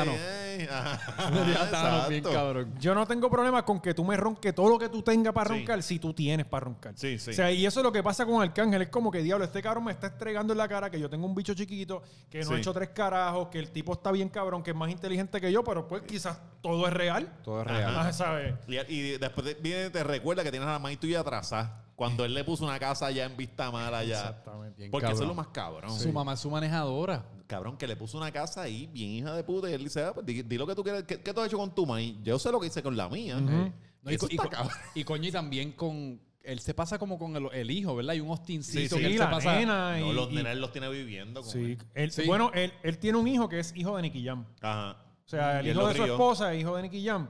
Yo 2.78 2.94
no 2.94 3.04
tengo 3.08 3.28
problema 3.28 3.64
con 3.64 3.80
que 3.80 3.92
tú 3.94 4.04
me 4.04 4.16
ronques 4.16 4.54
todo 4.54 4.68
lo 4.68 4.78
que 4.78 4.88
tú 4.88 5.02
tengas 5.02 5.34
para 5.34 5.50
Sí. 5.50 5.56
roncar 5.56 5.82
si 5.82 5.98
tú 5.98 6.14
tienes 6.14 6.46
para 6.46 6.66
roncar. 6.66 6.92
Sí, 6.96 7.18
sí. 7.18 7.30
O 7.30 7.34
sea, 7.34 7.50
y 7.50 7.66
eso 7.66 7.80
es 7.80 7.84
lo 7.84 7.90
que 7.90 8.00
pasa 8.04 8.24
con 8.24 8.40
Arcángel. 8.40 8.82
Es 8.82 8.88
como 8.90 9.10
que, 9.10 9.24
diablo, 9.24 9.44
este 9.44 9.60
cabrón 9.60 9.82
me 9.86 9.90
está 9.92 10.06
estregando 10.06 10.52
en 10.52 10.58
la 10.58 10.68
cara 10.68 10.88
que 10.88 11.00
yo 11.00 11.10
tengo 11.10 11.26
un 11.26 11.34
bicho 11.34 11.52
chiquito, 11.54 12.00
que 12.30 12.42
no 12.42 12.50
Sí. 12.50 12.54
he 12.54 12.58
hecho 12.58 12.72
tres 12.72 12.90
carajos, 12.90 13.48
que 13.48 13.58
el 13.58 13.72
tipo 13.72 13.94
está 13.94 14.12
bien 14.12 14.28
cabrón, 14.28 14.62
que 14.62 14.70
es 14.70 14.76
más 14.84 14.92
inteligente 14.92 15.40
que 15.40 15.50
yo, 15.52 15.62
pero 15.64 15.86
pues 15.88 16.02
quizás 16.02 16.38
todo 16.62 16.86
es 16.86 16.92
real. 16.92 17.32
Todo 17.42 17.60
es 17.62 17.66
real. 17.66 18.12
¿sabes? 18.14 18.54
Y, 18.68 18.76
y 18.78 19.18
después 19.18 19.44
de- 19.46 19.54
viene 19.54 19.86
y 19.86 19.90
te 19.90 20.02
recuerda 20.04 20.42
que 20.42 20.50
tienes 20.50 20.68
a 20.68 20.72
la 20.72 20.78
maíz 20.78 20.98
tuya 20.98 21.20
atrasada. 21.20 21.80
Cuando 21.96 22.24
él 22.24 22.34
le 22.34 22.42
puso 22.42 22.64
una 22.64 22.78
casa 22.80 23.06
allá 23.06 23.24
en 23.24 23.36
vista 23.36 23.70
mala 23.70 23.98
allá. 23.98 24.18
Exactamente. 24.18 24.78
Bien 24.78 24.90
Porque 24.90 25.06
eso 25.06 25.12
es 25.14 25.18
cabrón. 25.20 25.28
lo 25.28 25.34
más 25.42 25.52
cabrón. 25.52 25.90
Su 26.00 26.12
mamá 26.12 26.32
es 26.32 26.40
su 26.40 26.50
manejadora. 26.50 27.24
Cabrón, 27.46 27.76
que 27.76 27.86
le 27.86 27.94
puso 27.94 28.16
una 28.18 28.32
casa 28.32 28.62
ahí, 28.62 28.86
bien 28.92 29.10
hija 29.10 29.32
de 29.34 29.44
puta. 29.44 29.70
Y 29.70 29.74
él 29.74 29.84
dice, 29.84 30.02
ah, 30.02 30.12
pues 30.12 30.26
di, 30.26 30.42
di 30.42 30.58
lo 30.58 30.66
que 30.66 30.74
tú 30.74 30.82
quieres. 30.82 31.04
¿Qué, 31.04 31.20
qué 31.20 31.32
tú 31.32 31.40
has 31.40 31.46
hecho 31.46 31.58
con 31.58 31.72
tu 31.72 31.86
maíz? 31.86 32.16
Yo 32.22 32.36
sé 32.38 32.50
lo 32.50 32.58
que 32.58 32.66
hice 32.66 32.82
con 32.82 32.96
la 32.96 33.08
mía. 33.08 33.38
No, 33.40 33.72
y, 34.10 34.14
Eso 34.16 34.26
co- 34.26 34.32
y 34.32 34.36
está 34.36 34.42
co- 34.44 34.50
cabrón. 34.50 34.72
y 34.94 35.04
coño, 35.04 35.28
y 35.28 35.32
también 35.32 35.72
con. 35.72 36.20
Él 36.44 36.60
se 36.60 36.74
pasa 36.74 36.98
como 36.98 37.18
con 37.18 37.34
el, 37.36 37.48
el 37.52 37.70
hijo, 37.70 37.96
¿verdad? 37.96 38.12
Hay 38.12 38.20
un 38.20 38.30
hostincito 38.30 38.96
Sí, 38.96 39.00
que 39.02 39.06
él 39.08 39.18
la 39.18 39.24
se 39.26 39.30
pasa. 39.32 39.54
nena 39.56 39.98
No, 39.98 40.10
y- 40.12 40.14
los 40.14 40.30
y- 40.30 40.34
nenes 40.36 40.56
los 40.58 40.70
tiene 40.72 40.88
viviendo. 40.90 41.40
Con 41.42 41.50
Sí. 41.50 41.58
él. 41.72 41.78
Él- 41.94 42.12
Sí. 42.12 42.22
Bueno, 42.26 42.50
él, 42.54 42.72
él 42.82 42.98
tiene 42.98 43.18
un 43.18 43.26
hijo 43.26 43.48
que 43.48 43.58
es 43.60 43.74
hijo 43.74 43.96
de 43.96 44.02
Nicky 44.02 44.24
Jam. 44.24 44.44
Ajá. 44.60 44.98
O 45.24 45.28
sea, 45.28 45.60
el 45.60 45.68
hijo 45.68 45.88
de 45.88 45.94
su 45.94 46.04
esposa 46.04 46.52
es 46.54 46.60
hijo 46.60 46.76
de 46.76 46.82
Nicky 46.82 47.04
Jam. 47.04 47.28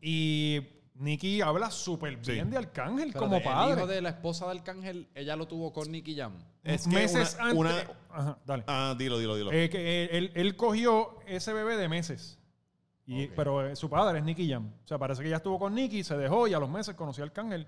Y 0.00 0.60
Nicky 0.94 1.40
habla 1.40 1.70
súper 1.70 2.18
Sí. 2.22 2.32
bien 2.32 2.50
de 2.50 2.56
Arcángel 2.58 3.08
Espérate, 3.08 3.18
como 3.18 3.36
El 3.38 3.42
padre. 3.42 3.72
hijo 3.76 3.86
de 3.86 4.00
la 4.02 4.08
esposa 4.10 4.44
de 4.46 4.52
Arcángel, 4.52 5.08
ella 5.14 5.34
lo 5.36 5.46
tuvo 5.48 5.72
con 5.72 5.90
Nicky 5.90 6.14
Jam. 6.16 6.34
Es 6.62 6.84
que 6.84 6.90
meses 6.94 7.34
una- 7.34 7.44
antes. 7.44 7.58
una- 7.58 7.96
Ajá, 8.10 8.38
dale. 8.46 8.64
Ah, 8.68 8.94
dilo, 8.96 9.18
dilo, 9.18 9.34
dilo. 9.36 9.50
Eh, 9.52 9.68
que 9.70 10.04
él, 10.04 10.08
él- 10.12 10.32
él 10.34 10.56
cogió 10.56 11.18
ese 11.26 11.52
bebé 11.52 11.76
de 11.76 11.88
meses. 11.88 12.38
Y. 13.06 13.26
Pero 13.28 13.66
eh, 13.66 13.74
su 13.74 13.90
padre 13.90 14.20
es 14.20 14.24
Nicky 14.24 14.48
Jam. 14.48 14.70
O 14.84 14.86
sea, 14.86 14.98
parece 14.98 15.22
que 15.24 15.28
ya 15.30 15.36
estuvo 15.36 15.58
con 15.58 15.74
Nicky, 15.74 16.04
se 16.04 16.16
dejó 16.16 16.46
y 16.46 16.54
a 16.54 16.60
los 16.60 16.70
meses 16.70 16.94
conoció 16.94 17.24
a 17.24 17.26
Arcángel. 17.26 17.66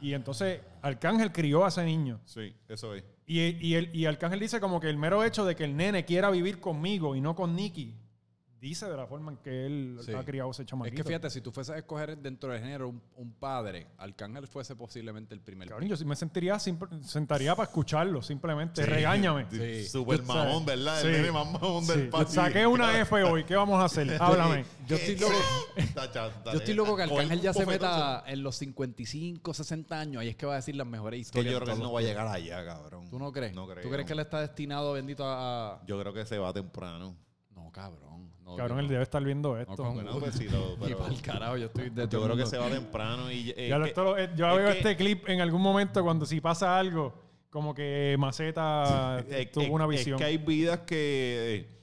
Y 0.00 0.12
entonces 0.14 0.60
Arcángel 0.82 1.32
crió 1.32 1.64
a 1.64 1.68
ese 1.68 1.84
niño. 1.84 2.20
Sí, 2.24 2.54
eso 2.68 2.94
es. 2.94 3.04
Y, 3.26 3.40
y, 3.66 3.74
él- 3.74 3.90
y 3.92 4.04
Arcángel 4.06 4.38
dice 4.40 4.60
como 4.60 4.78
que 4.80 4.88
el 4.88 4.96
mero 4.96 5.24
hecho 5.24 5.44
de 5.44 5.56
que 5.56 5.64
el 5.64 5.76
nene 5.76 6.04
quiera 6.04 6.30
vivir 6.30 6.60
conmigo 6.60 7.16
y 7.16 7.20
no 7.20 7.34
con 7.34 7.56
Nicky, 7.56 7.94
dice 8.68 8.86
de 8.88 8.96
la 8.96 9.06
forma 9.06 9.32
en 9.32 9.38
que 9.38 9.66
él 9.66 9.98
Sí. 10.04 10.12
ha 10.12 10.24
criado 10.24 10.50
ese 10.50 10.62
Es 10.62 10.68
chamaquito. 10.68 10.96
que 10.96 11.04
fíjate, 11.04 11.30
si 11.30 11.40
tú 11.40 11.52
fueses 11.52 11.74
a 11.74 11.78
escoger 11.78 12.16
dentro 12.18 12.52
del 12.52 12.60
género 12.60 12.88
un, 12.88 13.02
un 13.16 13.32
padre, 13.32 13.86
Arcángel 13.98 14.46
fuese 14.46 14.74
posiblemente 14.76 15.34
el 15.34 15.40
primer. 15.40 15.68
Cabrón, 15.68 15.88
yo 15.88 15.96
sí 15.96 16.04
me 16.04 16.16
sentiría, 16.16 16.58
simple- 16.58 16.88
sentaría 17.04 17.54
para 17.54 17.68
escucharlo, 17.68 18.22
simplemente. 18.22 18.82
Sí. 18.84 18.88
Regáñame. 18.90 19.46
Sí. 19.50 19.86
Super 19.88 20.22
mamón. 20.22 20.64
¿verdad? 20.66 21.00
Sí. 21.00 21.06
El 21.08 21.12
nene 21.14 21.32
más 21.32 21.50
mamón 21.52 21.86
del 21.86 22.08
país. 22.08 22.28
Saqué 22.30 22.66
una 22.66 22.98
F 23.00 23.22
hoy, 23.22 23.44
¿qué 23.44 23.54
vamos 23.56 23.80
a 23.80 23.84
hacer? 23.84 24.06
Háblame. 24.20 24.64
Yo 24.86 24.96
estoy 24.96 25.16
loco. 25.16 25.34
Yo 26.52 26.58
estoy 26.58 26.74
loco 26.74 26.96
que 26.96 27.02
Arcángel 27.04 27.40
ya 27.40 27.52
se 27.52 27.64
meta 27.66 28.24
en 28.26 28.42
los 28.42 28.56
55, 28.56 29.54
60 29.54 29.98
años. 30.00 30.20
Ahí 30.20 30.28
es 30.28 30.36
que 30.36 30.46
va 30.46 30.54
a 30.54 30.56
decir 30.56 30.76
las 30.76 30.86
mejores 30.86 31.18
Que 31.18 31.22
historias. 31.22 31.52
yo 31.52 31.58
de 31.60 31.64
creo 31.64 31.74
que 31.76 31.80
él 31.80 31.86
no 31.86 31.92
va 31.92 32.00
a 32.00 32.02
llegar 32.02 32.26
allá, 32.26 32.64
cabrón. 32.64 33.08
¿Tú 33.10 33.18
no 33.18 33.32
crees? 33.32 33.54
No 33.54 33.66
creo. 33.66 33.82
¿Tú 33.82 33.90
crees 33.90 34.06
que 34.06 34.12
él 34.12 34.20
está 34.20 34.40
destinado, 34.40 34.92
bendito, 34.92 35.24
a...? 35.26 35.80
Yo 35.86 35.98
creo 36.00 36.12
que 36.12 36.24
se 36.26 36.38
va 36.38 36.52
temprano. 36.52 37.16
No, 37.54 37.70
cabrón. 37.72 38.30
No, 38.46 38.54
Cabrón, 38.56 38.78
él 38.78 38.84
no. 38.86 38.90
debe 38.92 39.02
estar 39.02 39.22
viendo 39.24 39.54
No, 39.54 39.60
esto. 39.60 39.74
con- 39.76 39.94
Bueno, 39.94 40.18
pues 40.20 40.34
sí, 40.36 40.48
lo- 40.48 40.76
Ni 40.78 40.84
pero 40.86 40.98
pa'l 40.98 41.20
carajo, 41.20 41.56
yo 41.56 41.66
estoy 41.66 41.90
de 41.90 42.02
yo 42.02 42.08
todo 42.08 42.20
el 42.20 42.26
creo 42.32 42.36
que 42.36 42.42
mundo. 42.44 42.46
se 42.50 42.58
va 42.58 42.68
temprano 42.70 43.30
y 43.32 43.50
eh, 43.56 43.68
Ya 43.68 43.76
lo- 43.78 43.84
que- 43.84 43.88
esto 43.90 44.04
lo- 44.04 44.16
eh, 44.18 44.30
yo 44.36 44.48
es 44.50 44.56
veo 44.56 44.70
que- 44.70 44.76
este 44.78 44.96
clip 44.96 45.28
en 45.28 45.40
algún 45.40 45.60
momento 45.60 46.02
cuando 46.04 46.24
si 46.24 46.40
pasa 46.40 46.78
algo, 46.78 47.12
como 47.50 47.74
que 47.74 48.14
Maceta 48.18 49.18
es- 49.28 49.50
tuvo 49.50 49.64
es- 49.64 49.70
una 49.70 49.84
es 49.84 49.90
visión. 49.90 50.16
que 50.18 50.24
hay 50.24 50.38
vidas 50.38 50.80
que 50.86 51.66
eh, 51.66 51.82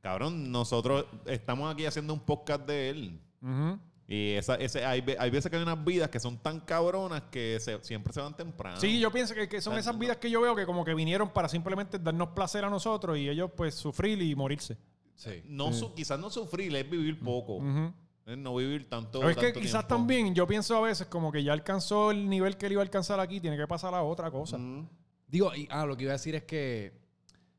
cabrón, 0.00 0.50
nosotros 0.50 1.04
estamos 1.26 1.72
aquí 1.72 1.84
haciendo 1.84 2.14
un 2.14 2.20
podcast 2.20 2.66
de 2.66 2.88
él. 2.90 3.20
Ujú. 3.42 3.78
Y 4.08 4.32
esa, 4.32 4.56
ese, 4.56 4.84
hay, 4.84 5.02
ve- 5.02 5.16
hay 5.20 5.30
veces 5.30 5.48
que 5.50 5.56
hay 5.56 5.62
unas 5.62 5.84
vidas 5.84 6.08
que 6.08 6.18
son 6.18 6.36
tan 6.38 6.58
cabronas 6.60 7.22
que 7.30 7.58
se- 7.60 7.78
siempre 7.84 8.12
se 8.12 8.20
van 8.20 8.34
temprano. 8.34 8.80
Sí, 8.80 8.98
yo 8.98 9.12
pienso 9.12 9.34
que, 9.34 9.48
que 9.48 9.60
son 9.60 9.78
esas 9.78 9.94
no. 9.94 10.00
vidas 10.00 10.16
que 10.16 10.28
yo 10.30 10.40
veo 10.40 10.56
que 10.56 10.66
como 10.66 10.84
que 10.84 10.94
vinieron 10.94 11.28
para 11.28 11.48
simplemente 11.48 11.98
darnos 11.98 12.30
placer 12.30 12.64
a 12.64 12.70
nosotros 12.70 13.18
y 13.18 13.28
ellos 13.28 13.50
pues 13.56 13.74
sufrir 13.74 14.20
y 14.22 14.34
morirse. 14.34 14.78
Sí. 15.20 15.42
No, 15.44 15.72
su- 15.72 15.92
quizás 15.94 16.18
no 16.18 16.30
sufrir, 16.30 16.74
es 16.74 16.88
vivir 16.88 17.18
poco. 17.20 17.56
Ujú. 17.56 17.92
Es 18.24 18.38
no 18.38 18.54
vivir 18.56 18.88
tanto. 18.88 19.18
Pero 19.20 19.30
es 19.30 19.36
que 19.36 19.52
quizás 19.52 19.86
tiempo. 19.86 19.88
también 19.96 20.34
yo 20.34 20.46
pienso 20.46 20.76
a 20.76 20.80
veces 20.80 21.06
como 21.08 21.30
que 21.30 21.42
ya 21.44 21.52
alcanzó 21.52 22.10
el 22.10 22.28
nivel 22.28 22.56
que 22.56 22.66
él 22.66 22.72
iba 22.72 22.80
a 22.80 22.84
alcanzar 22.84 23.20
aquí, 23.20 23.38
tiene 23.40 23.56
que 23.58 23.66
pasar 23.66 23.94
a 23.94 24.02
otra 24.02 24.30
cosa. 24.30 24.56
Mm. 24.56 24.88
Digo, 25.26 25.54
y, 25.54 25.68
ah, 25.70 25.84
lo 25.84 25.96
que 25.96 26.04
iba 26.04 26.12
a 26.12 26.14
decir 26.16 26.34
es 26.34 26.44
que 26.44 26.92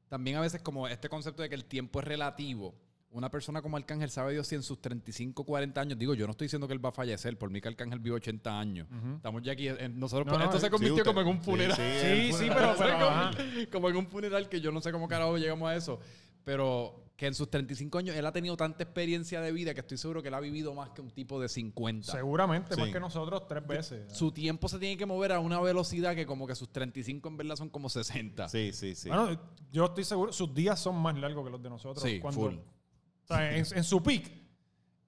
también 0.09 0.37
a 0.37 0.41
veces 0.41 0.61
como 0.61 0.87
este 0.87 1.07
concepto 1.07 1.41
de 1.43 1.49
que 1.49 1.55
el 1.55 1.65
tiempo 1.65 1.99
es 1.99 2.05
relativo, 2.05 2.73
una 3.11 3.29
persona 3.29 3.61
como 3.61 3.75
Arcángel 3.77 4.09
sabe 4.09 4.31
Dios 4.33 4.47
si 4.47 4.55
en 4.55 4.63
sus 4.63 4.81
35, 4.81 5.43
40 5.43 5.81
años, 5.81 5.99
digo, 5.99 6.13
yo 6.13 6.25
no 6.25 6.31
estoy 6.31 6.45
diciendo 6.45 6.65
que 6.67 6.73
él 6.73 6.83
va 6.83 6.89
a 6.89 6.93
fallecer, 6.93 7.37
por 7.37 7.49
mí 7.49 7.59
que 7.61 7.67
Arcángel 7.67 7.99
vive 7.99 8.15
80 8.15 8.57
años. 8.59 8.87
Estamos 9.17 9.41
ya 9.43 9.51
aquí, 9.51 9.67
en- 9.67 9.99
nosotros, 9.99 10.25
No, 10.27 10.37
no, 10.39 10.45
esto 10.45 10.59
se 10.59 10.65
sí, 10.67 10.71
convirtió 10.71 10.95
usted- 10.95 11.05
como 11.05 11.21
en 11.21 11.27
un 11.27 11.41
funeral. 11.41 11.75
sí, 11.77 11.83
Sí, 11.99 12.07
el 12.07 12.33
sí, 12.33 12.45
funeral. 12.49 12.75
pero, 12.77 12.97
pero, 12.97 12.97
como, 13.71 13.71
como 13.71 13.89
en 13.89 13.95
un 13.97 14.07
funeral 14.07 14.47
que 14.49 14.61
yo 14.61 14.71
no 14.71 14.79
sé 14.81 14.91
cómo 14.93 15.07
carajo 15.09 15.37
llegamos 15.37 15.69
a 15.69 15.75
eso. 15.75 15.99
Pero 16.43 17.03
que 17.21 17.27
en 17.27 17.35
sus 17.35 17.51
35 17.51 17.99
años 17.99 18.15
él 18.15 18.25
ha 18.25 18.31
tenido 18.31 18.57
tanta 18.57 18.81
experiencia 18.81 19.41
de 19.41 19.51
vida 19.51 19.75
que 19.75 19.81
estoy 19.81 19.99
seguro 19.99 20.23
que 20.23 20.29
él 20.29 20.33
ha 20.33 20.39
vivido 20.39 20.73
más 20.73 20.89
que 20.89 21.01
un 21.01 21.11
tipo 21.11 21.39
de 21.39 21.49
50. 21.49 22.11
Seguramente, 22.11 22.75
más 22.75 22.89
que 22.89 22.99
nosotros 22.99 23.47
tres 23.47 23.67
veces. 23.67 24.11
Su 24.11 24.31
tiempo 24.31 24.67
se 24.67 24.79
tiene 24.79 24.97
que 24.97 25.05
mover 25.05 25.33
a 25.33 25.39
una 25.39 25.59
velocidad 25.61 26.15
que 26.15 26.25
como 26.25 26.47
que 26.47 26.55
sus 26.55 26.71
35 26.71 27.29
en 27.29 27.37
verdad 27.37 27.57
son 27.57 27.69
como 27.69 27.89
60. 27.89 28.49
Sí, 28.49 28.71
sí, 28.73 28.95
sí. 28.95 29.07
Bueno, 29.09 29.39
yo 29.71 29.85
estoy 29.85 30.03
seguro, 30.03 30.33
sus 30.33 30.51
días 30.51 30.79
son 30.79 30.95
más 30.95 31.15
largos 31.15 31.45
que 31.45 31.51
los 31.51 31.61
de 31.61 31.69
nosotros. 31.69 32.01
Sí, 32.03 32.19
cuando, 32.19 32.41
full. 32.41 32.55
O 32.55 33.27
sea, 33.27 33.55
en, 33.55 33.65
en 33.71 33.83
su 33.83 34.01
peak, 34.01 34.31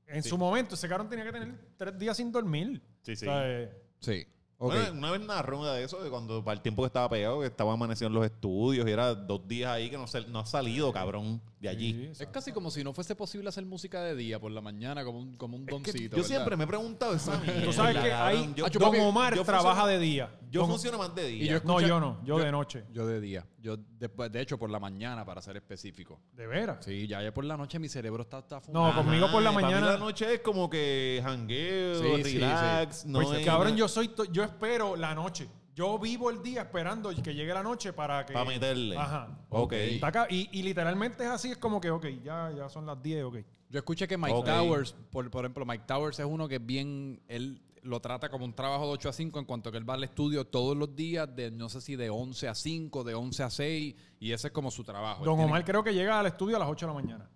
en 0.06 0.21
Sí. 0.21 0.30
su 0.30 0.38
momento, 0.38 0.76
ese 0.76 0.88
cabrón 0.88 1.10
tenía 1.10 1.26
que 1.26 1.32
tener 1.32 1.56
tres 1.76 1.97
días 1.97 2.15
sin 2.15 2.32
dormir. 2.32 2.80
Sí, 3.02 3.15
sí. 3.15 3.26
O 3.26 3.30
sea, 3.32 3.41
eh, 3.49 3.71
Sí. 4.02 4.23
Ok. 4.65 4.73
Bueno, 4.76 4.93
una 4.93 5.12
vez 5.12 5.21
narró 5.21 5.65
de 5.65 5.84
eso, 5.84 6.02
de 6.02 6.10
cuando 6.10 6.41
para 6.41 6.56
el 6.56 6.62
tiempo 6.62 6.84
que 6.84 6.88
estaba 6.88 7.10
pegado, 7.10 7.41
que 7.41 7.47
estaba 7.47 7.73
amaneciendo 7.73 8.17
en 8.17 8.23
los 8.23 8.32
estudios 8.32 8.88
y 8.88 8.91
era 8.91 9.13
dos 9.13 9.45
días 9.45 9.69
ahí 9.69 9.89
que 9.89 9.97
no, 9.97 10.08
se, 10.08 10.21
no 10.28 10.39
ha 10.39 10.45
salido, 10.45 10.93
cabrón, 10.93 11.41
de 11.60 11.67
allí. 11.67 12.12
sí, 12.13 12.23
es 12.23 12.30
casi 12.30 12.54
como 12.54 12.71
si 12.71 12.82
no 12.82 12.93
fuese 12.93 13.13
posible 13.13 13.49
hacer 13.49 13.65
música 13.65 14.02
de 14.04 14.15
día 14.15 14.39
por 14.39 14.52
la 14.52 14.62
mañana, 14.62 15.04
como 15.04 15.19
un, 15.19 15.36
como 15.36 15.58
un 15.58 15.65
doncito. 15.65 15.97
Yo 15.97 16.10
¿verdad? 16.12 16.23
siempre 16.28 16.56
me 16.56 16.63
he 16.63 16.67
preguntado 16.67 17.13
esa 17.13 17.38
mierda. 17.39 17.62
Tú 17.65 17.73
sabes 17.73 17.97
que 17.97 18.13
ahí 18.13 18.54
Ah, 18.63 18.69
Don 18.80 18.95
Omar 19.02 19.36
yo 19.36 19.43
trabaja 19.43 19.82
funciono- 19.82 19.88
de 19.88 19.99
día. 19.99 20.32
Yo 20.49 20.65
funciono 20.65 20.97
más 20.97 21.13
de 21.13 21.28
día. 21.28 21.43
Y 21.43 21.47
yo 21.49 21.62
No, 21.65 21.82
yo 21.82 21.99
no, 21.99 22.19
yo, 22.23 22.38
yo- 22.38 22.45
de 22.45 22.52
noche. 22.52 22.86
Yo 22.93 23.06
de 23.06 23.19
día. 23.19 23.45
Yo 23.63 23.78
después, 23.78 24.30
de 24.30 24.41
hecho, 24.41 24.60
por 24.60 24.69
la 24.69 24.78
mañana, 24.78 25.23
para 25.23 25.41
ser 25.41 25.56
específico. 25.56 26.19
¿De 26.34 26.45
veras? 26.45 26.84
Sí, 26.84 27.08
ya, 27.08 27.23
ya 27.23 27.34
por 27.34 27.45
la 27.45 27.56
noche 27.56 27.80
mi 27.80 27.88
cerebro 27.88 28.23
está, 28.23 28.39
está 28.39 28.62
No, 28.69 28.93
conmigo 28.93 29.32
por 29.32 29.41
la 29.41 29.54
para 29.54 29.67
mí 29.67 29.73
mañana- 29.73 29.91
la 29.93 29.97
noche 29.97 30.34
es 30.34 30.39
como 30.41 30.69
que 30.69 31.21
jangueo, 31.23 31.95
Sí, 32.17 32.23
sí, 32.26 32.39
relax. 32.39 33.06
No 33.06 33.21
Pues, 33.21 33.39
es 33.39 33.45
cabrón, 33.45 33.67
nada- 33.69 33.78
yo 33.78 33.88
soy, 33.88 34.10
to- 34.10 34.26
yo 34.26 34.43
espero 34.43 34.97
la 34.97 35.15
noche. 35.15 35.47
Yo 35.73 35.97
vivo 35.97 36.30
el 36.30 36.43
día 36.43 36.63
esperando 36.63 37.10
que 37.23 37.34
llegue 37.34 37.54
la 37.54 37.63
noche 37.63 37.93
para 37.93 38.26
que. 38.26 38.34
Para 38.34 38.45
meterle. 38.45 38.97
Ajá. 38.97 39.30
Ok. 39.47 39.71
Está 39.71 40.08
acá, 40.08 40.28
y, 40.30 40.49
y 40.52 40.62
literalmente 40.62 41.23
es 41.23 41.30
así, 41.30 41.52
es 41.52 41.58
como 41.58 41.80
que, 41.80 41.89
ok, 41.89 42.06
ya, 42.21 42.52
ya 42.52 42.67
son 42.67 42.86
las 42.86 43.02
10, 43.02 43.23
ok. 43.23 43.38
Yo 43.69 43.80
escuché 43.80 44.08
que 44.10 44.17
Mike 44.17 44.34
Ok. 44.36 44.45
Towers, 44.45 44.93
por, 45.10 45.32
por 45.32 45.45
ejemplo, 45.45 45.65
Mike 45.65 45.86
Towers 45.88 46.19
es 46.19 46.26
uno 46.26 46.49
que 46.49 46.56
es 46.56 46.65
bien, 46.65 47.21
él 47.30 47.62
lo 47.84 48.00
trata 48.00 48.30
como 48.30 48.46
un 48.46 48.54
trabajo 48.54 48.86
de 48.88 48.91
8 48.93 49.10
a 49.10 49.13
5 49.13 49.39
en 49.39 49.46
cuanto 49.46 49.72
que 49.72 49.78
él 49.78 49.88
va 49.89 49.93
al 49.96 50.04
estudio 50.04 50.46
todos 50.48 50.76
los 50.76 50.96
días, 50.96 51.34
de 51.36 51.52
no 51.52 51.69
sé 51.69 51.82
si 51.82 51.96
de 51.96 52.10
11 52.10 52.48
a 52.48 52.56
5, 52.56 53.04
de 53.04 53.13
11 53.13 53.43
a 53.43 53.50
6, 53.50 53.96
y 54.19 54.32
ese 54.32 54.48
es 54.48 54.54
como 54.54 54.72
su 54.72 54.84
trabajo. 54.84 55.19
Él 55.22 55.26
Don 55.26 55.36
tiene- 55.36 55.52
Omar 55.52 55.65
creo 55.65 55.84
que 55.84 55.93
llega 55.93 56.19
al 56.19 56.26
estudio 56.28 56.56
a 56.56 56.60
las 56.60 56.69
8 56.69 56.86
de 56.88 56.93
la 56.93 57.00
mañana. 57.02 57.30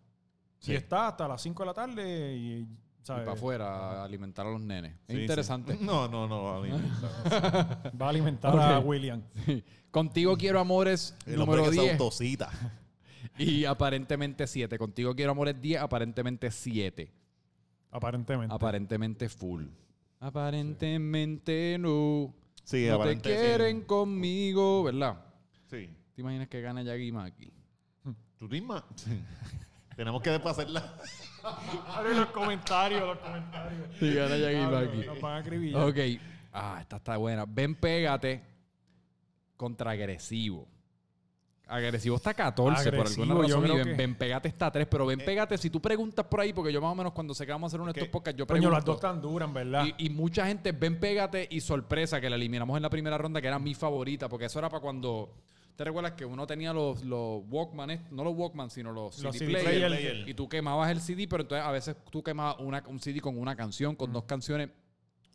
Sí. 0.60 0.72
Y 0.72 0.76
está 0.76 1.10
hasta 1.10 1.28
las 1.28 1.42
5 1.42 1.64
de 1.64 1.68
la 1.68 1.74
tarde 1.74 2.36
y, 2.36 2.54
y 2.62 2.68
¿sabes? 3.04 3.24
para 3.26 3.34
afuera 3.38 4.02
a 4.02 4.04
alimentar 4.06 4.48
a 4.48 4.52
los 4.52 4.60
nenes. 4.62 4.94
Es 4.94 5.00
Sí, 5.08 5.16
sí. 5.16 5.22
interesante. 5.22 5.78
No, 5.82 6.08
no, 6.08 6.28
no. 6.28 6.50
A 6.56 6.62
mí, 6.62 6.70
va 8.02 8.06
a 8.06 8.10
alimentar 8.10 8.58
a 8.58 8.80
Ok. 8.80 8.86
William. 8.86 9.22
Contigo 9.92 10.36
quiero 10.38 10.60
amores 10.60 11.16
el 11.26 11.42
hombre 11.42 11.58
número 11.58 11.72
que 11.72 11.76
se 11.78 11.82
10 11.82 11.94
autocita. 11.94 12.50
y 13.38 13.66
aparentemente 13.66 14.48
7. 14.48 14.78
Contigo 14.78 15.14
quiero 15.16 15.32
amores 15.32 15.60
10, 15.62 15.82
aparentemente 15.82 16.50
7. 16.52 17.12
Aparentemente. 17.92 18.54
Aparentemente 18.54 19.30
full. 19.30 19.66
Aparentemente 20.20 21.78
no. 21.80 22.34
Sí, 22.64 22.88
no 22.90 23.00
te 23.04 23.16
sí. 23.16 23.22
quieren 23.22 23.82
conmigo, 23.82 24.84
¿verdad? 24.84 25.24
Sí. 25.70 25.90
¿Te 26.16 26.22
imaginas 26.22 26.48
que 26.48 26.62
gana 26.62 26.82
Yagi 26.82 27.12
Maki? 27.12 27.52
¿Tú 28.38 28.48
misma? 28.48 28.84
Sí. 28.96 29.22
Tenemos 29.96 30.22
que 30.22 30.40
pasarla. 30.40 30.98
Abre 31.88 32.14
los 32.16 32.28
comentarios, 32.28 33.02
los 33.02 33.18
comentarios. 33.20 33.90
Sí, 34.00 34.14
gana 34.14 34.38
Yagi 34.38 34.56
Ah, 34.58 34.70
Maki. 34.70 34.98
Nos 35.06 35.22
van 35.22 35.34
a 35.34 35.38
acribillar. 35.38 35.82
Ok. 35.84 35.98
Ah, 36.54 36.78
esta 36.82 36.98
está 36.98 37.18
buena. 37.18 37.46
Ven, 37.48 37.76
pégate 37.76 38.44
contra 39.56 39.96
agresivo. 41.68 42.16
Está 42.16 42.34
14 42.34 42.92
por 42.92 43.08
alguna 43.08 43.48
yo 43.48 43.62
razón. 43.62 43.66
y 43.66 43.76
ven, 43.78 43.84
que- 43.84 43.94
Ven 43.96 44.16
Pégate 44.16 44.48
está 44.48 44.72
3. 44.72 44.88
Pero 44.90 45.04
Eh. 45.12 45.16
Ven 45.16 45.26
Pégate, 45.26 45.58
si 45.58 45.70
tú 45.70 45.82
preguntas 45.82 46.26
por 46.26 46.40
ahí, 46.42 46.54
porque 46.54 46.72
yo 46.72 46.82
más 46.82 46.92
o 46.92 46.96
menos 46.96 47.14
cuando 47.14 47.34
sé 47.34 47.46
que 47.46 47.52
vamos 47.52 47.68
a 47.68 47.70
hacer 47.72 47.82
uno 47.82 47.92
de 47.92 48.00
estos 48.00 48.12
podcasts, 48.12 48.38
yo 48.38 48.46
Coño, 48.48 48.56
pregunto. 48.62 48.76
las 48.76 48.86
dos 48.86 49.00
tan 49.00 49.22
duras, 49.22 49.52
¿verdad? 49.52 49.86
Y, 49.98 50.06
y 50.06 50.10
mucha 50.10 50.46
gente 50.48 50.72
ven 50.72 51.00
Pégate 51.00 51.48
y 51.52 51.60
Sorpresa, 51.62 52.20
que 52.22 52.30
la 52.30 52.36
eliminamos 52.36 52.76
en 52.78 52.84
la 52.84 52.90
primera 52.90 53.18
ronda, 53.18 53.42
que 53.42 53.48
era 53.48 53.60
mi 53.60 53.74
favorita, 53.74 54.30
porque 54.30 54.46
eso 54.46 54.60
era 54.60 54.70
para 54.70 54.82
cuando. 54.82 55.34
¿Te 55.76 55.84
recuerdas 55.84 56.14
que 56.14 56.26
uno 56.26 56.48
tenía 56.48 56.74
los, 56.74 57.04
los 57.04 57.44
Walkman, 57.50 58.08
no 58.10 58.24
los 58.24 58.34
Walkman, 58.36 58.72
sino 58.72 58.92
los, 58.92 59.20
Los 59.20 59.38
CD, 59.38 59.52
CD 59.52 59.62
player, 59.64 59.88
player. 59.88 60.28
y 60.30 60.34
tú 60.34 60.50
quemabas 60.50 60.90
el 60.90 61.00
CD, 61.02 61.28
pero 61.28 61.44
entonces 61.44 61.64
a 61.64 61.72
veces 61.72 61.96
tú 62.10 62.24
quemabas 62.24 62.56
una, 62.62 62.84
un 62.88 63.00
CD 63.00 63.22
con 63.22 63.38
una 63.38 63.56
canción, 63.56 63.96
con 63.96 64.12
dos 64.12 64.24
canciones. 64.24 64.70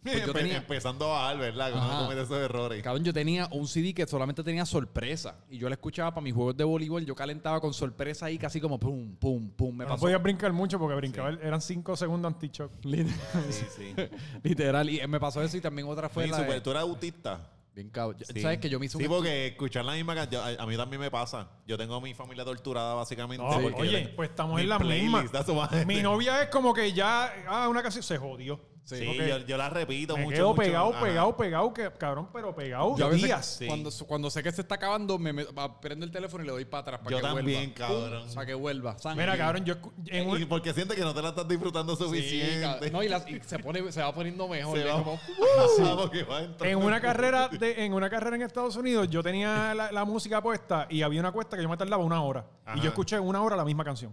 Pues 0.02 0.26
yo 0.26 0.32
Empe- 0.32 0.38
tenía- 0.38 0.56
Empezando 0.56 1.06
a 1.06 1.20
bajar, 1.20 1.38
¿verdad? 1.38 1.66
Que 1.68 1.72
uno 1.74 1.82
Ajá. 1.84 1.98
comete 2.02 2.22
esos 2.22 2.36
errores. 2.38 2.82
Cabrón, 2.82 3.04
yo 3.04 3.12
tenía 3.12 3.48
un 3.52 3.68
CD 3.68 3.94
que 3.94 4.06
solamente 4.06 4.42
tenía 4.42 4.66
sorpresa. 4.66 5.36
Y 5.48 5.58
yo 5.58 5.68
la 5.68 5.74
escuchaba 5.74 6.10
para 6.12 6.22
mis 6.24 6.34
juegos 6.34 6.56
de 6.56 6.64
voleibol. 6.64 7.04
Yo 7.06 7.14
calentaba 7.14 7.60
con 7.60 7.72
sorpresa 7.72 8.26
ahí, 8.26 8.36
casi 8.38 8.60
como 8.60 8.78
pum, 8.80 9.14
pum, 9.16 9.50
pum. 9.50 9.76
Me 9.76 9.84
no 9.84 9.90
pasó. 9.90 10.00
podías 10.02 10.22
brincar 10.22 10.52
mucho 10.52 10.78
porque 10.78 10.96
brincaba, 10.96 11.30
eran 11.42 11.60
5 11.60 11.96
segundos 11.96 12.32
anti-shock. 12.34 12.72
Sí, 12.82 13.64
sí. 13.76 13.94
Literal. 14.42 14.88
Y 14.90 15.06
me 15.06 15.20
pasó 15.20 15.42
eso 15.42 15.56
y 15.56 15.60
también 15.60 15.86
otra 15.88 16.08
fue 16.08 16.24
Sí, 16.24 16.30
la. 16.30 16.36
super- 16.38 16.54
de- 16.54 16.60
tú 16.60 16.70
eres 16.70 16.82
autista. 16.82 17.48
Bien 17.74 17.88
cabrón. 17.88 18.22
Sí. 18.22 18.42
¿Sabes 18.42 18.58
que 18.58 18.68
yo 18.68 18.78
me 18.78 18.84
hice 18.86 18.98
Sí, 18.98 19.04
un 19.04 19.08
porque 19.08 19.46
escuchar 19.46 19.84
la 19.86 19.94
misma 19.94 20.14
canción, 20.14 20.42
a, 20.44 20.62
a 20.62 20.66
mí 20.66 20.76
también 20.76 21.00
me 21.00 21.10
pasa. 21.10 21.48
Yo 21.66 21.78
tengo 21.78 21.94
a 21.94 22.00
mi 22.02 22.12
familia 22.12 22.44
torturada, 22.44 22.92
básicamente. 22.94 23.42
No, 23.42 23.48
oye, 23.78 24.12
pues 24.14 24.28
estamos 24.28 24.56
mi 24.56 24.62
en 24.62 24.68
la 24.68 24.78
playlist, 24.78 25.32
misma. 25.32 25.70
Mi 25.86 26.02
novia 26.02 26.42
es 26.42 26.48
como 26.50 26.74
que 26.74 26.92
ya, 26.92 27.32
ah, 27.48 27.68
una 27.70 27.82
canción 27.82 28.02
se 28.02 28.18
jodió. 28.18 28.60
Sí, 28.84 28.98
yo, 29.28 29.38
yo 29.38 29.56
la 29.56 29.70
repito 29.70 30.16
me 30.16 30.24
mucho. 30.24 30.34
quedo 30.36 30.48
mucho. 30.48 30.60
pegado, 30.62 30.90
Ajá. 30.90 31.00
pegado, 31.04 31.36
pegado, 31.36 31.72
que, 31.72 31.90
cabrón, 31.92 32.28
pero 32.32 32.52
pegado 32.54 32.96
Yo 32.98 33.06
a 33.06 33.08
veces, 33.10 33.24
días. 33.24 33.46
Sí. 33.46 33.66
cuando, 33.68 33.90
cuando 34.08 34.28
sé 34.28 34.42
que 34.42 34.50
se 34.50 34.60
está 34.62 34.74
acabando, 34.74 35.18
me, 35.20 35.32
me- 35.32 35.44
va- 35.44 35.80
prendo 35.80 36.04
el 36.04 36.10
teléfono 36.10 36.42
y 36.42 36.46
le 36.46 36.52
doy 36.52 36.64
para 36.64 36.80
atrás 36.80 36.98
para 36.98 37.10
Yo 37.10 37.16
que 37.18 37.22
también, 37.22 37.72
vuelva. 37.76 37.86
cabrón. 37.94 38.26
Para 38.34 38.46
que 38.46 38.54
vuelva. 38.54 38.96
Mira, 39.16 39.36
cabrón, 39.38 39.64
yo 39.64 39.74
en 40.06 40.28
un- 40.28 40.42
Y 40.42 40.44
porque 40.46 40.74
siente 40.74 40.96
que 40.96 41.02
no 41.02 41.14
te 41.14 41.22
la 41.22 41.28
estás 41.28 41.46
disfrutando 41.46 41.94
Sí, 41.94 42.02
suficiente. 42.04 42.60
cabrón. 42.60 42.92
no, 42.92 43.02
y, 43.04 43.40
se, 43.46 43.58
pone, 43.60 43.92
se 43.92 44.02
va 44.02 44.12
poniendo 44.12 44.48
mejor. 44.48 44.76
Se 44.76 44.84
va- 44.84 44.98
como, 44.98 45.20
Ah, 45.78 45.94
va 46.28 46.40
entrando. 46.42 46.64
en 46.64 46.76
una 46.78 47.00
carrera 47.00 47.48
de, 47.48 47.84
en 47.84 47.92
una 47.94 48.10
carrera 48.10 48.34
en 48.36 48.42
Estados 48.42 48.74
Unidos, 48.76 49.08
yo 49.08 49.22
tenía 49.22 49.74
la, 49.74 49.92
la 49.92 50.04
música 50.04 50.42
puesta 50.42 50.86
y 50.90 51.02
había 51.02 51.20
una 51.20 51.30
cuesta 51.30 51.56
que 51.56 51.62
yo 51.62 51.68
me 51.68 51.76
tardaba 51.76 52.02
una 52.04 52.20
hora. 52.22 52.44
Ajá. 52.64 52.76
Y 52.78 52.80
yo 52.80 52.88
escuché 52.88 53.18
una 53.18 53.40
hora 53.42 53.54
la 53.56 53.64
misma 53.64 53.84
canción. 53.84 54.12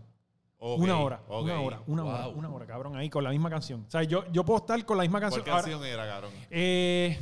Una 0.61 0.99
hora, 0.99 1.21
una 1.29 1.61
hora, 1.61 1.81
una 1.87 2.03
hora, 2.03 2.27
una 2.27 2.49
hora, 2.49 2.65
cabrón, 2.65 2.95
ahí 2.97 3.09
con 3.09 3.23
la 3.23 3.29
misma 3.29 3.49
canción. 3.49 3.85
O 3.87 3.91
sea, 3.91 4.03
yo, 4.03 4.25
yo 4.31 4.43
puedo 4.43 4.59
estar 4.59 4.83
con 4.85 4.97
la 4.97 5.03
misma 5.03 5.19
¿Cuál 5.19 5.31
canción. 5.31 5.49
Ahora, 5.49 5.61
canción 5.63 5.85
era, 5.85 6.05
cabrón? 6.07 6.31
eh, 6.51 7.17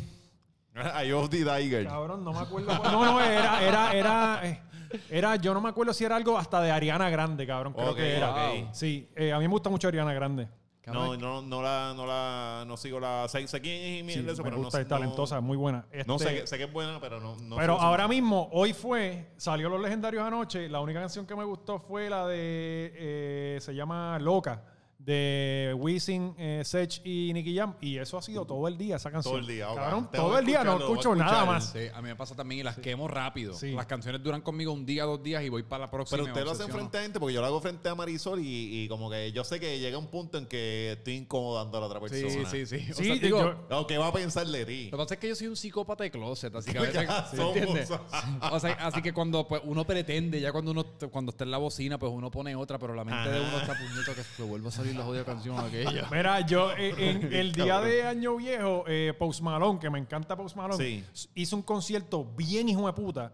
I 1.06 1.12
of 1.12 1.30
the 1.30 1.38
Tiger. 1.44 1.86
cabrón, 1.88 2.24
no 2.24 2.34
me 2.34 2.40
acuerdo. 2.40 2.68
cuál- 2.80 2.92
No, 2.92 3.06
no, 3.06 3.22
era, 3.22 3.62
era, 3.62 3.94
era, 3.94 4.40
eh, 4.44 4.62
era, 5.10 5.36
yo 5.36 5.54
no 5.54 5.62
me 5.62 5.70
acuerdo 5.70 5.94
si 5.94 6.04
era 6.04 6.16
algo 6.16 6.38
hasta 6.38 6.62
de 6.62 6.72
Ariana 6.72 7.10
Grande, 7.12 7.46
cabrón, 7.46 7.74
creo 7.74 7.94
que 7.94 8.18
era. 8.18 8.34
Sí, 8.74 9.08
eh, 9.16 9.32
a 9.32 9.38
mí 9.38 9.46
me 9.48 9.52
gusta 9.52 9.70
mucho 9.70 9.88
Ariana 9.88 10.14
Grande. 10.14 10.48
No, 10.94 11.18
no, 11.18 11.42
no 11.42 11.62
la, 11.62 11.94
no 11.96 12.06
la, 12.06 12.64
no 12.66 12.78
sigo 12.78 13.00
la, 13.00 13.28
sé, 13.28 13.48
sé 13.48 13.62
quién 13.62 14.08
es 14.08 14.14
Sí, 14.14 14.20
eso, 14.28 14.44
me 14.44 14.50
pero 14.50 14.58
gusta, 14.62 14.78
no, 14.78 14.82
es 14.82 14.88
talentosa, 14.88 15.42
muy 15.42 15.58
buena. 15.58 15.86
No, 15.92 16.14
no 16.14 16.20
sé, 16.20 16.36
Este, 16.36 16.48
sé 16.48 16.58
que 16.58 16.64
es 16.64 16.72
buena, 16.74 17.00
pero 17.00 17.20
no, 17.20 17.36
no 17.36 17.56
pero 17.58 17.80
ahora 17.80 18.08
mismo, 18.08 18.50
hoy 18.52 18.74
fue, 18.74 19.32
salió 19.38 19.70
Los 19.70 19.82
Legendarios 19.82 20.24
anoche. 20.26 20.70
La 20.70 20.80
única 20.80 21.00
canción 21.00 21.26
que 21.26 21.36
me 21.36 21.44
gustó 21.44 21.80
fue 21.80 22.10
la 22.10 22.26
de, 22.28 22.94
eh, 22.96 23.58
se 23.62 23.76
llama 23.76 24.18
Loca, 24.20 24.64
de 25.08 25.74
Wisin, 25.80 26.36
eh, 26.38 26.62
Sech 26.66 27.00
y 27.06 27.32
Nicky 27.34 27.56
Jam. 27.56 27.76
Y 27.80 27.98
eso 27.98 28.18
ha 28.18 28.22
sido 28.22 28.44
todo 28.46 28.68
el 28.68 28.78
día, 28.78 28.98
esa 28.98 29.10
canción. 29.10 29.32
Todo 29.36 29.40
el 29.40 29.48
día. 29.48 29.68
Cabrón, 29.74 30.10
todo 30.12 30.38
el 30.38 30.46
día, 30.46 30.64
no 30.66 30.78
escucho 30.78 31.16
nada 31.16 31.46
más. 31.46 31.72
Sí, 31.72 31.80
a 31.94 32.02
mí 32.02 32.10
me 32.10 32.16
pasa 32.18 32.36
también 32.36 32.60
y 32.60 32.64
las 32.64 32.78
quemo 32.78 33.08
rápido. 33.08 33.54
Sí. 33.54 33.72
Las 33.72 33.86
canciones 33.86 34.22
duran 34.22 34.42
conmigo 34.42 34.74
un 34.74 34.86
día, 34.86 35.06
dos 35.06 35.24
días 35.24 35.42
y 35.44 35.50
voy 35.50 35.64
para 35.64 35.86
la 35.86 35.92
próxima. 35.92 36.18
Pero 36.18 36.28
usted 36.34 36.44
lo 36.44 36.52
hace 36.52 36.72
frente 36.72 36.98
a 36.98 37.02
gente 37.04 37.20
porque 37.22 37.34
yo 37.34 37.40
lo 37.40 37.48
hago 37.48 37.62
frente 37.62 37.88
a 37.88 37.96
Marisol 37.96 38.42
y, 38.42 38.84
y 38.84 38.88
como 38.90 39.10
que 39.10 39.32
yo 39.32 39.46
sé 39.46 39.62
que 39.62 39.80
llega 39.80 39.98
un 39.98 40.08
punto 40.08 40.38
en 40.38 40.46
que 40.46 40.92
estoy 40.92 41.14
incomodando 41.16 41.78
a 41.78 41.82
la 41.82 41.88
otra 41.88 42.00
Sí, 42.10 42.22
persona. 42.24 42.50
sí, 42.50 42.66
sí. 42.66 42.92
O 42.92 42.94
Sí, 42.94 43.04
sea, 43.06 43.16
digo, 43.16 43.40
yo- 43.70 43.78
O 43.80 43.88
que 43.88 43.98
va 43.98 44.08
a 44.08 44.14
pensar 44.14 44.46
de 44.46 44.66
ti. 44.66 44.86
Lo 44.92 44.98
que 44.98 45.04
pasa 45.04 45.14
es 45.14 45.20
que 45.22 45.30
yo 45.30 45.36
soy 45.36 45.48
un 45.48 45.56
psicópata 45.56 46.04
de 46.04 46.12
closet, 46.12 46.54
así 46.54 46.70
que 46.70 46.80
a 46.80 46.82
¿Qué 46.92 46.98
veces, 47.00 47.10
¿sí 47.32 47.42
entiendes? 47.42 47.90
O 48.52 48.60
sea, 48.60 48.74
así 48.74 49.02
que 49.02 49.14
cuando 49.14 49.48
pues, 49.48 49.62
uno 49.64 49.86
pretende, 49.86 50.42
ya 50.42 50.52
cuando 50.52 50.72
uno 50.72 50.86
cuando 51.14 51.30
está 51.30 51.46
en 51.46 51.52
la 51.52 51.58
bocina, 51.60 51.98
pues 51.98 52.12
uno 52.12 52.30
pone 52.30 52.54
otra, 52.58 52.78
pero 52.78 52.94
la 52.94 53.06
mente 53.06 53.30
de 53.30 53.40
uno 53.40 53.58
está 53.60 53.74
puñeto 53.74 54.14
que 54.14 54.24
se 54.24 54.44
vuelva 54.44 54.68
a 54.68 54.72
salir 54.72 54.97
la 54.98 55.04
jodida 55.06 55.24
canción 55.26 55.58
aquella. 55.60 56.08
Mira, 56.12 56.42
yo 56.42 56.72
eh, 56.74 56.94
en 56.98 57.34
el 57.34 57.52
día 57.54 57.80
de 57.82 58.04
Año 58.04 58.36
Viejo, 58.38 58.84
eh, 58.88 59.14
Post 59.18 59.42
Malone, 59.42 59.80
que 59.80 59.90
me 59.90 60.00
encanta 60.00 60.36
Post 60.36 60.56
Malone, 60.56 61.04
Sí. 61.14 61.30
hizo 61.36 61.56
un 61.56 61.62
concierto 61.64 62.26
bien 62.26 62.68
hijo 62.70 62.86
de 62.88 62.94
puta. 62.94 63.34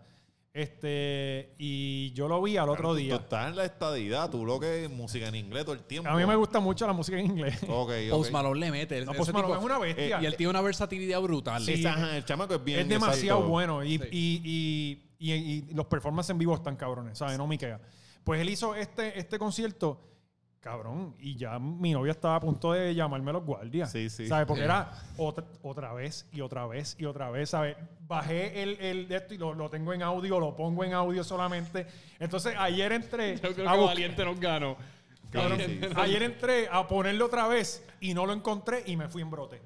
Este, 0.56 1.56
y 1.58 2.14
yo 2.14 2.28
lo 2.28 2.40
vi 2.40 2.58
al 2.58 2.70
otro 2.70 2.90
Tú- 2.90 2.96
día. 2.96 3.18
Tú 3.18 3.24
estás 3.24 3.50
en 3.50 3.56
la 3.56 3.66
estadidad, 3.66 4.30
tú 4.30 4.46
lo 4.46 4.60
que 4.60 4.84
es 4.86 4.90
música 4.92 5.28
en 5.28 5.34
inglés 5.34 5.66
todo 5.66 5.74
el 5.74 5.82
tiempo. 5.82 6.08
A 6.10 6.16
mí 6.16 6.26
me 6.28 6.36
gusta 6.36 6.60
mucho 6.60 6.86
la 6.86 6.94
música 6.94 7.18
en 7.20 7.26
inglés. 7.26 7.58
Ok, 7.68 7.90
ok. 7.90 8.10
Post 8.12 8.32
Malone 8.32 8.60
le 8.60 8.72
mete. 8.72 9.04
No, 9.04 9.14
Post 9.14 9.32
Malone 9.34 9.54
tipo- 9.56 9.60
es 9.60 9.66
una 9.66 9.80
bestia. 9.80 10.22
Y 10.22 10.26
él 10.28 10.36
tiene 10.36 10.52
una 10.52 10.62
versatilidad 10.62 11.20
brutal. 11.22 11.64
Sí, 11.66 11.84
ajá, 11.84 12.16
el 12.18 12.24
chamaco 12.24 12.54
es 12.54 12.64
bien. 12.64 12.82
es 12.82 12.88
demasiado 12.90 13.40
exacto. 13.40 13.48
bueno. 13.50 13.84
Y, 13.84 13.98
Sí. 13.98 14.04
y- 14.12 15.00
y- 15.20 15.32
y- 15.34 15.34
y 15.72 15.74
los 15.74 15.88
performances 15.88 16.30
en 16.30 16.38
vivo 16.38 16.54
están 16.54 16.76
cabrones, 16.76 17.18
¿sabes? 17.18 17.36
No 17.38 17.48
me 17.48 17.58
queda. 17.58 17.82
Pues 18.24 18.40
él 18.40 18.48
hizo 18.50 18.76
este, 18.76 19.18
este 19.20 19.40
concierto, 19.40 20.00
cabrón, 20.64 21.14
y 21.20 21.36
ya 21.36 21.60
mi 21.60 21.92
novia 21.92 22.12
estaba 22.12 22.38
a 22.38 22.40
punto 22.40 22.72
de 22.72 22.96
llamarme 22.96 23.32
a 23.32 23.34
los 23.34 23.46
guardias. 23.46 23.92
Sí, 23.92 24.10
sí. 24.10 24.28
¿Sabes? 24.28 24.48
Porque 24.48 24.64
era 24.64 24.92
otra, 25.18 25.44
otra 25.62 25.92
vez 25.94 26.26
y 26.32 26.40
otra 26.40 26.66
vez 26.66 26.96
y 26.98 27.04
otra 27.06 27.30
vez, 27.30 27.50
¿sabes? 27.50 27.76
Bajé 28.08 28.64
el, 28.64 28.78
el 28.80 29.08
de 29.10 29.16
esto 29.18 29.34
y 29.34 29.38
lo, 29.38 29.54
lo 29.54 29.70
tengo 29.70 29.92
en 29.94 30.02
audio, 30.02 30.40
lo 30.40 30.56
pongo 30.56 30.84
en 30.86 30.94
audio 30.94 31.24
solamente. 31.24 31.86
Entonces 32.18 32.56
ayer 32.58 32.94
entré 32.94 33.36
Yo 33.40 33.54
creo 33.54 33.68
a 33.70 33.74
que 33.74 33.78
buscar- 33.78 33.86
Valiente 33.96 34.24
nos 34.26 34.40
ganó. 34.40 34.78
cabrón, 35.32 35.60
Sí, 35.60 35.80
sí. 35.82 35.88
ayer 35.98 36.24
entré 36.24 36.70
a 36.72 36.88
ponerlo 36.88 37.26
otra 37.26 37.48
vez 37.48 37.86
y 38.00 38.14
no 38.14 38.26
lo 38.26 38.32
encontré 38.34 38.84
y 38.86 38.96
me 38.96 39.10
fui 39.10 39.22
en 39.22 39.30
brote. 39.30 39.62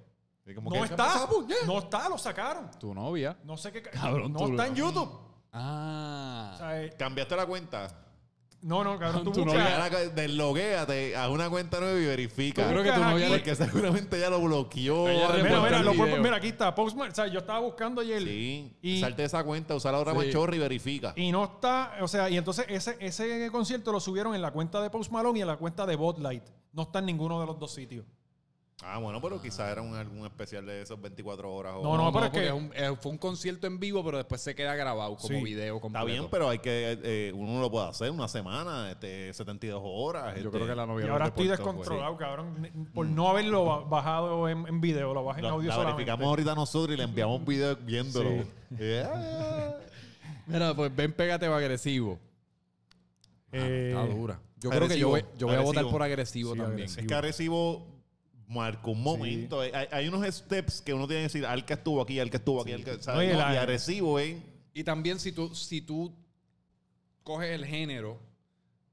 Como 0.55 0.69
No 0.71 0.77
que- 0.77 0.83
está, 0.93 1.27
no 1.67 1.77
está, 1.79 2.09
lo 2.09 2.17
sacaron. 2.17 2.71
Tu 2.79 2.93
novia. 2.93 3.37
No 3.43 3.55
sé 3.57 3.71
qué. 3.71 3.81
ca- 3.83 3.91
Cabrón, 3.91 4.33
no 4.33 4.39
está 4.47 4.63
lo- 4.63 4.63
en 4.63 4.75
YouTube. 4.75 5.19
Ah. 5.53 6.51
O 6.53 6.57
sea, 6.57 6.83
eh, 6.83 6.93
¿Cambiaste 6.97 7.35
la 7.35 7.45
cuenta? 7.45 7.87
No, 8.61 8.83
no, 8.83 8.97
cabrón, 8.99 9.23
tú 9.23 9.31
Tu 9.31 9.39
buscas- 9.45 9.53
novia- 9.53 9.83
Ahora, 9.83 9.99
Desloguéate, 10.09 11.15
haz 11.15 11.29
una 11.29 11.49
cuenta 11.49 11.79
nueva 11.79 11.99
y 11.99 12.05
verifica. 12.05 12.63
Yo 12.63 12.69
creo 12.69 12.83
que 12.83 12.89
novia 12.99 13.11
aquí- 13.11 13.19
le- 13.21 13.29
Porque 13.37 13.55
seguramente 13.55 14.19
ya 14.19 14.29
lo 14.29 14.41
bloqueó. 14.41 15.07
Ella 15.07 15.27
Mira, 15.43 15.61
mira, 15.61 15.81
lo 15.83 15.93
mira, 15.93 16.35
aquí 16.37 16.47
está. 16.49 16.73
Postman, 16.73 17.11
o 17.11 17.15
sea, 17.15 17.27
yo 17.27 17.39
estaba 17.39 17.59
buscando 17.59 18.01
ayer 18.01 18.21
Sí. 18.23 18.75
Y- 18.81 18.99
Salte 18.99 19.21
de 19.21 19.25
esa 19.27 19.43
cuenta, 19.43 19.75
usa 19.75 19.91
la 19.91 19.99
otra 19.99 20.13
Sí. 20.13 20.17
machorra 20.19 20.55
y 20.55 20.59
verifica. 20.59 21.13
y 21.15 21.31
no 21.31 21.43
está, 21.45 21.93
o 22.01 22.07
sea, 22.07 22.29
y 22.29 22.37
entonces 22.37 22.65
ese, 22.69 22.97
ese 22.99 23.49
concierto 23.51 23.91
lo 23.91 23.99
subieron 23.99 24.33
en 24.35 24.41
la 24.41 24.51
cuenta 24.51 24.81
de 24.81 24.89
Post 24.89 25.11
Malone 25.11 25.39
y 25.39 25.41
en 25.41 25.47
la 25.47 25.57
cuenta 25.57 25.85
de 25.85 25.95
Bot 25.95 26.19
Light. 26.19 26.43
No 26.73 26.83
está 26.83 26.99
en 26.99 27.05
ninguno 27.05 27.39
de 27.39 27.45
los 27.47 27.57
dos 27.59 27.73
sitios. 27.73 28.05
Ah, 28.83 28.99
bueno, 28.99 29.19
pero 29.19 29.41
quizás 29.41 29.71
era 29.71 29.81
un, 29.81 29.95
algún 29.95 30.23
especial 30.27 30.63
de 30.63 30.83
esos 30.83 31.01
24 31.01 31.51
horas. 31.51 31.73
o- 31.77 31.81
No, 31.83 31.97
no, 31.97 32.11
pero 32.13 32.25
es 32.25 32.31
porque 32.31 32.45
que- 32.45 32.51
un- 32.53 32.71
eh, 32.75 32.95
fue 33.01 33.11
un 33.11 33.17
concierto 33.17 33.65
en 33.65 33.79
vivo, 33.79 34.05
pero 34.05 34.17
después 34.17 34.39
se 34.39 34.53
queda 34.53 34.75
grabado 34.75 35.15
como 35.15 35.39
Sí. 35.39 35.43
video 35.43 35.77
Está 35.77 35.81
completo. 35.81 36.05
bien, 36.05 36.27
pero 36.29 36.47
hay 36.49 36.59
que. 36.59 36.99
eh, 37.03 37.31
uno 37.33 37.59
lo 37.59 37.71
puede 37.71 37.87
hacer 37.87 38.11
una 38.11 38.27
semana, 38.27 38.91
este, 38.91 39.33
72 39.33 39.81
horas. 39.83 40.35
Yo 40.35 40.41
este. 40.41 40.49
creo 40.51 40.67
que 40.67 40.75
la 40.75 40.85
novia 40.85 41.05
Y 41.05 41.07
lo 41.07 41.13
ahora 41.13 41.25
estoy 41.29 41.47
reportó, 41.47 41.71
descontrolado, 41.73 42.17
cabrón. 42.17 42.89
Por 42.93 43.07
no 43.07 43.27
haberlo 43.29 43.65
ba- 43.65 43.83
bajado 43.83 44.47
en, 44.47 44.67
en 44.67 44.79
video, 44.79 45.11
lo 45.11 45.23
bajé 45.23 45.39
en 45.39 45.47
Lo- 45.47 45.53
audio 45.53 45.69
la 45.69 45.73
solamente. 45.73 45.97
verificamos 46.03 46.27
ahorita 46.29 46.53
nosotros 46.53 46.93
y 46.93 46.97
le 46.97 47.03
enviamos 47.03 47.39
un 47.39 47.45
video 47.45 47.75
viéndolo. 47.77 48.29
Yeah. 48.77 49.75
Mira, 50.45 50.75
pues 50.75 50.95
ven, 50.95 51.13
pégate 51.13 51.47
agresivo. 51.47 52.19
Eh, 53.51 53.93
Está 53.95 54.05
dura. 54.13 54.39
Yo 54.59 54.69
creo 54.69 54.87
que 54.87 54.99
yo 54.99 55.09
voy, 55.09 55.25
yo 55.37 55.47
voy 55.47 55.55
a 55.55 55.61
votar 55.61 55.85
por 55.89 56.03
agresivo 56.03 56.51
Sí, 56.53 56.57
también. 56.59 56.73
agresivo. 56.81 57.01
Es 57.01 57.07
que 57.07 57.13
agresivo 57.15 57.96
marcó 58.47 58.91
un 58.91 59.03
momento. 59.03 59.59
Hay, 59.61 59.71
hay 59.91 60.07
unos 60.07 60.25
steps 60.33 60.81
que 60.81 60.93
uno 60.93 61.05
tiene 61.07 61.21
que 61.21 61.27
decir, 61.27 61.45
Alca 61.45 61.73
estuvo 61.75 62.01
aquí, 62.01 62.19
Alca 62.19 62.37
estuvo 62.37 62.61
aquí, 62.61 62.71
¿sabes? 63.01 63.07
Oye, 63.19 63.33
No, 63.33 63.39
la- 63.39 63.53
y 63.53 63.57
agresivo, 63.57 64.19
¿eh? 64.19 64.41
Y 64.73 64.83
también 64.83 65.19
si 65.19 65.31
tú, 65.31 65.53
si 65.53 65.81
tú 65.81 66.13
coges 67.23 67.49
el 67.49 67.65
género 67.65 68.19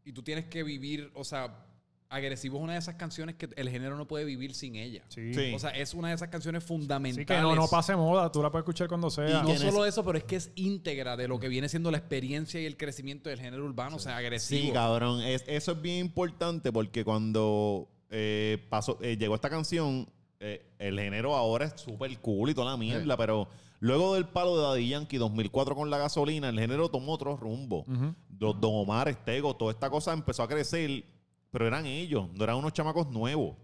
y 0.05 0.13
tú 0.13 0.23
tienes 0.23 0.47
que 0.47 0.63
vivir, 0.63 1.11
o 1.15 1.25
sea, 1.25 1.61
agresivo 2.09 2.59
es 2.59 2.63
una 2.65 2.73
de 2.75 2.79
esas 2.79 2.95
canciones 2.97 3.35
que 3.37 3.49
el 3.57 3.69
género 3.69 3.97
no 3.97 4.07
puede 4.07 4.25
vivir 4.25 4.55
sin 4.55 4.77
ella. 4.77 5.03
Sí. 5.09 5.35
Sí. 5.35 5.53
O 5.55 5.59
sea, 5.59 5.71
es 5.71 5.95
una 5.95 6.09
de 6.09 6.15
esas 6.15 6.29
canciones 6.29 6.63
fundamentales. 6.65 7.27
que 7.27 7.41
no, 7.41 7.55
no 7.55 7.67
pase 7.69 7.95
moda, 7.97 8.31
tú 8.31 8.43
la 8.43 8.51
puedes 8.51 8.63
escuchar 8.65 8.89
cuando 8.89 9.11
sea. 9.11 9.29
Y 9.29 9.33
no 9.43 9.57
solo 9.57 9.85
eso, 9.85 10.05
pero 10.05 10.19
es 10.19 10.25
que 10.25 10.37
es 10.37 10.51
íntegra 10.55 11.17
de 11.17 11.27
lo 11.29 11.39
que 11.41 11.49
viene 11.49 11.69
siendo 11.69 11.91
la 11.91 11.99
experiencia 11.99 12.61
y 12.61 12.67
el 12.67 12.77
crecimiento 12.77 13.31
del 13.31 13.41
género 13.41 13.65
urbano. 13.65 13.97
O 13.97 13.99
sea, 13.99 14.17
agresivo. 14.17 14.63
Sí, 14.67 14.73
cabrón. 14.73 15.23
Es- 15.23 15.45
eso 15.47 15.73
es 15.73 15.81
bien 15.83 15.99
importante 15.99 16.73
porque 16.73 17.05
cuando 17.05 17.89
eh, 18.17 18.65
pasó, 18.69 18.97
eh, 19.01 19.17
llegó 19.17 19.35
esta 19.35 19.51
canción, 19.51 20.09
eh, 20.39 20.65
el 20.79 21.01
género 21.01 21.35
ahora 21.35 21.65
es 21.65 21.81
súper 21.81 22.17
cool 22.21 22.51
y 22.51 22.55
toda 22.55 22.71
la 22.71 22.77
mierda, 22.77 23.17
pero 23.17 23.49
luego 23.81 24.15
del 24.15 24.29
palo 24.29 24.57
de 24.57 24.62
Daddy 24.62 24.89
Yankee 24.91 25.17
2004 25.17 25.75
con 25.75 25.91
la 25.91 25.99
gasolina, 25.99 26.49
el 26.49 26.61
género 26.61 26.89
tomó 26.89 27.15
otro 27.15 27.37
rumbo. 27.37 27.85
Don, 28.29 28.61
Don 28.61 28.71
Omar, 28.73 29.09
Estego, 29.09 29.57
toda 29.57 29.73
esta 29.73 29.91
cosa 29.91 30.12
empezó 30.12 30.45
a 30.45 30.49
crecer, 30.49 31.05
pero 31.51 31.67
eran 31.67 31.87
ellos, 31.87 32.29
no 32.33 32.45
eran 32.45 32.55
unos 32.55 32.73
chamacos 32.73 33.11
nuevos. 33.11 33.57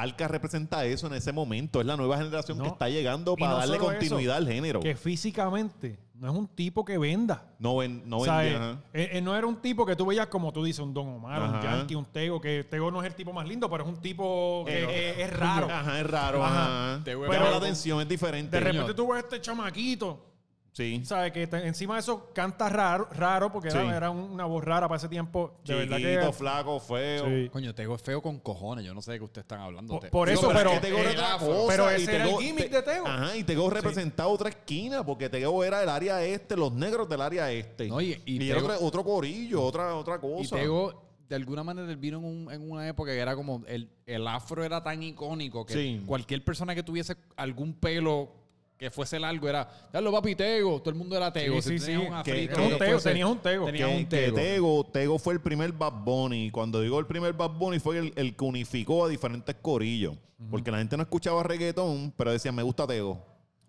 Alca 0.00 0.28
representa 0.28 0.84
eso 0.84 1.06
en 1.06 1.14
ese 1.14 1.32
momento. 1.32 1.80
Es 1.80 1.86
la 1.86 1.96
nueva 1.96 2.18
generación 2.18 2.60
que 2.60 2.68
está 2.68 2.88
llegando 2.88 3.34
para 3.36 3.52
no 3.52 3.58
darle 3.58 3.78
continuidad 3.78 4.36
eso, 4.36 4.46
al 4.46 4.52
género. 4.52 4.80
Que 4.80 4.94
físicamente 4.94 5.98
no 6.14 6.30
es 6.30 6.36
un 6.36 6.48
tipo 6.48 6.84
que 6.84 6.98
venda. 6.98 7.54
No, 7.58 7.76
ven, 7.78 8.02
no 8.06 8.18
O 8.18 8.24
sea, 8.24 8.38
vendía, 8.38 8.72
eh, 8.92 9.02
eh, 9.02 9.08
eh, 9.14 9.20
no 9.20 9.36
era 9.36 9.46
un 9.46 9.56
tipo 9.56 9.84
que 9.84 9.96
tú 9.96 10.06
veías 10.06 10.26
como 10.28 10.52
tú 10.52 10.64
dices, 10.64 10.80
un 10.80 10.94
Don 10.94 11.08
Omar, 11.08 11.42
un. 11.42 11.62
Yankee, 11.62 11.94
un 11.94 12.06
Tego, 12.06 12.40
que 12.40 12.64
Tego 12.64 12.90
no 12.90 13.00
es 13.00 13.06
el 13.06 13.14
tipo 13.14 13.32
más 13.32 13.46
lindo, 13.46 13.68
pero 13.70 13.84
es 13.84 13.88
un 13.90 14.00
tipo 14.00 14.64
que 14.66 15.22
es 15.22 15.30
raro. 15.36 15.68
Ajá, 15.70 16.00
es 16.00 16.06
raro. 16.06 16.44
Ajá. 16.44 16.64
Ajá. 16.64 16.94
A- 16.94 17.04
llama 17.04 17.26
la 17.26 17.28
Pero- 17.28 17.56
atención, 17.56 18.00
es 18.00 18.08
diferente. 18.08 18.56
De 18.56 18.60
repente 18.60 18.94
tú 18.94 19.12
ves 19.12 19.24
este 19.24 19.40
chamaquito, 19.40 20.35
Sí. 20.76 21.00
¿sabes? 21.06 21.32
Que 21.32 21.44
encima 21.64 21.94
de 21.94 22.00
eso 22.00 22.30
canta 22.34 22.68
raro, 22.68 23.08
raro 23.12 23.50
porque 23.50 23.70
Sí. 23.70 23.78
era, 23.78 23.96
era 23.96 24.10
un- 24.10 24.30
una 24.30 24.44
voz 24.44 24.62
rara 24.62 24.86
para 24.86 24.98
ese 24.98 25.08
tiempo. 25.08 25.54
De 25.64 25.74
verdad 25.74 25.96
Chiquito, 25.96 26.26
que. 26.26 26.32
flaco, 26.34 26.78
feo. 26.80 27.24
Sí. 27.24 27.48
Coño, 27.50 27.74
Tego 27.74 27.94
es 27.94 28.02
feo 28.02 28.20
con 28.20 28.38
cojones. 28.40 28.84
Yo 28.84 28.92
no 28.92 29.00
sé 29.00 29.12
de 29.12 29.18
qué 29.18 29.24
ustedes 29.24 29.44
están 29.44 29.60
hablando. 29.60 29.98
Por- 30.10 30.28
eso, 30.28 30.50
es 30.50 30.56
pero- 30.58 30.72
que 30.72 30.80
Tego 30.80 30.98
era 30.98 31.10
otra 31.12 31.34
afro. 31.36 31.46
cosa, 31.48 31.66
pero 31.68 31.92
y 31.92 32.02
ese 32.02 32.14
era 32.14 32.24
el 32.28 32.36
gimmick 32.36 32.68
te- 32.70 32.76
de 32.76 32.82
Tego. 32.82 33.06
Ajá, 33.06 33.36
y 33.36 33.44
Tego 33.44 33.70
representaba 33.70 34.28
otra 34.28 34.50
esquina, 34.50 35.02
porque 35.02 35.30
Tego 35.30 35.64
era 35.64 35.82
el 35.82 35.88
área 35.88 36.22
este, 36.22 36.56
los 36.58 36.72
negros 36.74 37.08
del 37.08 37.22
área 37.22 37.50
este. 37.50 37.88
No, 37.88 37.98
y- 38.02 38.20
y 38.26 38.38
Tego- 38.38 38.58
otro, 38.66 38.76
otro 38.86 39.02
corillo, 39.04 39.62
otra, 39.62 39.94
otra 39.94 40.16
Y 40.16 40.20
cosa. 40.20 40.56
Tego, 40.56 41.02
de 41.26 41.36
alguna 41.36 41.64
manera, 41.64 41.90
él 41.90 41.96
vino 41.96 42.18
en, 42.18 42.24
un- 42.26 42.52
en 42.52 42.70
una 42.70 42.86
época 42.86 43.12
que 43.12 43.18
era 43.18 43.34
como. 43.34 43.62
El, 43.66 43.88
el 44.04 44.28
afro 44.28 44.62
era 44.62 44.82
tan 44.82 45.02
icónico 45.02 45.64
que 45.64 45.72
Sí. 45.72 46.02
cualquier 46.04 46.44
persona 46.44 46.74
que 46.74 46.82
tuviese 46.82 47.16
algún 47.36 47.72
pelo 47.72 48.44
que 48.78 48.90
fuese 48.90 49.18
largo 49.18 49.48
era. 49.48 49.68
Ya 49.92 50.00
lo 50.00 50.12
papi 50.12 50.34
Tego. 50.34 50.78
Todo 50.80 50.90
el 50.90 50.96
mundo 50.96 51.16
era 51.16 51.32
Tego. 51.32 51.60
Sí, 51.62 51.70
Si 51.70 51.78
sí, 51.78 51.86
tenías 51.86 52.02
sí. 52.02 52.08
un 52.16 52.22
Que- 52.22 52.48
que- 52.48 52.60
un 52.60 52.78
Tego, 52.78 52.90
fuese, 52.92 53.08
tenías 53.10 53.28
un 53.30 53.38
Tego. 53.38 53.66
tenías 53.66 53.88
que, 53.88 53.96
un 53.96 54.06
que 54.06 54.32
Tego. 54.32 54.84
Tego, 54.84 55.18
fue 55.18 55.34
el 55.34 55.40
primer 55.40 55.72
Bad 55.72 56.04
Bunny. 56.04 56.50
Cuando 56.50 56.80
digo 56.80 56.98
el 57.00 57.06
primer 57.06 57.32
Bad 57.32 57.50
Bunny 57.52 57.78
fue 57.78 57.98
el, 57.98 58.12
el 58.16 58.36
que 58.36 58.44
unificó 58.44 59.04
a 59.04 59.08
diferentes 59.08 59.56
corillos. 59.62 60.14
Porque 60.50 60.70
la 60.70 60.78
gente 60.78 60.96
no 60.98 61.02
escuchaba 61.02 61.42
reggaetón, 61.42 62.12
pero 62.16 62.30
decían, 62.32 62.54
me 62.54 62.62
gusta 62.62 62.86
Tego. 62.86 63.18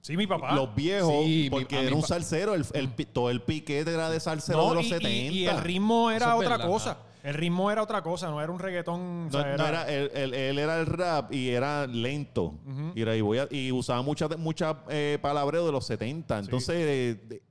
Sí, 0.01 0.15
mi 0.15 0.27
papá. 0.27 0.53
Los 0.53 0.73
viejos, 0.75 1.23
Sí, 1.25 1.47
porque 1.49 1.79
mi 1.79 1.87
era 1.87 1.95
un 1.95 2.03
salsero, 2.03 2.53
el, 2.53 2.65
el 2.73 2.89
todo 3.07 3.29
el 3.29 3.41
piquete 3.41 3.91
era 3.93 4.09
de 4.09 4.19
salsero 4.19 4.57
No, 4.59 4.69
de 4.69 4.75
los 4.75 4.83
y, 4.83 4.87
y- 4.87 4.89
70. 4.91 5.09
y 5.33 5.47
el 5.47 5.57
ritmo 5.63 6.11
era 6.11 6.27
es 6.27 6.33
otra 6.33 6.49
verdad. 6.57 6.67
cosa. 6.67 6.97
El 7.27 7.33
ritmo 7.33 7.69
era 7.69 7.83
otra 7.83 8.01
cosa, 8.01 8.29
no 8.29 8.41
era 8.41 8.49
un 8.51 8.57
reggaetón. 8.59 9.27
o 9.27 9.29
No, 9.29 9.39
era, 9.67 9.83
él, 9.91 10.09
él- 10.13 10.33
él 10.33 10.59
era 10.59 10.79
el 10.79 10.85
rap 10.85 11.33
y 11.33 11.49
era 11.49 11.85
lento. 11.85 12.53
y, 12.95 13.01
era- 13.01 13.15
y 13.17 13.21
voy 13.21 13.39
a- 13.39 13.47
y 13.51 13.69
usaba 13.71 14.01
mucha, 14.01 14.29
mucha 14.37 14.83
eh, 14.89 15.19
palabreo 15.21 15.65
de 15.65 15.71
los 15.73 15.85
70. 15.85 16.39
Entonces, 16.39 16.75
eh, 16.77 17.19
de- 17.27 17.43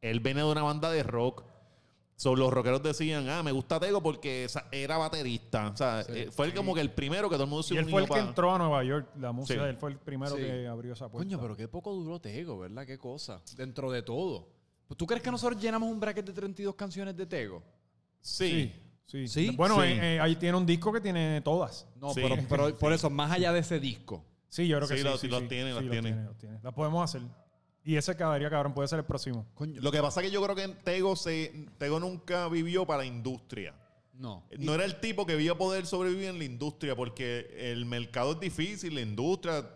él 0.00 0.18
viene 0.18 0.40
de 0.40 0.50
una 0.50 0.62
banda 0.64 0.90
de 0.90 1.04
rock. 1.04 1.44
So, 2.16 2.34
los 2.36 2.52
rockeros 2.52 2.82
decían, 2.82 3.28
ah, 3.28 3.42
me 3.44 3.52
gusta 3.52 3.78
Tego 3.78 4.02
porque 4.02 4.48
era 4.72 4.96
baterista. 4.96 5.68
O 5.68 5.76
sea, 5.76 6.00
eh, 6.08 6.28
fue 6.32 6.46
el 6.46 6.54
como 6.54 6.74
que 6.74 6.80
el 6.80 6.90
primero 6.90 7.28
que 7.28 7.34
todo 7.36 7.44
el 7.44 7.50
mundo 7.50 7.62
se 7.62 7.74
Y 7.74 7.78
él 7.78 7.84
unió 7.84 7.92
fue 7.92 8.02
el 8.02 8.08
que 8.24 8.28
entró 8.28 8.52
a 8.54 8.58
Nueva 8.58 8.82
York. 8.82 9.08
La 9.20 9.30
música 9.30 9.60
Sí. 9.60 9.64
de 9.64 9.70
él 9.70 9.76
fue 9.76 9.90
el 9.92 9.98
primero 9.98 10.34
Sí. 10.34 10.42
que 10.42 10.66
abrió 10.66 10.94
esa 10.94 11.08
puerta. 11.08 11.24
Coño, 11.28 11.40
pero 11.40 11.56
qué 11.56 11.68
poco 11.68 11.92
duró 11.94 12.20
Tego, 12.20 12.58
¿verdad? 12.58 12.84
Qué 12.86 12.98
cosa. 12.98 13.40
Dentro 13.56 13.90
de 13.92 14.02
todo. 14.02 14.48
¿Tú 14.96 15.06
crees 15.06 15.22
que 15.22 15.30
nosotros 15.30 15.62
llenamos 15.62 15.88
un 15.88 16.00
bracket 16.00 16.26
de 16.26 16.32
32 16.32 16.74
canciones 16.74 17.16
de 17.16 17.24
Tego? 17.26 17.62
Sí. 18.20 18.72
Sí. 19.12 19.28
¿Sí? 19.28 19.50
Bueno, 19.54 19.76
Sí. 19.76 19.88
eh, 19.88 20.14
eh, 20.16 20.20
ahí 20.20 20.36
tiene 20.36 20.56
un 20.56 20.64
disco 20.64 20.90
que 20.92 21.00
tiene 21.00 21.40
todas. 21.42 21.86
No, 21.96 22.14
Sí. 22.14 22.20
pero, 22.22 22.36
pero 22.48 22.74
por 22.78 22.92
eso, 22.94 23.10
más 23.10 23.30
allá 23.30 23.52
de 23.52 23.60
ese 23.60 23.78
disco. 23.78 24.24
Sí, 24.48 24.66
yo 24.66 24.78
creo 24.78 24.88
que 24.88 24.94
Sí, 24.94 25.02
sí. 25.02 25.08
los- 25.08 25.20
sí, 25.20 25.28
los 25.28 25.40
sí. 25.42 25.48
tiene, 25.48 25.70
Sí, 25.70 25.80
los 25.84 25.90
tiene. 25.90 26.24
los 26.24 26.38
tiene. 26.38 26.58
Las 26.62 26.72
podemos 26.72 27.04
hacer. 27.04 27.22
Y 27.84 27.96
ese 27.96 28.16
quedaría, 28.16 28.48
cabrón, 28.48 28.72
puede 28.74 28.88
ser 28.88 29.00
el 29.00 29.04
próximo. 29.04 29.44
Coño, 29.54 29.80
Lo 29.82 29.90
que 29.92 30.00
pasa 30.00 30.20
es 30.20 30.26
que 30.28 30.32
yo 30.32 30.42
creo 30.42 30.54
que 30.56 30.68
Tego, 30.68 31.14
se, 31.16 31.66
Tego 31.78 32.00
nunca 32.00 32.48
vivió 32.48 32.86
para 32.86 33.00
la 33.00 33.06
industria. 33.06 33.74
no. 34.14 34.44
No 34.58 34.74
era 34.74 34.84
el 34.84 35.00
tipo 35.00 35.26
que 35.26 35.40
iba 35.40 35.54
a 35.54 35.58
poder 35.58 35.84
sobrevivir 35.84 36.28
en 36.28 36.38
la 36.38 36.44
industria 36.44 36.94
porque 36.94 37.50
el 37.72 37.84
mercado 37.86 38.32
es 38.32 38.40
difícil, 38.40 38.94
la 38.94 39.00
industria. 39.02 39.68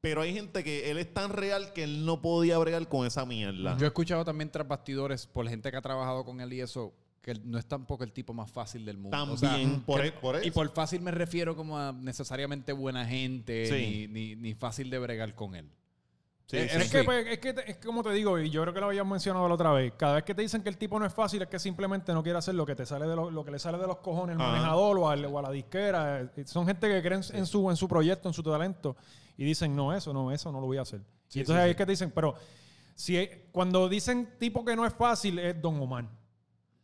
Pero 0.00 0.22
hay 0.22 0.32
gente 0.32 0.62
que 0.64 0.90
él 0.90 0.96
es 0.98 1.12
tan 1.12 1.30
real 1.32 1.72
que 1.72 1.82
él 1.84 2.04
no 2.06 2.22
podía 2.22 2.56
bregar 2.58 2.88
con 2.88 3.06
esa 3.06 3.26
mierda. 3.26 3.76
Yo 3.78 3.84
he 3.84 3.88
escuchado 3.88 4.24
también 4.24 4.50
tras 4.50 4.66
bastidores 4.66 5.26
por 5.26 5.46
gente 5.48 5.70
que 5.70 5.76
ha 5.76 5.82
trabajado 5.82 6.24
con 6.24 6.40
él 6.40 6.52
y 6.52 6.60
eso, 6.60 6.94
que 7.34 7.40
no 7.44 7.58
es 7.58 7.66
tampoco 7.66 8.04
el 8.04 8.12
tipo 8.12 8.32
más 8.34 8.50
fácil 8.50 8.84
del 8.84 8.98
mundo. 8.98 9.16
O 9.32 9.36
sea, 9.36 9.50
También, 9.50 9.80
por, 9.82 10.00
que- 10.00 10.08
e- 10.08 10.12
por 10.12 10.36
Y 10.36 10.48
eso. 10.48 10.54
por 10.54 10.68
fácil 10.72 11.00
me 11.00 11.10
refiero 11.10 11.54
como 11.56 11.78
a 11.78 11.92
necesariamente 11.92 12.72
buena 12.72 13.04
gente, 13.06 13.66
Sí. 13.66 14.08
ni, 14.12 14.34
ni, 14.34 14.36
ni 14.36 14.54
fácil 14.54 14.90
de 14.90 14.98
bregar 14.98 15.34
con 15.34 15.54
él. 15.54 15.70
Sí, 16.46 16.56
Eh, 16.56 16.68
sí, 16.70 16.76
es, 16.78 16.84
sí. 16.84 16.90
que, 16.90 17.04
pues, 17.04 17.26
es 17.26 17.38
que, 17.40 17.54
es 17.66 17.76
como 17.76 18.02
te 18.02 18.10
digo, 18.10 18.38
y 18.38 18.48
yo 18.48 18.62
creo 18.62 18.72
que 18.72 18.80
lo 18.80 18.86
habíamos 18.86 19.10
mencionado 19.10 19.46
la 19.48 19.54
otra 19.54 19.70
vez, 19.72 19.92
cada 19.98 20.14
vez 20.14 20.24
que 20.24 20.34
te 20.34 20.40
dicen 20.40 20.62
que 20.62 20.70
el 20.70 20.78
tipo 20.78 20.98
no 20.98 21.04
es 21.04 21.12
fácil 21.12 21.42
es 21.42 21.48
que 21.48 21.58
simplemente 21.58 22.10
no 22.14 22.22
quiere 22.22 22.38
hacer 22.38 22.54
lo 22.54 22.64
que 22.64 22.74
te 22.74 22.86
sale 22.86 23.06
de 23.06 23.14
lo, 23.14 23.30
lo 23.30 23.44
que 23.44 23.50
le 23.50 23.58
sale 23.58 23.76
de 23.76 23.86
los 23.86 23.98
cojones 23.98 24.34
al 24.38 24.38
manejador 24.52 24.98
o, 24.98 25.08
al- 25.10 25.26
o 25.26 25.38
a 25.38 25.42
la 25.42 25.50
disquera. 25.50 26.22
Eh, 26.34 26.44
Son 26.46 26.66
gente 26.66 26.88
que 26.88 27.02
creen 27.02 27.20
en 27.34 27.44
su, 27.44 27.68
en 27.68 27.76
su 27.76 27.86
proyecto, 27.86 28.28
en 28.28 28.32
su 28.34 28.42
talento, 28.42 28.96
y 29.36 29.44
dicen, 29.44 29.76
no, 29.76 29.92
eso, 29.94 30.14
no, 30.14 30.32
eso 30.32 30.50
no 30.50 30.58
lo 30.60 30.66
voy 30.66 30.78
a 30.78 30.82
hacer. 30.82 31.02
Sí, 31.28 31.40
y 31.40 31.42
entonces 31.42 31.60
sí, 31.60 31.64
ahí 31.64 31.68
sí. 31.68 31.70
es 31.72 31.76
que 31.76 31.84
te 31.84 31.92
dicen, 31.92 32.10
pero 32.14 32.34
si 32.94 33.18
hay- 33.18 33.42
cuando 33.52 33.86
dicen 33.86 34.30
tipo 34.38 34.64
que 34.64 34.74
no 34.74 34.86
es 34.86 34.94
fácil, 34.94 35.38
es 35.38 35.60
Don 35.60 35.78
Omar. 35.82 36.06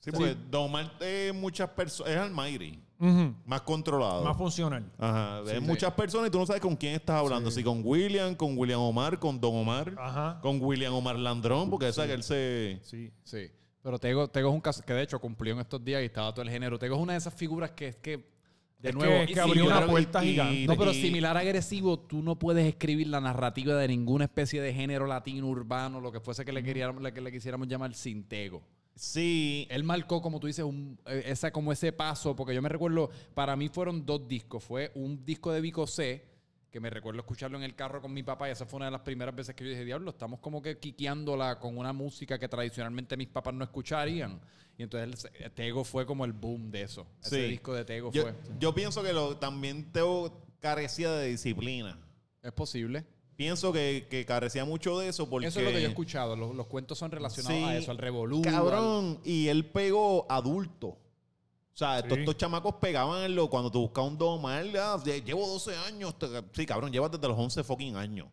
Sí, 0.05 0.11
porque 0.13 0.37
Don 0.51 0.65
Omar 0.65 0.93
es 1.01 1.35
muchas 1.35 1.69
personas, 1.71 2.13
es 2.13 2.19
Almighty, 2.19 2.79
Ujú. 2.99 3.35
más 3.47 3.63
controlado. 3.63 4.23
Más 4.23 4.37
funcional. 4.37 4.85
Ajá, 4.99 5.41
es 5.47 5.51
sí. 5.53 5.61
muchas 5.61 5.93
personas 5.95 6.29
y 6.29 6.31
tú 6.31 6.39
no 6.39 6.45
sabes 6.47 6.61
con 6.61 6.77
quién 6.77 6.95
estás 6.95 7.17
hablando. 7.21 7.51
Si 7.51 7.65
con 7.65 7.81
William, 7.83 8.35
con 8.35 8.57
William 8.59 8.81
Omar, 8.81 9.19
con 9.19 9.41
Don 9.41 9.55
Omar, 9.57 9.95
Ajá. 9.99 10.39
con 10.43 10.61
William 10.61 10.93
Omar 10.93 11.19
Landrón, 11.19 11.71
porque 11.71 11.89
esa 11.89 12.07
que 12.07 12.13
él 12.13 12.23
se... 12.23 12.79
Sí. 12.83 13.11
Sí. 13.23 13.51
Pero 13.83 13.99
Tego, 13.99 14.29
Tego 14.29 14.49
es 14.51 14.55
un 14.55 14.61
caso 14.61 14.83
que 14.83 14.93
de 14.93 15.03
hecho 15.03 15.19
cumplió 15.21 15.55
en 15.55 15.61
estos 15.61 15.83
días 15.85 16.03
y 16.03 16.07
estaba 16.07 16.33
todo 16.33 16.43
el 16.43 16.51
género. 16.51 16.79
Tego 16.79 16.97
es 16.97 17.01
una 17.03 17.13
de 17.15 17.19
esas 17.19 17.35
figuras 17.35 17.71
que 17.73 17.89
es 17.89 17.97
que, 17.97 18.33
de 18.79 18.91
Es 18.91 18.95
nuevo, 18.95 19.13
que- 19.13 19.23
es 19.25 19.31
que 19.33 19.41
abrió 19.41 19.55
similar- 19.65 19.83
una 19.85 19.91
puerta 19.91 20.25
y- 20.25 20.31
gigante. 20.31 20.67
No, 20.67 20.77
pero 20.77 20.93
y- 20.93 21.01
similar 21.03 21.37
agresivo, 21.39 21.99
tú 21.99 22.23
no 22.23 22.39
puedes 22.39 22.67
escribir 22.67 23.09
la 23.09 23.21
narrativa 23.21 23.75
de 23.77 23.89
ninguna 23.89 24.25
especie 24.25 24.61
de 24.61 24.73
género 24.75 25.07
latino, 25.07 25.47
urbano, 25.49 26.01
lo 26.01 26.13
que 26.13 26.21
fuese 26.21 26.45
que 26.45 26.53
le, 26.53 26.63
queríamos, 26.63 27.03
le, 27.03 27.13
que 27.13 27.21
le 27.23 27.33
quisiéramos 27.33 27.69
llamar 27.69 27.95
sin 27.95 28.25
Tego. 28.25 28.63
Sí, 28.97 29.67
Él 29.71 29.83
marcó, 29.85 30.23
como 30.23 30.39
tú 30.39 30.47
dices, 30.47 30.65
un, 30.65 30.99
eh, 31.07 31.25
esa, 31.27 31.51
como 31.51 31.73
ese 31.73 31.93
paso, 31.93 32.37
porque 32.37 32.55
yo 32.55 32.63
me 32.63 32.69
recuerdo, 32.69 33.11
para 33.35 33.57
mí 33.57 33.69
fueron 33.69 34.07
dos 34.07 34.27
discos. 34.29 34.63
Fue 34.63 34.93
un 34.95 35.25
disco 35.25 35.51
de 35.53 35.61
Vico 35.61 35.87
C, 35.87 36.25
que 36.71 36.81
me 36.81 36.91
recuerdo 36.91 37.21
escucharlo 37.21 37.57
en 37.57 37.65
el 37.65 37.75
carro 37.75 38.01
con 38.01 38.13
mi 38.13 38.23
papá, 38.23 38.49
y 38.49 38.53
esa 38.53 38.67
fue 38.67 38.77
una 38.79 38.87
de 38.87 38.93
las 38.93 39.01
primeras 39.01 39.35
veces 39.35 39.55
que 39.55 39.65
yo 39.65 39.71
dije, 39.71 39.85
diablo, 39.85 40.11
estamos 40.11 40.41
como 40.41 40.63
que 40.63 40.79
quiqueándola 40.79 41.59
con 41.59 41.77
una 41.77 41.93
música 41.93 42.39
que 42.39 42.49
tradicionalmente 42.49 43.17
mis 43.17 43.29
papás 43.29 43.55
no 43.55 43.65
escucharían. 43.65 44.41
Y 44.77 44.83
entonces 44.83 45.31
el- 45.39 45.51
Tego 45.53 45.85
fue 45.85 46.05
como 46.07 46.25
el 46.25 46.33
boom 46.33 46.71
de 46.71 46.83
eso. 46.83 47.07
Ese 47.23 47.43
Sí. 47.45 47.51
disco 47.51 47.75
de 47.75 47.85
Tego 47.85 48.11
yo, 48.13 48.23
fue. 48.23 48.35
yo 48.59 48.75
pienso 48.75 49.03
que 49.05 49.13
lo, 49.13 49.37
también 49.37 49.93
Teo 49.93 50.41
carecía 50.61 51.13
de 51.13 51.29
disciplina. 51.29 51.97
Es 52.43 52.53
posible. 52.53 53.05
Pienso 53.37 53.73
que, 53.73 54.07
que 54.11 54.25
carecía 54.25 54.65
mucho 54.65 54.99
de 54.99 55.09
eso 55.09 55.29
porque... 55.29 55.49
Eso 55.49 55.59
es 55.61 55.67
lo 55.67 55.73
que 55.73 55.81
yo 55.81 55.87
he 55.89 55.91
escuchado. 55.91 56.37
Los, 56.37 56.55
los 56.55 56.67
cuentos 56.67 56.99
son 56.99 57.11
relacionados 57.11 57.57
Sí, 57.59 57.65
a 57.65 57.77
eso, 57.77 57.91
al 57.91 57.99
revolú. 57.99 58.43
Cabrón, 58.43 59.19
y 59.25 59.49
él 59.49 59.65
pegó 59.67 60.27
adulto. 60.29 60.89
O 60.89 61.77
sea, 61.77 61.99
estos, 61.99 62.15
Sí. 62.15 62.21
estos 62.21 62.37
chamacos 62.37 62.77
pegaban 62.77 63.25
en 63.25 63.35
lo 63.35 63.51
cuando 63.51 63.71
tú 63.73 63.81
buscas 63.81 64.05
un 64.05 64.17
Don 64.17 64.39
Omar, 64.39 64.65
ah, 64.79 64.97
lle- 65.05 65.25
llevo 65.25 65.47
12 65.49 65.75
años. 65.77 66.17
te- 66.17 66.29
Sí, 66.53 66.65
cabrón, 66.65 66.93
llevas 66.93 67.11
desde 67.11 67.27
los 67.27 67.37
11 67.37 67.65
fucking 67.65 67.97
años. 67.97 68.29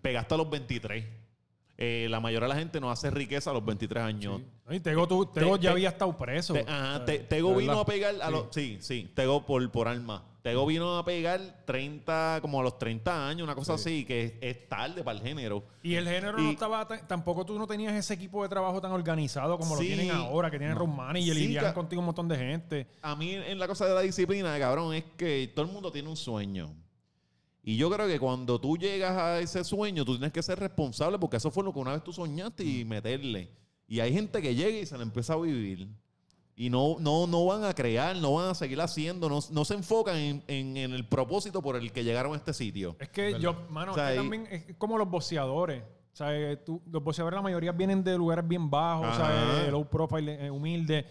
Pegaste 0.00 0.34
a 0.34 0.36
los 0.38 0.48
23. 0.48 1.04
Eh, 1.76 2.06
la 2.08 2.20
mayoría 2.20 2.46
de 2.46 2.54
la 2.54 2.60
gente 2.60 2.80
no 2.80 2.88
hace 2.92 3.10
riqueza 3.10 3.50
a 3.50 3.52
los 3.52 3.64
23 3.64 4.04
años. 4.04 4.40
Y 4.70 4.78
Tego, 4.78 5.08
tú- 5.08 5.26
Tego 5.26 5.56
Te- 5.58 5.64
ya 5.64 5.70
te- 5.70 5.72
había 5.72 5.88
estado 5.88 6.16
preso. 6.16 6.54
Te- 6.54 6.60
ajá, 6.60 7.04
te- 7.04 7.18
Tego 7.18 7.50
¿De 7.50 7.56
vino 7.56 7.80
a 7.80 7.84
pegar 7.84 8.14
a 8.22 8.30
los. 8.30 8.46
Sí, 8.52 8.78
sí, 8.80 9.10
Tego 9.12 9.44
por, 9.44 9.68
por 9.72 9.88
alma. 9.88 10.24
Tego 10.44 10.66
vino 10.66 10.98
a 10.98 11.04
pegar 11.06 11.40
30, 11.64 12.40
como 12.42 12.60
a 12.60 12.62
los 12.62 12.78
30 12.78 13.28
años, 13.30 13.44
una 13.44 13.54
cosa 13.54 13.72
así, 13.74 14.04
que 14.04 14.24
es, 14.24 14.32
es 14.42 14.68
tarde 14.68 15.02
para 15.02 15.16
el 15.18 15.24
género. 15.24 15.64
Y 15.82 15.94
el 15.94 16.06
género 16.06 16.36
no 16.36 16.50
estaba, 16.50 16.86
tampoco 16.86 17.46
tú 17.46 17.58
no 17.58 17.66
tenías 17.66 17.94
ese 17.94 18.12
equipo 18.12 18.42
de 18.42 18.50
trabajo 18.50 18.78
tan 18.78 18.92
organizado 18.92 19.56
como 19.58 19.74
Sí. 19.78 19.88
lo 19.88 19.96
tienen 19.96 20.10
ahora, 20.14 20.50
que 20.50 20.58
tienen 20.58 20.76
manager 20.94 21.34
Sí, 21.34 21.52
y 21.52 21.54
ca- 21.54 21.72
contigo 21.72 22.00
un 22.00 22.04
montón 22.06 22.28
de 22.28 22.36
gente. 22.36 22.86
A 23.00 23.16
mí, 23.16 23.32
en 23.32 23.58
la 23.58 23.66
cosa 23.66 23.86
de 23.86 23.94
la 23.94 24.02
disciplina, 24.02 24.58
cabrón, 24.58 24.92
es 24.92 25.04
que 25.16 25.50
todo 25.54 25.64
el 25.64 25.72
mundo 25.72 25.90
tiene 25.90 26.10
un 26.10 26.16
sueño. 26.16 26.74
Y 27.62 27.78
yo 27.78 27.90
creo 27.90 28.06
que 28.06 28.20
cuando 28.20 28.60
tú 28.60 28.76
llegas 28.76 29.12
a 29.16 29.40
ese 29.40 29.64
sueño, 29.64 30.04
tú 30.04 30.12
tienes 30.12 30.30
que 30.34 30.42
ser 30.42 30.58
responsable 30.60 31.18
porque 31.18 31.38
eso 31.38 31.50
fue 31.50 31.64
lo 31.64 31.72
que 31.72 31.78
una 31.78 31.92
vez 31.92 32.04
tú 32.04 32.12
soñaste 32.12 32.62
y 32.62 32.84
meterle. 32.84 33.50
Y 33.88 34.00
hay 34.00 34.12
gente 34.12 34.42
que 34.42 34.54
llega 34.54 34.76
y 34.78 34.84
se 34.84 34.98
la 34.98 35.04
empieza 35.04 35.32
a 35.32 35.36
vivir. 35.40 35.88
Y 36.56 36.70
no, 36.70 36.96
no, 37.00 37.26
no 37.26 37.44
van 37.46 37.64
a 37.64 37.74
crear, 37.74 38.14
no 38.16 38.34
van 38.34 38.50
a 38.50 38.54
seguir 38.54 38.80
haciendo, 38.80 39.28
no, 39.28 39.40
no 39.50 39.64
se 39.64 39.74
enfocan 39.74 40.16
en, 40.16 40.44
en- 40.46 40.76
en 40.76 40.92
el 40.92 41.04
propósito 41.06 41.60
por 41.60 41.74
el 41.76 41.90
que 41.90 42.04
llegaron 42.04 42.32
a 42.32 42.36
este 42.36 42.52
sitio. 42.54 42.94
Es 43.00 43.08
que 43.08 43.40
yo, 43.40 43.54
mano, 43.70 43.90
O 43.92 43.94
sea, 43.96 44.10
es 44.10 44.10
que 44.10 44.14
y- 44.14 44.18
también 44.30 44.46
es 44.50 44.76
como 44.76 44.96
los 44.96 45.08
boxeadores. 45.10 45.82
O 46.12 46.16
sea, 46.16 46.32
eh, 46.32 46.56
tú- 46.58 46.80
los 46.92 47.02
boxeadores 47.02 47.36
la 47.36 47.42
mayoría 47.42 47.72
vienen 47.72 48.04
de 48.04 48.16
lugares 48.16 48.46
bien 48.46 48.70
bajos, 48.70 49.08
o 49.08 49.16
sea, 49.16 49.64
eh, 49.66 49.70
low 49.72 49.84
profile, 49.88 50.46
eh, 50.46 50.50
humilde. 50.50 51.04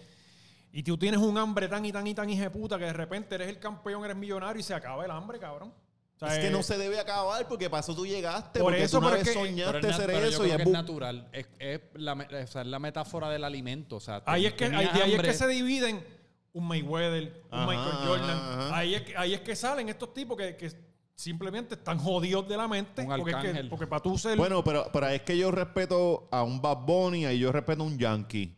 Y 0.71 0.81
tú 0.81 0.97
tienes 0.97 1.19
un 1.19 1.37
hambre 1.37 1.67
tan 1.67 1.85
y 1.85 1.91
tan 1.91 2.07
y 2.07 2.13
tan 2.15 2.29
hijeputa 2.29 2.79
que 2.79 2.85
de 2.85 2.93
repente 2.93 3.35
eres 3.35 3.49
el 3.49 3.59
campeón, 3.59 4.05
eres 4.05 4.15
millonario 4.15 4.59
y 4.61 4.63
se 4.63 4.73
acaba 4.73 5.03
el 5.03 5.11
hambre, 5.11 5.39
cabrón. 5.39 5.73
O 6.15 6.19
sea, 6.25 6.35
Es 6.35 6.39
que 6.39 6.47
eh, 6.47 6.51
no 6.51 6.63
se 6.63 6.77
debe 6.77 6.99
acabar 6.99 7.47
porque 7.47 7.69
para 7.69 7.81
eso 7.81 7.95
tú 7.95 8.05
llegaste. 8.05 8.59
Por 8.59 8.71
porque 8.71 8.83
eso, 8.83 8.99
tú 8.99 9.05
una 9.07 9.15
vez 9.15 9.23
que- 9.27 9.33
soñaste 9.33 9.93
ser 9.93 10.05
pero 10.07 10.19
yo 10.21 10.25
eso 10.27 10.45
y 10.45 10.49
es 10.51 10.55
que 10.57 10.61
es 10.63 10.67
bu- 10.69 10.71
natural. 10.71 11.27
Es, 11.33 11.47
es 11.59 11.81
la, 11.95 12.15
me- 12.15 12.25
o 12.25 12.47
sea, 12.47 12.61
es 12.61 12.67
la 12.67 12.79
metáfora 12.79 13.29
del 13.29 13.43
alimento. 13.43 13.97
O 13.97 13.99
sea, 13.99 14.21
Ahí 14.25 14.43
tú 14.43 14.47
es 14.49 14.53
que, 14.53 14.65
ahí, 14.65 14.89
ahí 14.93 15.13
es 15.15 15.21
que 15.21 15.33
se 15.33 15.47
dividen 15.47 16.05
un 16.53 16.67
Mayweather, 16.67 17.43
un 17.51 17.59
Ajá, 17.59 17.67
Michael 17.67 18.07
Jordan. 18.07 18.29
ajá. 18.37 18.77
Ahí, 18.77 18.95
es 18.95 19.01
que, 19.01 19.17
ahí 19.17 19.33
es 19.33 19.41
que 19.41 19.55
salen 19.55 19.89
estos 19.89 20.13
tipos 20.13 20.37
que, 20.37 20.55
que 20.55 20.71
simplemente 21.15 21.75
están 21.75 21.97
jodidos 21.97 22.47
de 22.47 22.57
la 22.57 22.67
mente. 22.67 23.01
Un 23.01 23.07
porque, 23.07 23.31
es 23.31 23.35
que, 23.37 23.47
arcángel. 23.47 23.69
porque 23.69 23.87
para 23.87 24.01
tú 24.03 24.17
ser... 24.17 24.37
Bueno, 24.37 24.63
pero, 24.63 24.89
pero 24.93 25.07
es 25.07 25.21
que 25.23 25.37
yo 25.37 25.51
respeto 25.51 26.27
a 26.31 26.43
un 26.43 26.61
Bad 26.61 26.77
Bunny 26.85 27.25
y 27.27 27.39
yo 27.39 27.51
respeto 27.51 27.81
a 27.83 27.85
un 27.85 27.97
Yankee. 27.97 28.55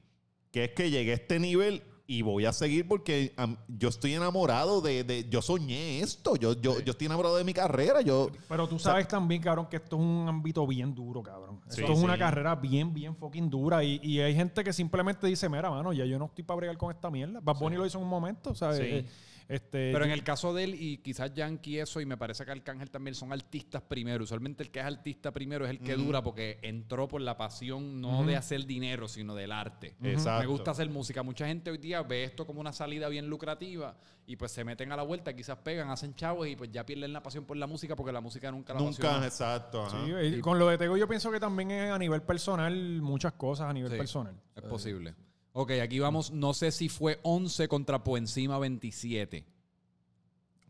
Que 0.52 0.66
es 0.66 0.72
que 0.72 0.90
llegué 0.92 1.12
a 1.12 1.16
este 1.16 1.40
nivel 1.40 1.84
y 2.08 2.22
voy 2.22 2.46
a 2.46 2.54
seguir 2.54 2.88
porque 2.88 3.34
yo 3.68 3.90
estoy 3.90 4.14
enamorado 4.14 4.82
de, 4.82 5.04
de- 5.04 5.28
Yo 5.30 5.42
soñé 5.42 6.02
esto. 6.02 6.36
Yo, 6.36 6.54
yo, 6.54 6.80
yo 6.82 6.92
estoy 6.92 7.06
enamorado 7.08 7.38
de 7.38 7.44
mi 7.44 7.54
carrera. 7.54 8.02
Yo... 8.02 8.30
Pero 8.48 8.68
tú 8.68 8.78
sabes 8.78 9.08
también, 9.08 9.42
cabrón, 9.42 9.68
que 9.68 9.78
esto 9.78 9.96
es 9.96 10.02
un 10.02 10.28
ámbito 10.30 10.66
bien 10.68 10.94
duro, 10.94 11.24
cabrón. 11.24 11.62
Sí, 11.68 11.82
esto 11.82 11.94
es 11.94 12.00
una 12.00 12.18
carrera 12.18 12.56
bien, 12.56 12.94
bien 12.94 13.16
fucking 13.16 13.50
dura. 13.50 13.84
Y, 13.84 14.00
y 14.04 14.20
hay 14.20 14.36
gente 14.36 14.64
que 14.64 14.72
simplemente 14.72 15.26
dice, 15.28 15.50
mira, 15.50 15.70
mano, 15.70 15.94
ya 15.94 16.06
yo 16.06 16.20
no 16.20 16.26
estoy 16.26 16.44
para 16.44 16.58
bregar 16.58 16.78
con 16.78 16.94
esta 16.94 17.10
mierda. 17.10 17.40
Bad 17.42 17.58
Bunny 17.58 17.76
lo 17.76 17.86
hizo 17.86 17.98
en 17.98 18.04
un 18.04 18.10
momento, 18.10 18.54
¿sabes? 18.54 19.06
Eh, 19.48 19.56
Este, 19.56 19.92
Pero 19.94 20.06
en 20.06 20.12
el 20.12 20.24
caso 20.24 20.54
de 20.54 20.64
él 20.64 20.76
y 20.76 20.98
quizás 20.98 21.34
Yankee 21.34 21.80
eso, 21.80 22.02
y 22.02 22.06
me 22.06 22.18
parece 22.18 22.44
que 22.46 22.52
Arcángel 22.52 22.90
también 22.90 23.14
son 23.16 23.32
artistas 23.32 23.82
primero. 23.84 24.24
Usualmente 24.24 24.64
el 24.64 24.72
que 24.72 24.80
es 24.80 24.86
artista 24.86 25.32
primero 25.32 25.66
es 25.66 25.72
el 25.72 25.80
que 25.80 25.96
dura 25.96 26.24
porque 26.24 26.58
entró 26.64 27.08
por 27.08 27.22
la 27.22 27.38
pasión 27.38 28.02
no 28.02 28.24
de 28.24 28.36
hacer 28.36 28.66
dinero, 28.66 29.08
sino 29.08 29.36
del 29.36 29.52
arte. 29.52 29.96
Exacto. 30.04 30.42
Me 30.42 30.48
gusta 30.48 30.72
hacer 30.72 30.90
música. 30.90 31.22
Mucha 31.24 31.46
gente 31.48 31.70
hoy 31.72 31.78
día 31.78 32.02
ve 32.02 32.24
esto 32.24 32.46
como 32.46 32.60
una 32.60 32.74
salida 32.74 33.08
bien 33.10 33.28
lucrativa 33.30 33.96
y 34.28 34.36
pues 34.36 34.52
se 34.52 34.64
meten 34.64 34.92
a 34.92 34.96
la 34.96 35.04
vuelta, 35.04 35.36
quizás 35.36 35.58
pegan, 35.60 35.90
hacen 35.90 36.16
chavos 36.16 36.48
y 36.48 36.56
pues 36.56 36.72
ya 36.72 36.84
pierden 36.86 37.14
la 37.14 37.22
pasión 37.22 37.46
por 37.46 37.58
la 37.58 37.68
música 37.68 37.96
porque 37.96 38.12
la 38.12 38.22
música 38.22 38.52
nunca 38.52 38.74
la 38.74 38.80
Nunca, 38.80 39.24
exacto. 39.26 39.84
ajá. 39.86 40.06
Sí, 40.06 40.12
y 40.38 40.42
con 40.42 40.58
lo 40.58 40.68
de 40.68 40.78
Tego 40.80 40.98
yo 40.98 41.08
pienso 41.08 41.30
que 41.32 41.40
también 41.40 41.70
es 41.72 41.92
a 41.92 42.00
nivel 42.00 42.24
personal, 42.24 42.74
muchas 43.02 43.34
cosas 43.34 43.70
a 43.70 43.74
nivel 43.74 43.92
Sí. 43.92 43.98
personal. 43.98 44.34
Es 44.56 44.64
posible. 44.64 45.14
Ok, 45.58 45.72
aquí 45.82 46.00
vamos. 46.00 46.32
No 46.32 46.54
sé 46.54 46.70
si 46.74 46.90
fue 46.90 47.18
11 47.24 47.70
contra 47.70 48.04
por 48.04 48.18
encima 48.18 48.60
27. 48.60 49.46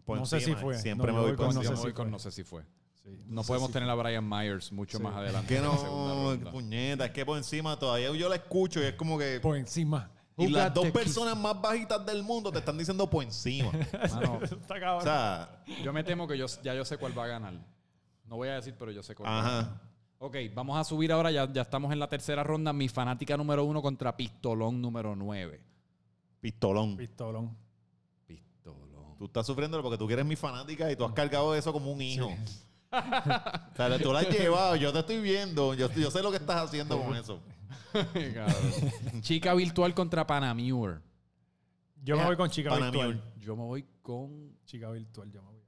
Por 0.05 0.19
No 0.19 0.27
sé 0.27 0.35
encima, 0.37 0.57
si 0.57 0.63
fue. 0.63 0.77
Siempre 0.77 1.07
No, 1.07 1.13
me 1.13 1.19
voy 1.21 1.29
voy 1.31 1.37
por 1.37 1.47
con 1.47 1.55
no 1.55 1.61
sé 1.63 1.75
si 1.75 1.91
con 1.91 2.05
fue. 2.05 2.11
no 2.11 2.19
sé 2.19 2.31
si 2.31 2.43
fue. 2.43 2.61
Sí. 3.03 3.19
No 3.25 3.43
podemos 3.43 3.71
tener 3.71 3.89
a 3.89 3.95
Brian 3.95 4.27
Myers 4.29 4.71
mucho 4.71 4.99
más 4.99 5.15
adelante. 5.15 5.55
Que 5.55 5.59
la 5.59 5.75
segunda 5.75 6.35
no, 6.37 6.51
puñeta, 6.51 7.05
es 7.05 7.11
que 7.11 7.25
por 7.25 7.35
encima 7.35 7.79
todavía 7.79 8.11
yo 8.13 8.29
la 8.29 8.35
escucho 8.35 8.79
y 8.79 8.83
es 8.85 8.93
como 8.93 9.17
que. 9.17 9.39
Por 9.39 9.57
encima. 9.57 10.11
Y 10.37 10.49
las 10.49 10.71
dos 10.71 10.91
personas 10.91 11.35
más 11.35 11.59
bajitas 11.59 12.05
del 12.05 12.21
mundo 12.21 12.51
te 12.51 12.59
están 12.59 12.77
diciendo 12.77 13.09
por 13.09 13.23
encima. 13.23 13.71
Mano, 14.13 14.39
Está 14.43 14.79
cabrón. 14.79 14.97
o 14.99 15.01
sea, 15.01 15.63
yo 15.83 15.93
me 15.93 16.03
temo 16.03 16.27
que 16.27 16.37
yo, 16.37 16.45
ya 16.61 16.75
yo 16.75 16.85
sé 16.85 16.97
cuál 16.97 17.17
va 17.17 17.23
a 17.23 17.27
ganar. 17.27 17.53
No 18.25 18.35
voy 18.35 18.49
a 18.49 18.55
decir, 18.55 18.75
pero 18.77 18.91
yo 18.91 19.01
sé 19.01 19.15
cuál 19.15 19.31
va 19.31 19.39
a 19.39 19.43
ganar. 19.43 19.81
Ok, 20.25 20.37
vamos 20.55 20.75
a 20.75 20.83
subir 20.83 21.11
ahora. 21.11 21.29
Ya, 21.29 21.47
ya 21.53 21.61
estamos 21.61 21.93
en 21.93 21.99
la 21.99 22.09
tercera 22.09 22.43
ronda. 22.43 22.73
Mi 22.73 22.89
fanática 22.89 23.37
número 23.37 23.63
uno 23.63 23.79
contra 23.79 24.17
Pistolón 24.17 24.81
número 24.81 25.15
9. 25.15 25.61
Pistolón. 26.41 26.97
Pistolón. 26.97 27.55
Pistolón. 28.25 29.17
Tú 29.19 29.25
estás 29.25 29.45
sufriendo 29.45 29.79
porque 29.83 29.99
tú 29.99 30.07
quieres 30.07 30.25
mi 30.25 30.35
fanática 30.35 30.91
y 30.91 30.95
tú 30.95 31.05
has 31.05 31.11
cargado 31.11 31.53
eso 31.53 31.71
como 31.71 31.91
un 31.91 32.01
hijo. 32.01 32.25
o 32.91 33.75
sea, 33.75 33.99
tú 33.99 34.11
la 34.11 34.21
has 34.21 34.29
llevado, 34.29 34.75
yo 34.77 34.91
te 34.91 34.99
estoy 34.99 35.19
viendo, 35.19 35.75
yo, 35.75 35.91
yo 35.91 36.09
sé 36.09 36.23
lo 36.23 36.31
que 36.31 36.37
estás 36.37 36.63
haciendo 36.63 36.99
con 36.99 37.15
eso. 37.15 37.39
Chica 39.21 39.53
virtual 39.53 39.93
contra 39.93 40.25
Panamure. 40.25 41.01
Yo 42.03 42.17
me 42.17 42.25
voy 42.25 42.35
con 42.35 42.49
chica 42.49 42.71
Panamure. 42.71 43.09
virtual. 43.09 43.33
Yo 43.37 43.55
me 43.55 43.63
voy 43.63 43.85
con. 44.01 44.57
Chica 44.65 44.89
virtual, 44.89 45.31
yo 45.31 45.43
me 45.43 45.51
voy. 45.51 45.64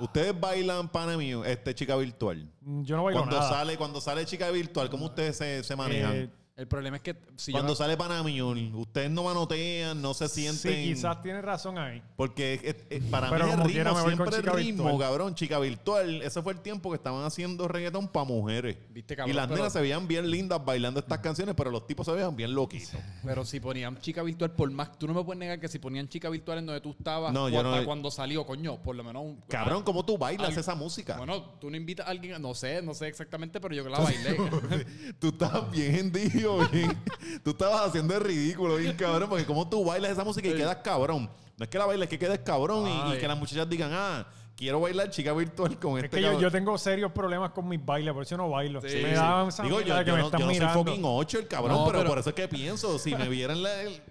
Ustedes 0.00 0.38
bailan 0.38 0.88
pana 0.88 1.16
mío, 1.16 1.44
este 1.44 1.74
chica 1.74 1.96
virtual. 1.96 2.50
Mm, 2.60 2.82
Yo 2.82 2.96
no 2.96 3.04
bailo 3.04 3.20
Cuando 3.20 3.36
nada. 3.38 3.48
sale, 3.50 3.76
cuando 3.76 4.00
sale 4.00 4.24
chica 4.26 4.50
virtual, 4.50 4.90
¿cómo 4.90 5.06
ustedes 5.06 5.36
se, 5.36 5.62
se 5.62 5.76
manejan? 5.76 6.14
Eh, 6.14 6.30
El 6.56 6.68
problema 6.68 6.98
es 6.98 7.02
que 7.02 7.16
si 7.34 7.50
cuando 7.50 7.74
sale 7.74 7.96
pana 7.96 8.22
mío, 8.22 8.54
ustedes 8.74 9.10
no 9.10 9.24
manotean, 9.24 10.00
no 10.00 10.14
se 10.14 10.28
sienten. 10.28 10.72
sí, 10.72 10.94
quizás 10.94 11.20
tiene 11.20 11.42
razón 11.42 11.78
ahí. 11.78 12.00
Porque 12.14 12.54
es- 12.54 12.62
es- 12.62 12.76
es- 12.90 13.02
para 13.10 13.28
Pero 13.28 13.46
mí 13.46 13.52
el 13.54 13.58
ritmo, 13.64 14.00
siempre 14.06 14.36
el 14.36 14.42
ritmo, 14.44 14.84
virtual. 14.84 14.98
cabrón, 15.00 15.34
chica 15.34 15.58
virtual. 15.58 16.22
Ese 16.22 16.42
fue 16.42 16.52
el 16.52 16.60
tiempo 16.60 16.90
que 16.90 16.96
estaban 16.96 17.24
haciendo 17.24 17.66
reggaetón 17.66 18.06
para 18.06 18.24
mujeres. 18.24 18.76
Viste, 18.90 19.14
y 19.14 19.16
cabrón, 19.16 19.34
las 19.34 19.46
pero- 19.48 19.56
nenas 19.56 19.72
se 19.72 19.80
veían 19.80 20.06
bien 20.06 20.30
lindas 20.30 20.64
bailando 20.64 21.00
estas 21.00 21.18
canciones, 21.18 21.56
pero 21.56 21.72
los 21.72 21.88
tipos 21.88 22.06
se 22.06 22.12
veían 22.12 22.36
bien 22.36 22.54
loquitos. 22.54 23.00
Pero 23.24 23.44
si 23.44 23.58
ponían 23.58 23.98
chica 24.00 24.22
virtual, 24.22 24.52
por 24.52 24.70
más. 24.70 24.96
Tú 24.96 25.08
no 25.08 25.14
me 25.14 25.24
puedes 25.24 25.40
negar 25.40 25.58
que 25.58 25.66
si 25.66 25.80
ponían 25.80 26.08
chica 26.08 26.28
virtual 26.30 26.58
en 26.58 26.66
donde 26.66 26.80
tú 26.80 26.90
estabas, 26.96 27.32
No, 27.32 27.48
yo 27.48 27.84
cuando 27.84 28.12
salió, 28.12 28.46
coño, 28.46 28.80
por 28.80 28.94
lo 28.94 29.02
menos 29.02 29.24
un. 29.24 29.40
Cabrón, 29.48 29.82
¿cómo 29.82 30.04
tú 30.04 30.16
bailas 30.16 30.50
Al- 30.52 30.58
esa 30.58 30.76
música? 30.76 31.16
Bueno, 31.16 31.42
tú 31.60 31.68
no 31.68 31.76
invitas 31.76 32.06
a 32.06 32.10
alguien, 32.10 32.40
no 32.40 32.54
sé, 32.54 32.80
no 32.80 32.94
sé 32.94 33.08
exactamente, 33.08 33.60
pero 33.60 33.74
yo 33.74 33.82
que 33.82 33.90
la 33.90 33.98
bailé. 33.98 34.36
tú 35.18 35.28
estabas 35.30 35.68
bien 35.72 35.94
hendido, 35.96 36.43
bien. 36.70 36.96
tú 37.44 37.50
estabas 37.50 37.88
haciendo 37.88 38.14
el 38.14 38.20
ridículo, 38.20 38.76
bien 38.76 38.96
cabrón, 38.96 39.28
porque 39.28 39.44
como 39.46 39.68
tú 39.68 39.84
bailas 39.84 40.12
esa 40.12 40.24
música 40.24 40.48
y 40.48 40.54
quedas 40.54 40.76
cabrón. 40.76 41.30
No 41.56 41.64
es 41.64 41.68
que 41.70 41.78
la 41.78 41.86
bailes, 41.86 42.04
es 42.06 42.10
que 42.10 42.18
quedes 42.18 42.40
cabrón 42.40 42.86
y- 42.88 43.18
que 43.18 43.28
las 43.28 43.38
muchachas 43.38 43.68
digan, 43.68 43.90
ah, 43.92 44.26
quiero 44.56 44.80
bailar 44.80 45.10
chica 45.10 45.32
virtual 45.32 45.78
con 45.78 45.98
Es 45.98 46.04
este 46.04 46.16
que 46.16 46.22
yo, 46.22 46.40
yo 46.40 46.50
tengo 46.50 46.76
serios 46.78 47.12
problemas 47.12 47.50
con 47.52 47.68
mis 47.68 47.84
bailes, 47.84 48.12
por 48.12 48.22
eso 48.24 48.36
no 48.36 48.50
bailo. 48.50 48.80
Sí, 48.80 48.88
me 49.02 49.10
sí. 49.10 49.14
da 49.14 49.46
esa 49.48 49.62
Digo, 49.62 49.80
yo, 49.80 49.98
que 49.98 50.04
yo 50.04 50.14
me 50.14 50.20
no, 50.20 50.24
están 50.26 50.40
yo 50.40 50.46
no 50.46 50.52
soy 50.52 50.60
mirando. 50.60 50.84
fucking 50.84 51.02
8 51.04 51.38
el 51.38 51.48
cabrón, 51.48 51.76
No, 51.78 51.86
pero, 51.86 51.98
pero- 51.98 52.10
por 52.10 52.18
eso 52.18 52.28
es 52.30 52.34
que 52.34 52.48
pienso, 52.48 52.98
si 52.98 53.14
me 53.14 53.28
vieran 53.28 53.62
la, 53.62 53.82
el- 53.82 54.02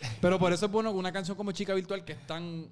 Pero 0.20 0.38
por 0.38 0.52
eso 0.52 0.66
es 0.66 0.72
bueno 0.72 0.92
que 0.92 0.98
una 0.98 1.12
canción 1.12 1.36
como 1.36 1.50
Chica 1.52 1.74
Virtual 1.74 2.04
que 2.04 2.12
es 2.12 2.26
tan 2.26 2.68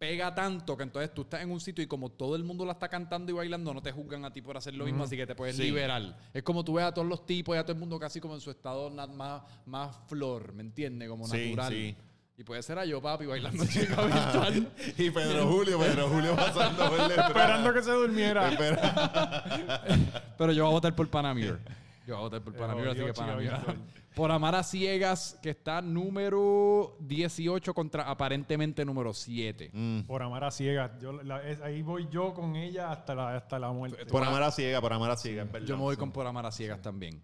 pega 0.00 0.34
tanto 0.34 0.78
que 0.78 0.82
entonces 0.82 1.12
tú 1.12 1.20
estás 1.22 1.42
en 1.42 1.50
un 1.50 1.60
sitio 1.60 1.84
y 1.84 1.86
como 1.86 2.08
todo 2.08 2.34
el 2.34 2.42
mundo 2.42 2.64
la 2.64 2.72
está 2.72 2.88
cantando 2.88 3.30
y 3.30 3.34
bailando, 3.34 3.74
no 3.74 3.82
te 3.82 3.92
juzgan 3.92 4.24
a 4.24 4.32
ti 4.32 4.40
por 4.40 4.56
hacer 4.56 4.72
lo 4.74 4.86
mismo, 4.86 5.04
así 5.04 5.14
que 5.14 5.26
te 5.26 5.34
puedes 5.34 5.56
Sí. 5.56 5.64
liberar. 5.64 6.16
Es 6.32 6.42
como 6.42 6.64
tú 6.64 6.72
ves 6.72 6.86
a 6.86 6.94
todos 6.94 7.06
los 7.06 7.26
tipos 7.26 7.54
y 7.54 7.58
a 7.58 7.62
todo 7.64 7.74
el 7.74 7.78
mundo 7.78 7.98
casi 8.00 8.18
como 8.18 8.32
en 8.34 8.40
su 8.40 8.50
estado 8.50 8.88
más, 8.88 9.42
más 9.66 9.94
flor, 10.08 10.54
¿me 10.54 10.62
entiendes? 10.62 11.06
Como 11.06 11.26
Sí, 11.28 11.50
natural. 11.50 11.72
sí. 11.72 11.94
Y 12.38 12.44
puede 12.44 12.62
ser 12.62 12.78
a 12.78 12.86
yo, 12.86 13.02
papi, 13.02 13.26
bailando 13.26 13.62
Chica 13.68 14.00
Virtual. 14.02 14.72
y 14.96 15.10
Pedro 15.10 15.46
Julio, 15.46 15.78
Pedro 15.78 16.08
Julio 16.08 16.34
pasando 16.34 16.88
por 16.88 17.06
detrás. 17.06 17.28
Esperando 17.28 17.74
que 17.74 17.82
se 17.82 17.90
durmiera. 17.92 18.48
Espera. 18.50 19.44
Pero 20.38 20.52
yo 20.52 20.62
voy 20.64 20.70
a 20.70 20.74
votar 20.74 20.94
por 20.96 21.10
Panamir. 21.10 21.58
Yo 22.06 22.14
voy 22.14 22.16
a 22.16 22.20
votar 22.20 22.40
por 22.40 22.54
Eh, 22.54 22.58
Panamir, 22.58 22.88
así 22.88 23.00
que 23.04 23.12
Panamir. 23.12 23.52
Por 24.20 24.30
Amar 24.32 24.54
a 24.54 24.62
Ciegas, 24.62 25.38
que 25.42 25.48
está 25.48 25.80
número 25.80 26.94
18 27.00 27.72
contra 27.72 28.02
aparentemente 28.02 28.84
número 28.84 29.14
7. 29.14 29.70
Mm. 29.72 30.00
Por 30.02 30.22
amar 30.22 30.44
a 30.44 30.50
ciegas. 30.50 30.90
Yo, 31.00 31.12
la- 31.22 31.42
es- 31.48 31.62
ahí 31.62 31.80
voy 31.80 32.06
yo 32.10 32.34
con 32.34 32.54
ella 32.54 32.92
hasta 32.92 33.14
la, 33.14 33.34
hasta 33.34 33.58
la 33.58 33.72
muerte. 33.72 34.04
Por 34.04 34.22
amar 34.22 34.42
a 34.42 34.50
ciega, 34.50 34.78
por 34.82 34.92
amar 34.92 35.10
a 35.10 35.16
ciega, 35.16 35.44
es 35.44 35.50
verdad. 35.50 35.66
Yo 35.66 35.76
me 35.78 35.84
voy 35.84 35.96
con 35.96 36.12
Por 36.12 36.26
Amar 36.26 36.44
a 36.44 36.52
Ciegas 36.52 36.82
también. 36.82 37.22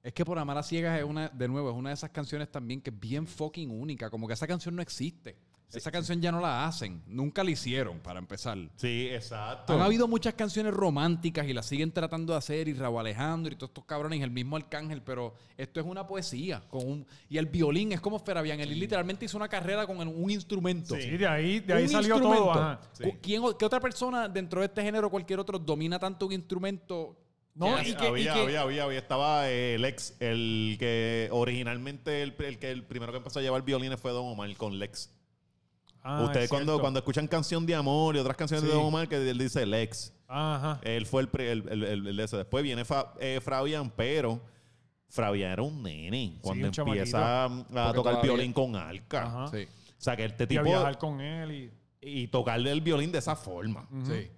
Es 0.00 0.12
que 0.12 0.24
Por 0.24 0.38
Amar 0.38 0.58
a 0.58 0.62
Ciegas 0.62 0.96
es 0.96 1.04
una, 1.04 1.28
de 1.28 1.48
nuevo, 1.48 1.70
es 1.70 1.76
una 1.76 1.90
de 1.90 1.94
esas 1.94 2.10
canciones 2.10 2.48
también 2.52 2.80
que 2.80 2.90
es 2.90 3.00
bien 3.00 3.26
fucking 3.26 3.68
única. 3.72 4.10
Como 4.10 4.28
que 4.28 4.34
esa 4.34 4.46
canción 4.46 4.76
no 4.76 4.82
existe. 4.82 5.36
Esa 5.72 5.90
canción 5.90 6.20
ya 6.20 6.32
no 6.32 6.40
la 6.40 6.66
hacen. 6.66 7.02
Nunca 7.06 7.44
la 7.44 7.50
hicieron, 7.50 8.00
para 8.00 8.18
empezar. 8.18 8.58
Sí, 8.76 9.08
exacto. 9.10 9.72
Han 9.72 9.80
habido 9.80 10.08
muchas 10.08 10.34
canciones 10.34 10.72
románticas 10.74 11.46
y 11.48 11.52
las 11.52 11.66
siguen 11.66 11.92
tratando 11.92 12.32
de 12.32 12.38
hacer 12.38 12.68
y 12.68 12.74
Raúl 12.74 13.00
Alejandro 13.00 13.52
y 13.52 13.56
todos 13.56 13.70
estos 13.70 13.84
cabrones 13.84 14.18
y 14.18 14.22
el 14.22 14.30
mismo 14.30 14.56
Arcángel, 14.56 15.02
pero 15.02 15.34
esto 15.56 15.80
es 15.80 15.86
una 15.86 16.06
poesía. 16.06 16.62
Con 16.68 16.86
un, 16.86 17.06
y 17.28 17.38
el 17.38 17.46
violín 17.46 17.92
es 17.92 18.00
como 18.00 18.18
Ferabian. 18.18 18.58
Él 18.60 18.78
literalmente 18.78 19.24
hizo 19.24 19.36
una 19.36 19.48
carrera 19.48 19.86
con 19.86 19.98
un 20.06 20.30
instrumento. 20.30 20.94
Sí, 20.96 21.16
de 21.16 21.26
ahí, 21.26 21.60
de 21.60 21.72
ahí 21.74 21.84
Un 21.84 21.88
salió 21.90 22.20
todo. 22.20 22.52
ajá. 22.52 22.80
Cu- 23.02 23.16
¿Quién 23.22 23.42
¿Qué 23.58 23.64
otra 23.64 23.80
persona 23.80 24.28
dentro 24.28 24.60
de 24.60 24.66
este 24.66 24.82
género 24.82 25.06
o 25.06 25.10
cualquier 25.10 25.38
otro 25.40 25.58
domina 25.58 25.98
tanto 25.98 26.26
un 26.26 26.32
instrumento? 26.32 27.16
No, 27.54 27.76
que- 27.76 27.90
y 27.90 27.94
que- 27.94 28.06
había, 28.06 28.32
que- 28.34 28.40
había, 28.40 28.60
había, 28.62 28.84
había. 28.84 28.98
Estaba 28.98 29.50
eh, 29.50 29.76
Lex, 29.78 30.16
el 30.20 30.76
que 30.78 31.28
originalmente, 31.32 32.22
el, 32.22 32.34
el 32.38 32.58
que 32.58 32.70
el 32.70 32.84
primero 32.84 33.12
que 33.12 33.18
empezó 33.18 33.38
a 33.38 33.42
llevar 33.42 33.62
violines 33.62 34.00
fue 34.00 34.12
Don 34.12 34.26
Omar 34.26 34.54
con 34.56 34.78
Lex. 34.78 35.10
Ah, 36.02 36.22
Ustedes 36.24 36.44
es 36.44 36.50
cuando, 36.50 36.72
cierto. 36.72 36.80
cuando 36.80 36.98
escuchan 37.00 37.26
Canción 37.28 37.66
de 37.66 37.74
Amor 37.74 38.16
y 38.16 38.18
otras 38.20 38.36
canciones 38.36 38.64
de. 38.64 38.70
Don 38.72 38.84
Omar, 38.86 39.08
que 39.08 39.16
él 39.16 39.36
dice 39.38 39.66
Lex. 39.66 40.12
Ajá. 40.28 40.80
Él 40.82 41.06
fue 41.06 41.22
el, 41.22 41.28
pre- 41.28 41.52
el, 41.52 41.68
el, 41.68 41.84
el- 41.84 42.06
el 42.06 42.16
de 42.16 42.24
ese. 42.24 42.36
Después 42.38 42.62
viene 42.64 42.84
Fa- 42.84 43.12
eh, 43.20 43.40
Fabián, 43.42 43.92
pero 43.94 44.40
Fabián 45.08 45.52
era 45.52 45.62
un 45.62 45.82
nene 45.82 46.38
cuando 46.40 46.68
un 46.68 46.72
empieza 46.74 47.44
a, 47.44 47.48
tocar 47.48 47.94
todavía- 47.94 48.22
violín 48.22 48.52
con 48.52 48.76
arca. 48.76 49.24
Ajá. 49.26 49.48
Sí, 49.48 49.64
O 49.66 49.94
sea, 50.00 50.16
que 50.16 50.24
este 50.24 50.44
Y 50.44 50.46
a 50.46 50.48
tipo... 50.48 50.62
viajar 50.64 50.98
con 50.98 51.20
él 51.20 51.52
y... 51.52 51.70
Y 52.02 52.28
tocarle 52.28 52.70
el 52.72 52.80
violín 52.80 53.12
de 53.12 53.18
esa 53.18 53.36
forma. 53.36 53.86
sí. 54.04 54.30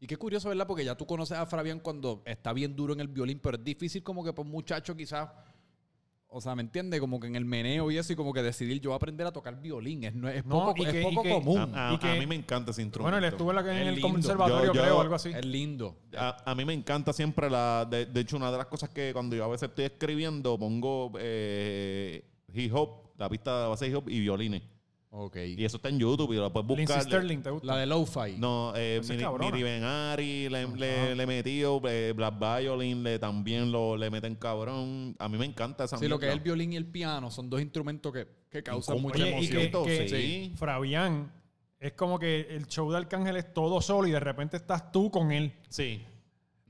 Y 0.00 0.06
qué 0.08 0.16
curioso, 0.16 0.48
¿verdad? 0.48 0.66
Porque 0.66 0.84
ya 0.84 0.96
tú 0.96 1.06
conoces 1.06 1.38
a 1.38 1.46
Fabián 1.46 1.78
cuando 1.78 2.22
está 2.24 2.52
bien 2.52 2.74
duro 2.74 2.92
en 2.92 2.98
el 2.98 3.06
violín, 3.06 3.38
pero 3.40 3.56
es 3.56 3.62
difícil 3.62 4.02
como 4.02 4.24
que 4.24 4.32
para 4.32 4.44
un 4.46 4.50
muchacho 4.50 4.96
quizás... 4.96 5.28
O 6.34 6.40
sea, 6.40 6.54
¿me 6.54 6.62
entiendes? 6.62 6.98
Como 6.98 7.20
que 7.20 7.26
en 7.26 7.36
el 7.36 7.44
meneo 7.44 7.90
y 7.90 7.98
eso, 7.98 8.12
y 8.12 8.16
como 8.16 8.32
que 8.32 8.42
decidir 8.42 8.80
yo 8.80 8.90
voy 8.90 8.94
a 8.94 8.96
aprender 8.96 9.26
a 9.26 9.32
tocar 9.32 9.60
violín. 9.60 10.04
Es, 10.04 10.14
no, 10.14 10.28
es 10.28 10.44
No, 10.46 10.64
poco, 10.66 10.82
y 10.82 10.86
es 10.86 10.92
que- 10.92 11.00
y 11.00 11.04
poco 11.04 11.22
que- 11.22 11.30
común. 11.30 11.58
A, 11.74 11.90
a- 11.90 11.94
Y 11.94 11.98
que- 11.98 12.08
a 12.08 12.14
mí 12.14 12.26
me 12.26 12.34
encanta 12.34 12.70
ese 12.70 12.80
instrumento. 12.82 13.12
Bueno, 13.12 13.18
él 13.26 13.32
estuvo 13.32 13.50
en, 13.50 13.56
la- 13.56 13.62
en 13.72 13.82
Es 13.82 13.88
el 13.88 13.94
lindo. 13.96 14.08
conservatorio, 14.10 14.66
Yo- 14.66 14.72
yo- 14.74 14.82
creo, 14.82 15.00
algo 15.00 15.14
así. 15.14 15.28
Es 15.30 15.44
lindo. 15.44 15.96
A, 16.16 16.50
a 16.50 16.54
mí 16.54 16.64
me 16.64 16.72
encanta 16.72 17.12
siempre 17.12 17.50
la. 17.50 17.86
De, 17.88 18.06
de 18.06 18.20
hecho, 18.20 18.36
una 18.36 18.50
de 18.50 18.56
las 18.58 18.66
cosas 18.66 18.88
que 18.90 19.12
cuando 19.12 19.36
yo 19.36 19.44
a 19.44 19.48
veces 19.48 19.68
estoy 19.68 19.84
escribiendo, 19.84 20.58
pongo 20.58 21.12
eh, 21.18 22.24
hip 22.54 22.74
hop, 22.74 23.12
la 23.18 23.28
pista 23.28 23.62
de 23.64 23.68
base 23.68 23.84
de 23.84 23.90
hip 23.90 23.96
hop 23.98 24.08
y 24.08 24.20
violines. 24.20 24.62
Ok. 25.14 25.36
Y 25.36 25.62
eso 25.64 25.76
está 25.76 25.90
en 25.90 25.98
YouTube 25.98 26.32
y 26.32 26.36
lo 26.36 26.50
puedes 26.50 26.66
buscar. 26.66 27.02
Sterling, 27.02 27.42
¿te 27.42 27.50
gusta? 27.50 27.66
La 27.66 27.76
de 27.76 27.84
Lo-Fi. 27.84 28.36
No, 28.38 28.74
eh, 28.74 28.96
Esa 28.96 29.02
es 29.02 29.10
Miri, 29.10 29.22
cabrona. 29.22 29.50
Miri 29.50 29.62
Ben 29.62 29.84
Ari 29.84 30.48
le, 30.48 30.66
le, 30.68 31.14
le 31.14 31.26
metió, 31.26 31.82
eh, 31.86 32.14
Black 32.16 32.38
Violin 32.38 33.02
le, 33.02 33.18
también 33.18 33.70
lo, 33.70 33.94
le 33.96 34.08
meten 34.10 34.36
cabrón. 34.36 35.14
A 35.18 35.28
mí 35.28 35.36
me 35.36 35.44
encanta 35.44 35.84
esa 35.84 35.98
Sí, 35.98 36.08
lo 36.08 36.18
que 36.18 36.26
es 36.26 36.30
mierda. 36.30 36.38
el 36.38 36.44
violín 36.44 36.72
y 36.72 36.76
el 36.76 36.86
piano 36.86 37.30
son 37.30 37.50
dos 37.50 37.60
instrumentos 37.60 38.10
que, 38.10 38.26
que 38.48 38.62
causan 38.62 38.94
Oye, 38.94 39.02
mucha 39.02 39.22
Oye, 39.22 39.30
y 39.30 39.32
emoción. 39.50 39.84
que, 39.84 39.98
que 39.98 40.08
sí. 40.08 40.52
Fabián 40.56 41.30
es 41.78 41.92
como 41.92 42.18
que 42.18 42.46
el 42.48 42.66
show 42.66 42.90
de 42.90 42.96
Arcángel 42.96 43.36
es 43.36 43.52
todo 43.52 43.82
solo 43.82 44.08
y 44.08 44.12
de 44.12 44.20
repente 44.20 44.56
estás 44.56 44.90
tú 44.92 45.10
con 45.10 45.30
él 45.30 45.52
Sí. 45.68 46.06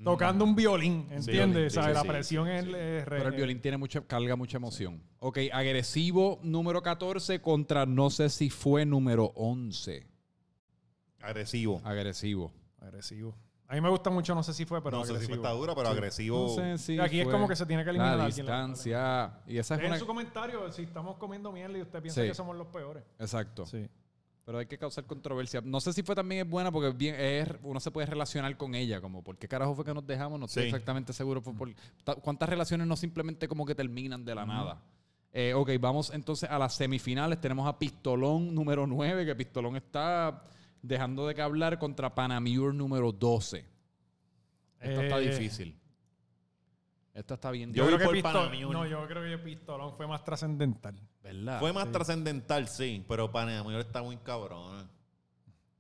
Tocando 0.05 0.45
un 0.45 0.55
violín, 0.57 1.03
violín, 1.09 1.13
¿entiendes? 1.19 1.73
sí, 1.73 1.81
¿Sabes? 1.81 1.99
sí, 1.99 2.07
la 2.07 2.13
presión 2.13 2.47
sí, 2.47 2.53
es, 2.53 2.65
sí. 2.65 2.71
es 2.71 3.05
re- 3.07 3.17
Pero 3.19 3.29
el 3.29 3.35
violín 3.37 3.61
tiene 3.61 3.77
mucha, 3.77 4.01
carga 4.07 4.37
mucha 4.37 4.57
emoción. 4.57 5.03
Ok, 5.19 5.39
agresivo 5.53 6.41
número 6.43 6.83
14 6.83 7.41
contra 7.41 7.87
no 7.87 8.11
sé 8.11 8.29
si 8.31 8.51
fue 8.51 8.85
número 8.87 9.33
11. 9.37 10.07
Agresivo. 11.21 11.81
Agresivo. 11.85 12.53
agresivo. 12.81 13.35
A 13.69 13.75
mí 13.75 13.81
me 13.81 13.89
gusta 13.89 14.11
mucho, 14.11 14.35
no 14.35 14.43
sé 14.43 14.53
si 14.53 14.67
fue, 14.67 14.83
pero 14.83 14.99
no 14.99 15.03
sé 15.05 15.13
si 15.13 15.15
agresivo. 15.15 15.43
fue 15.43 15.51
dura, 15.53 15.75
pero 15.75 15.89
agresivo. 15.89 16.43
No 16.49 16.55
sé 16.55 16.77
si 16.79 16.99
Aquí 16.99 17.21
es 17.21 17.29
como 17.29 17.49
que 17.49 17.57
se 17.57 17.65
tiene 17.65 17.85
que 17.85 17.91
eliminar 17.91 18.19
La 18.19 18.25
la 18.25 18.27
distancia. 18.31 19.41
Y 19.47 19.57
esa 19.57 19.75
es 19.77 19.79
Dejen 19.81 19.93
una... 19.93 19.99
su 19.99 20.07
comentario 20.07 20.71
si 20.73 20.83
estamos 20.83 21.17
comiendo 21.17 21.51
mierda 21.53 21.79
y 21.79 21.83
usted 21.83 22.03
piensa 22.03 22.21
Sí. 22.21 22.29
que 22.29 22.35
somos 22.35 22.55
los 22.57 22.67
peores. 22.67 23.03
Exacto. 23.19 23.65
Sí. 23.65 23.89
Pero 24.45 24.59
hay 24.59 24.67
que 24.67 24.77
causar 24.77 25.05
controversia. 25.07 25.61
No 25.65 25.81
sé 25.81 25.93
si 25.93 26.03
fue 26.03 26.17
también 26.17 26.45
es 26.45 26.51
buena 26.51 26.73
porque 26.73 26.91
bien 26.91 27.15
es, 27.17 27.49
uno 27.63 27.79
se 27.79 27.91
puede 27.93 28.07
relacionar 28.09 28.57
con 28.57 28.75
ella, 28.75 29.01
como 29.01 29.23
por 29.23 29.39
qué 29.39 29.47
carajo 29.47 29.75
fue 29.77 29.85
que 29.85 29.95
nos 29.95 30.05
dejamos, 30.07 30.41
no 30.41 30.47
estoy 30.47 30.65
Sí. 30.65 30.69
exactamente 30.71 31.13
seguro. 31.13 31.43
Por, 31.43 31.55
por- 31.57 31.71
ta- 32.03 32.17
¿Cuántas 32.17 32.49
relaciones 32.49 32.87
no 32.89 32.97
simplemente 32.97 33.47
como 33.47 33.65
que 33.65 33.75
terminan 33.77 34.25
de 34.25 34.35
la 34.35 34.45
nada? 34.45 34.83
Eh, 35.33 35.55
ok, 35.55 35.71
vamos 35.81 36.11
entonces 36.13 36.51
a 36.51 36.59
las 36.59 36.75
semifinales. 36.75 37.41
Tenemos 37.41 37.67
a 37.69 37.79
Pistolón 37.79 38.53
número 38.55 38.87
9, 38.87 39.25
que 39.25 39.35
Pistolón 39.37 39.77
está 39.77 40.43
dejando 40.83 41.27
de 41.29 41.35
que 41.37 41.41
hablar 41.43 41.79
contra 41.79 42.13
Panamure 42.15 42.75
número 42.75 43.13
12. 43.13 43.65
Esta 44.81 45.03
está 45.05 45.21
Eh, 45.21 45.29
difícil. 45.31 45.77
Esta 47.15 47.35
está 47.35 47.51
bien 47.51 47.73
Yo 47.75 47.83
Yo, 47.83 47.87
creo 47.89 47.99
que 47.99 48.05
por 48.07 48.15
Pistol- 48.15 48.33
Panamá. 48.51 48.73
No, 48.73 48.87
yo 48.87 49.07
creo 49.07 49.23
que 49.23 49.39
Pistolón 49.45 49.95
fue 49.97 50.07
más 50.07 50.25
trascendental. 50.25 50.95
¿verdad? 51.23 51.61
Fue 51.61 51.73
más 51.73 51.91
trascendental, 51.93 52.69
sí, 52.69 53.05
pero 53.09 53.31
para 53.31 53.63
mí 53.63 53.77
está 53.77 54.03
muy 54.03 54.17
cabrón. 54.17 54.91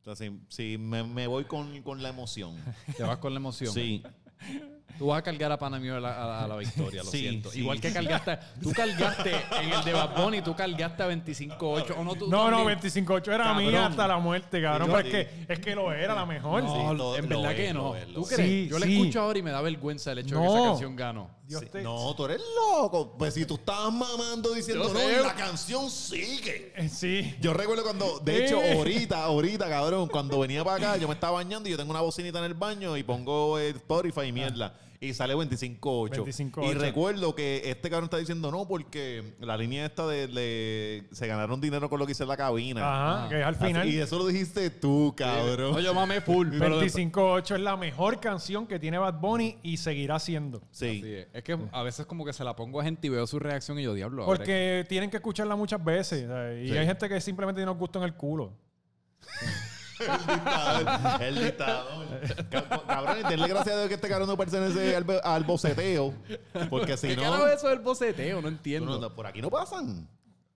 O 0.00 0.04
sea, 0.04 0.16
sí, 0.16 0.40
sí, 0.48 0.76
me, 0.78 1.02
me 1.04 1.26
voy 1.26 1.44
con, 1.44 1.80
con 1.82 2.02
la 2.02 2.08
emoción. 2.10 2.56
Te 2.96 3.02
vas 3.02 3.18
con 3.18 3.32
la 3.32 3.38
emoción. 3.40 3.72
Sí. 3.72 4.02
Tú 4.98 5.06
vas 5.08 5.18
a 5.18 5.22
cargar 5.22 5.50
a 5.50 5.58
Panamio 5.58 5.96
a 5.96 6.00
la, 6.00 6.10
a- 6.12 6.44
a 6.44 6.48
la 6.48 6.56
victoria, 6.56 7.02
lo 7.02 7.10
Sí, 7.10 7.18
siento. 7.20 7.50
sí. 7.50 7.60
Igual 7.60 7.80
que 7.80 7.92
cargaste, 7.92 8.38
tú 8.62 8.72
cargaste 8.72 9.32
en 9.60 9.72
el 9.72 9.84
de 9.84 9.92
Bad 9.92 10.16
Bunny, 10.22 10.42
tú 10.42 10.54
cargaste 10.54 11.02
a 11.02 11.08
25-8. 11.08 11.94
¿o 11.98 12.04
no, 12.04 12.14
tú 12.14 12.28
No, 12.28 12.50
no, 12.50 12.58
también? 12.58 12.78
25-8 12.78 13.32
era 13.34 13.44
Cabrón. 13.44 13.66
mía 13.66 13.86
hasta 13.86 14.06
la 14.06 14.18
muerte, 14.18 14.62
cabrón. 14.62 14.88
Sí, 14.88 14.94
pero 14.96 15.08
sí. 15.10 15.16
es, 15.16 15.28
que, 15.46 15.52
es 15.52 15.58
que 15.60 15.74
lo 15.74 15.92
era 15.92 16.14
la 16.14 16.26
mejor. 16.26 16.62
No, 16.62 16.72
Sí, 16.90 16.96
lo- 16.96 17.16
en 17.16 17.28
lo 17.28 17.36
verdad 17.42 17.52
es, 17.52 17.66
que 17.68 17.74
no. 17.74 17.82
lo 17.82 17.96
es, 17.96 18.08
lo 18.08 18.14
¿Tú 18.14 18.20
es. 18.22 18.28
crees? 18.34 18.48
Sí, 18.50 18.68
Yo 18.70 18.78
la 18.78 18.86
escucho 18.86 19.20
ahora 19.20 19.38
y 19.38 19.42
me 19.42 19.50
da 19.50 19.60
vergüenza 19.60 20.12
el 20.12 20.18
hecho 20.18 20.36
de 20.36 20.40
que 20.42 20.46
esa 20.54 20.62
canción 20.68 20.96
ganó. 20.96 21.30
Dios 21.44 21.60
Sí. 21.62 21.68
te- 21.70 21.82
No, 21.82 22.14
tú 22.14 22.24
eres 22.24 22.40
loco. 22.56 23.16
Pues 23.18 23.34
si 23.34 23.44
tú 23.44 23.54
estabas 23.56 23.92
mamando 23.92 24.52
diciendo, 24.54 24.86
Yo 24.88 24.94
no, 24.94 25.00
sé. 25.00 25.20
la 25.22 25.34
canción 25.34 25.90
sigue. 25.90 26.72
Eh, 26.76 26.88
Sí. 26.88 27.34
Yo 27.40 27.52
recuerdo 27.52 27.82
cuando, 27.82 28.20
de 28.20 28.44
hecho, 28.46 28.62
Eh. 28.62 28.74
ahorita, 28.74 29.24
ahorita, 29.24 29.68
cabrón, 29.68 30.08
cuando 30.08 30.38
venía 30.38 30.62
para 30.64 30.76
acá, 30.76 30.96
yo 30.98 31.08
me 31.08 31.14
estaba 31.14 31.34
bañando 31.34 31.68
y 31.68 31.72
yo 31.72 31.76
tengo 31.78 31.90
una 31.90 32.00
bocinita 32.00 32.38
en 32.38 32.44
el 32.44 32.54
baño 32.54 32.96
y 32.96 33.02
pongo 33.02 33.58
eh, 33.58 33.70
Spotify 33.70 34.26
y 34.28 34.32
mierda. 34.32 34.78
Y 35.04 35.14
sale 35.14 35.34
25.8. 35.34 36.24
25.8. 36.24 36.70
Y 36.70 36.74
recuerdo 36.74 37.34
que 37.34 37.60
este 37.64 37.90
cabrón 37.90 38.04
está 38.04 38.18
diciendo 38.18 38.52
no, 38.52 38.68
porque 38.68 39.34
la 39.40 39.56
línea 39.56 39.84
esta 39.84 40.06
de, 40.06 40.28
de- 40.28 41.02
se 41.10 41.26
ganaron 41.26 41.60
dinero 41.60 41.90
con 41.90 41.98
lo 41.98 42.06
que 42.06 42.12
hice 42.12 42.22
en 42.22 42.28
la 42.28 42.36
cabina. 42.36 42.80
Ajá, 42.82 43.24
Ah. 43.24 43.28
que 43.28 43.40
es 43.40 43.44
al 43.44 43.54
Así- 43.56 43.66
final. 43.66 43.88
y 43.88 43.98
eso 43.98 44.16
lo 44.16 44.26
dijiste 44.28 44.70
tú, 44.70 45.12
cabrón. 45.16 45.72
No, 45.72 45.80
yo 45.80 45.92
mamé 45.92 46.20
full. 46.20 46.50
pero 46.52 46.78
después- 46.78 46.94
25-8 46.94 47.56
es 47.56 47.60
la 47.62 47.76
mejor 47.76 48.20
canción 48.20 48.64
que 48.68 48.78
tiene 48.78 48.96
Bad 48.98 49.18
Bunny 49.20 49.58
y 49.64 49.76
seguirá 49.78 50.20
siendo. 50.20 50.60
Sí. 50.70 51.00
Sí, 51.02 51.12
es. 51.14 51.26
Es 51.32 51.42
que 51.42 51.58
a 51.72 51.82
veces 51.82 52.06
como 52.06 52.24
que 52.24 52.32
se 52.32 52.44
la 52.44 52.54
pongo 52.54 52.80
a 52.80 52.84
gente 52.84 53.08
y 53.08 53.10
veo 53.10 53.26
su 53.26 53.40
reacción 53.40 53.80
y 53.80 53.82
yo, 53.82 53.94
diablo. 53.94 54.24
Porque 54.24 54.86
tienen 54.88 55.10
que 55.10 55.16
escucharla 55.16 55.56
muchas 55.56 55.82
veces. 55.84 56.28
¿sabes? 56.28 56.64
Y 56.64 56.68
Sí. 56.70 56.78
hay 56.78 56.86
gente 56.86 57.08
que 57.08 57.20
simplemente 57.20 57.60
tiene 57.60 57.72
gusto 57.72 57.98
en 57.98 58.04
el 58.04 58.14
culo. 58.14 58.52
El 60.06 60.26
dictador. 60.34 61.22
El 61.22 61.44
dictador. 61.44 62.06
Cab- 62.50 62.86
Cabrón, 62.86 63.16
denle 63.28 63.48
gracias 63.48 63.74
a 63.74 63.78
Dios 63.78 63.88
que 63.88 63.94
este 63.94 64.08
cabrón 64.08 64.28
no 64.28 64.36
pertenece 64.36 64.96
al, 64.96 65.06
al 65.24 65.44
boceteo. 65.44 66.14
Porque 66.70 66.96
si 66.96 67.08
¿Qué 67.08 67.16
no, 67.16 67.22
carajo 67.22 67.46
es 67.48 67.54
eso 67.58 67.68
del 67.68 67.78
boceteo? 67.80 68.40
No 68.42 68.48
entiendo. 68.48 68.98
no- 68.98 69.14
por 69.14 69.26
aquí 69.26 69.40
no 69.42 69.50
pasan. 69.50 70.08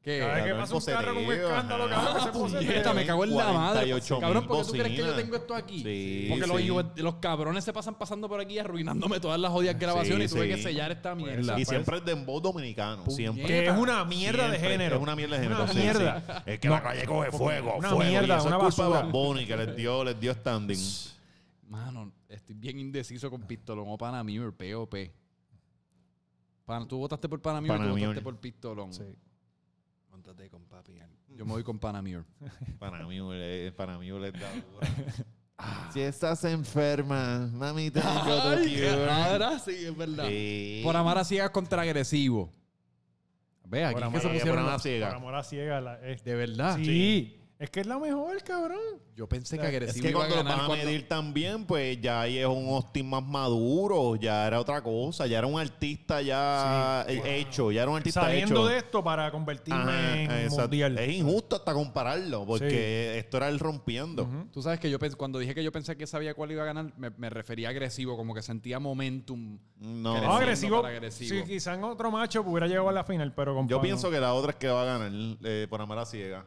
¿Qué? 0.06 0.20
Cada 0.20 0.34
vez 0.36 0.44
que 0.44 0.54
pasa 0.54 0.74
un 0.76 0.84
carro 0.84 1.14
con 1.14 1.24
un 1.24 1.32
escándalo, 1.32 1.88
que 1.88 2.20
se 2.22 2.28
puso 2.30 2.56
Puñeta, 2.58 2.94
me 2.94 3.04
cago 3.04 3.24
en 3.24 3.36
la 3.36 3.52
madre. 3.52 3.90
48 3.90 4.20
Cabrón, 4.20 4.46
¿por 4.46 4.58
qué 4.58 4.64
tú 4.66 4.72
crees 4.74 4.86
que 4.88 4.96
yo 4.98 5.14
tengo 5.16 5.34
esto 5.34 5.54
aquí? 5.56 5.82
Sí, 5.82 6.26
Porque 6.30 6.46
los, 6.46 6.56
sí. 6.58 6.62
hijos- 6.62 6.84
los 6.94 7.14
cabrones 7.16 7.64
se 7.64 7.72
pasan 7.72 7.96
pasando 7.96 8.28
por 8.28 8.38
aquí 8.40 8.56
arruinándome 8.60 9.18
todas 9.18 9.40
las 9.40 9.50
jodidas 9.50 9.76
grabaciones 9.80 10.30
Sí, 10.30 10.36
y 10.36 10.38
tuve 10.40 10.48
sí. 10.48 10.54
que 10.54 10.62
sellar 10.62 10.92
esta 10.92 11.16
mierda. 11.16 11.40
esa- 11.40 11.52
Y 11.54 11.56
pues. 11.56 11.68
siempre 11.68 11.96
es 11.96 12.04
dembow 12.04 12.40
dominicano. 12.40 13.04
Siempre. 13.10 13.46
Que 13.46 13.66
es 13.66 13.76
una 13.76 14.04
mierda 14.04 14.44
de 14.44 14.50
Siempre. 14.50 14.70
género. 14.70 14.96
Es 14.96 15.02
una 15.02 15.16
mierda 15.16 15.36
de 15.38 15.42
género. 15.42 15.62
Una 15.64 15.72
sí, 15.72 15.78
mierda. 15.80 16.22
sí. 16.24 16.42
Es 16.52 16.60
que 16.60 16.68
la 16.68 16.82
calle 16.84 17.04
coge 17.04 17.32
fuego. 17.32 17.74
Una 17.76 17.88
fuego. 17.88 18.04
mierda, 18.08 18.34
y 18.34 18.38
eso 18.38 18.46
una 18.46 18.56
es 18.58 18.62
culpa 18.62 18.82
de 18.84 18.88
basura. 18.90 19.00
Bad 19.06 19.10
Bunny 19.10 19.44
que 19.44 19.56
les 19.56 19.76
dio, 19.76 20.04
les 20.04 20.20
dio 20.20 20.32
standing. 20.34 20.78
Mano, 21.68 22.12
estoy 22.28 22.54
bien 22.54 22.78
indeciso 22.78 23.28
con 23.28 23.42
Pistolón 23.42 23.86
o 23.88 23.98
Panamure, 23.98 24.52
POP. 24.52 24.94
Pan, 26.64 26.86
tú 26.86 26.98
votaste 26.98 27.28
por 27.28 27.40
Panamure, 27.42 27.76
tú 27.76 27.90
votaste 27.98 28.20
por 28.22 28.36
Pistolón. 28.38 28.92
Sí. 28.92 29.02
Móntate 30.36 30.50
con 30.50 30.64
papi. 30.66 30.92
Yo 31.34 31.46
me 31.46 31.52
voy 31.52 31.62
con 31.64 31.78
Panamure. 31.78 32.24
Eh, 32.42 33.72
da 33.76 34.52
duro. 34.52 34.80
Si 35.94 36.00
estás 36.02 36.44
enferma, 36.44 37.48
mami, 37.50 37.90
tu 37.90 37.98
cure. 38.00 39.08
Ahora 39.10 39.58
sí, 39.58 39.86
es 39.86 39.96
verdad. 39.96 40.26
Sí. 40.28 40.82
Por 40.84 40.94
amar 40.94 41.16
a 41.16 41.24
ciegas 41.24 41.48
contra 41.48 41.80
agresivo. 41.80 42.52
Ve, 43.64 43.82
aquí 43.86 43.94
Por 43.94 44.02
es 44.02 44.02
que 44.02 44.06
amar 44.08 44.20
se 44.20 44.28
a- 44.28 44.32
pusieron 44.32 44.66
las-. 44.66 44.82
Por 44.82 45.16
amor 45.16 45.34
a 45.34 45.42
ciega. 45.42 45.80
la- 45.80 46.00
es- 46.06 46.22
De 46.22 46.34
verdad. 46.34 46.76
sí. 46.76 47.40
Es 47.58 47.70
que 47.70 47.80
es 47.80 47.86
la 47.86 47.98
mejor, 47.98 48.42
cabrón. 48.42 48.78
Yo 49.16 49.26
pensé 49.26 49.56
que 49.56 49.62
Es 49.62 49.68
agresivo 49.68 50.02
que 50.02 50.10
iba 50.10 50.24
a 50.24 50.26
cuando 50.28 50.44
lo 50.44 50.50
van 50.50 50.60
a 50.60 50.66
cuando- 50.66 50.84
medir 50.84 51.08
también, 51.08 51.64
pues 51.64 51.98
ya 52.02 52.20
ahí 52.20 52.36
es 52.36 52.46
un 52.46 52.66
Austin 52.68 53.08
más 53.08 53.22
maduro, 53.24 54.14
ya 54.16 54.46
era 54.46 54.60
otra 54.60 54.82
cosa, 54.82 55.26
ya 55.26 55.38
era 55.38 55.46
un 55.46 55.58
artista 55.58 56.20
ya 56.20 57.06
Sí, 57.08 57.18
hecho, 57.24 57.72
ya 57.72 57.80
era 57.80 57.90
un 57.90 57.96
artista 57.96 58.20
Saliendo 58.20 58.60
hecho. 58.60 58.68
de 58.68 58.76
esto 58.76 59.02
para 59.02 59.30
convertirme 59.30 59.80
Ajá, 59.80 60.20
en 60.20 60.30
exacto. 60.32 60.60
mundial. 60.64 60.98
Es 60.98 61.14
injusto 61.16 61.56
hasta 61.56 61.72
compararlo, 61.72 62.44
porque 62.44 63.16
esto 63.18 63.38
era 63.38 63.48
el 63.48 63.58
rompiendo. 63.58 64.24
Ujú. 64.24 64.48
Tú 64.52 64.60
sabes 64.60 64.78
que 64.78 64.90
yo 64.90 64.98
cuando 65.16 65.38
dije 65.38 65.54
que 65.54 65.64
yo 65.64 65.72
pensé 65.72 65.96
que 65.96 66.06
sabía 66.06 66.34
cuál 66.34 66.52
iba 66.52 66.62
a 66.62 66.66
ganar, 66.66 66.92
me, 66.98 67.08
me 67.08 67.30
refería 67.30 67.68
a 67.68 67.70
agresivo, 67.70 68.18
como 68.18 68.34
que 68.34 68.42
sentía 68.42 68.78
momentum. 68.80 69.58
No, 69.78 70.20
No, 70.20 70.36
agresivo. 70.36 70.84
agresivo. 70.84 71.34
Sí, 71.34 71.42
quizá 71.50 71.72
en 71.72 71.84
otro 71.84 72.10
macho 72.10 72.42
hubiera 72.42 72.66
llegado 72.66 72.90
a 72.90 72.92
la 72.92 73.04
final, 73.04 73.32
pero 73.34 73.54
con 73.54 73.66
yo 73.66 73.80
pienso 73.80 74.10
que 74.10 74.20
la 74.20 74.34
otra 74.34 74.50
es 74.50 74.56
que 74.58 74.68
va 74.68 74.82
a 74.82 74.98
ganar 74.98 75.10
eh, 75.42 75.66
por 75.70 75.80
amar 75.80 75.98
a 76.00 76.04
ciega. 76.04 76.44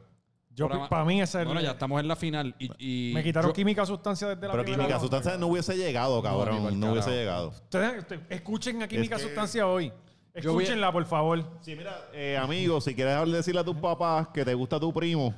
Yo, 0.60 0.89
para 0.89 1.05
mí 1.05 1.22
ese 1.22 1.39
es 1.39 1.45
Bueno, 1.45 1.60
el- 1.60 1.66
ya 1.66 1.72
estamos 1.72 1.99
en 2.01 2.07
la 2.07 2.16
final 2.16 2.55
y... 2.60 3.10
y 3.12 3.14
Me 3.14 3.24
quitaron 3.24 3.49
yo- 3.51 3.53
química 3.53 3.86
sustancia 3.86 4.28
desde 4.28 4.41
la 4.47 4.51
Pero 4.51 4.64
primera 4.64 4.84
Química 4.84 4.97
ronda. 4.99 4.99
Sustancia 5.18 5.38
no 5.39 5.47
hubiese 5.47 5.76
llegado, 5.78 6.22
cabrón. 6.22 6.80
No, 6.80 6.91
hubiese 6.91 7.12
llegado. 7.12 7.49
Ustedes, 7.49 7.99
ustedes 7.99 8.22
escuchen 8.30 8.82
a 8.84 8.88
Química 8.88 9.16
que- 9.18 9.24
Sustancia 9.24 9.66
hoy. 9.68 9.91
Escúchenla, 10.34 10.91
por 10.91 11.05
favor. 11.05 11.43
Sí, 11.62 11.76
mira, 11.76 12.07
eh, 12.14 12.38
amigo, 12.38 12.80
si 12.82 12.93
quieres 12.93 13.30
decirle 13.32 13.62
a 13.62 13.64
tus 13.64 13.76
papás 13.78 14.28
que 14.34 14.45
te 14.45 14.53
gusta 14.53 14.80
tu 14.80 14.93
primo, 14.93 15.34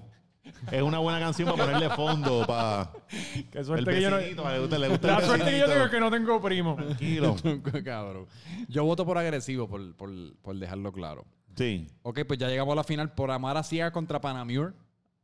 es 0.71 0.81
una 0.81 0.99
buena 0.99 1.19
canción 1.19 1.49
para 1.49 1.63
ponerle 1.65 1.89
fondo 1.95 2.45
para 2.45 2.91
Qué 3.51 3.59
el 3.59 3.65
suerte 3.65 3.91
que 3.91 4.01
yo 4.01 4.09
no. 4.09 4.17
le 4.17 4.33
gusta, 4.59 4.77
le 4.79 4.87
gusta 4.89 5.07
el 5.07 5.13
La 5.13 5.25
suerte 5.25 5.51
que 5.51 5.59
yo 5.59 5.65
tengo 5.67 5.85
es 5.85 5.91
que 5.91 5.99
no 5.99 6.11
tengo 6.11 6.41
primo. 6.41 6.75
Tranquilo. 6.75 7.35
Cabrón. 7.85 8.27
Yo 8.67 8.83
voto 8.83 9.05
por 9.05 9.17
agresivo, 9.17 9.67
por, 9.67 9.95
por, 9.95 10.09
por 10.41 10.55
dejarlo 10.57 10.91
claro. 10.91 11.25
Sí. 11.55 11.87
Ok, 12.03 12.21
pues 12.27 12.37
ya 12.39 12.47
llegamos 12.47 12.73
a 12.73 12.75
la 12.75 12.83
final 12.83 13.13
por 13.13 13.31
amar 13.31 13.57
a 13.57 13.63
ciega 13.63 13.91
contra 13.91 14.19
Panamure. 14.21 14.73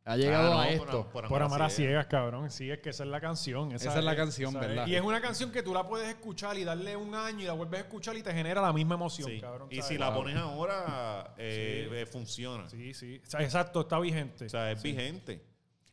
Ha 0.08 0.16
llegado 0.18 0.54
a 0.54 0.64
por- 0.64 0.74
esto. 0.74 1.10
Por 1.12 1.42
amar 1.44 1.62
a 1.62 1.70
ciegas, 1.70 2.08
cabrón. 2.08 2.50
Sí, 2.50 2.72
es 2.72 2.80
que 2.80 2.90
esa 2.92 3.04
es 3.04 3.10
la 3.10 3.20
canción. 3.20 3.72
Esa 3.74 3.98
es 4.00 4.04
la 4.04 4.16
canción, 4.16 4.54
¿verdad? 4.54 4.88
Y 4.88 4.96
es 4.96 5.02
una 5.02 5.20
canción 5.22 5.52
que 5.52 5.62
tú 5.64 5.74
la 5.74 5.86
puedes 5.86 6.08
escuchar 6.08 6.58
y 6.58 6.64
darle 6.64 6.96
un 6.96 7.14
año 7.14 7.42
y 7.42 7.46
la 7.46 7.54
vuelves 7.54 7.80
a 7.82 7.84
escuchar 7.84 8.16
y 8.16 8.24
te 8.24 8.34
genera 8.34 8.62
la 8.62 8.72
misma 8.74 8.96
emoción, 8.96 9.30
Sí. 9.30 9.42
cabrón. 9.42 9.68
Y 9.70 9.76
¿sabes? 9.76 9.88
si 9.90 9.98
la 9.98 10.14
pones 10.14 10.36
ahora, 10.38 11.34
eh, 11.38 11.90
eh, 11.92 12.06
funciona. 12.06 12.70
Sí, 12.70 12.94
sí. 12.94 13.22
O 13.26 13.30
sea, 13.30 13.42
exacto, 13.42 13.82
está 13.82 14.00
vigente. 14.00 14.46
O 14.46 14.50
sea, 14.50 14.72
es 14.72 14.82
vigente. 14.82 15.42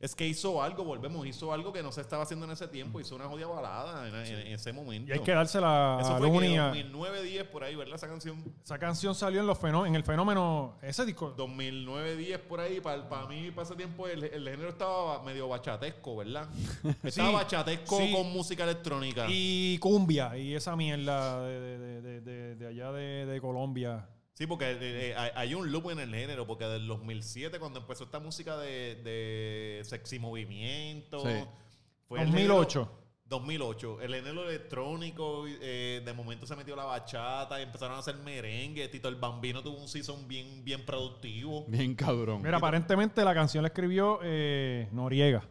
Es 0.01 0.15
que 0.15 0.27
hizo 0.27 0.61
algo, 0.63 0.85
volvemos, 0.85 1.27
hizo 1.27 1.51
algo 1.53 1.73
que 1.73 1.83
no 1.83 1.91
se 1.91 2.03
estaba 2.03 2.25
haciendo 2.25 2.45
en 2.45 2.53
ese 2.53 2.69
tiempo. 2.69 3.01
Hizo 3.01 3.15
una 3.17 3.25
jodida 3.27 3.47
balada 3.47 4.07
en, 4.07 4.15
en- 4.15 4.47
en 4.49 4.53
ese 4.53 4.71
momento. 4.73 5.11
y 5.11 5.15
hay 5.17 5.21
que 5.25 5.33
dársela 5.33 5.99
Eso 6.01 6.19
fue 6.19 6.27
que 6.31 6.35
Luni. 6.35 6.59
a- 6.59 6.65
2009, 6.67 7.23
10 7.23 7.45
por 7.45 7.65
ahí, 7.65 7.75
¿verdad? 7.75 7.95
Esa 7.95 8.09
canción. 8.09 8.45
Esa 8.63 8.79
canción 8.79 9.15
salió 9.15 9.41
en, 9.41 9.47
los 9.47 9.59
fenó- 9.59 9.87
en 9.87 9.95
el 9.95 10.03
fenómeno. 10.05 10.75
Ese 10.83 11.07
disco. 11.07 11.33
2009, 11.37 12.17
10 12.17 12.39
por 12.41 12.61
ahí. 12.61 12.81
Para, 12.81 13.09
para 13.09 13.27
mí, 13.27 13.51
para 13.51 13.63
ese 13.67 13.77
tiempo, 13.77 14.07
el, 14.07 14.25
el 14.25 14.47
género 14.49 14.69
estaba 14.69 15.23
medio 15.23 15.49
bachatesco, 15.49 16.17
¿verdad? 16.17 16.49
Estaba 17.03 17.31
bachatesco 17.31 17.99
sí. 17.99 18.13
con 18.13 18.31
música 18.31 18.65
electrónica. 18.65 19.27
Y 19.29 19.79
cumbia. 19.79 20.37
Y 20.37 20.55
esa 20.55 20.77
mierda 20.77 21.41
de, 21.43 21.61
de- 21.61 21.79
de- 21.79 22.03
de- 22.03 22.21
de- 22.21 22.55
de 22.57 22.67
allá 22.67 22.93
de, 22.93 23.25
de 23.27 23.41
Colombia. 23.41 24.07
Sí, 24.35 24.47
porque 24.49 24.71
eh, 24.73 24.79
eh, 24.81 25.15
hay- 25.37 25.55
un 25.55 25.71
loop 25.71 25.91
en 25.91 26.01
el 26.01 26.13
género, 26.15 26.47
porque 26.47 26.65
del 26.65 26.87
2007, 26.89 27.59
cuando 27.61 27.79
empezó 27.81 28.05
esta 28.05 28.19
música 28.19 28.57
de, 28.59 28.97
de 28.97 29.81
sexy 29.85 30.19
movimiento, 30.19 31.21
Sí. 31.21 31.45
fue 32.09 32.21
el 32.21 32.27
2008. 32.33 32.85
género- 32.85 33.05
2008. 33.27 34.01
El 34.03 34.15
género 34.15 34.49
electrónico, 34.49 35.45
eh, 35.49 36.03
de 36.05 36.13
momento 36.13 36.47
se 36.47 36.55
metió 36.57 36.77
la 36.77 36.85
bachata 36.85 37.59
y 37.59 37.63
empezaron 37.63 37.97
a 37.97 38.01
hacer 38.01 38.17
merengue. 38.17 38.87
Tito 38.89 39.09
el 39.09 39.15
Bambino 39.17 39.63
tuvo 39.63 39.79
un 39.79 39.89
season 39.89 40.29
bien, 40.29 40.63
bien 40.65 40.85
productivo. 40.85 41.65
Bien 41.69 41.95
cabrón. 41.95 42.43
Mira, 42.43 42.59
aparentemente 42.59 43.25
la 43.25 43.35
canción 43.35 43.63
la 43.63 43.69
escribió 43.69 44.19
eh, 44.23 44.89
Noriega. 44.93 45.43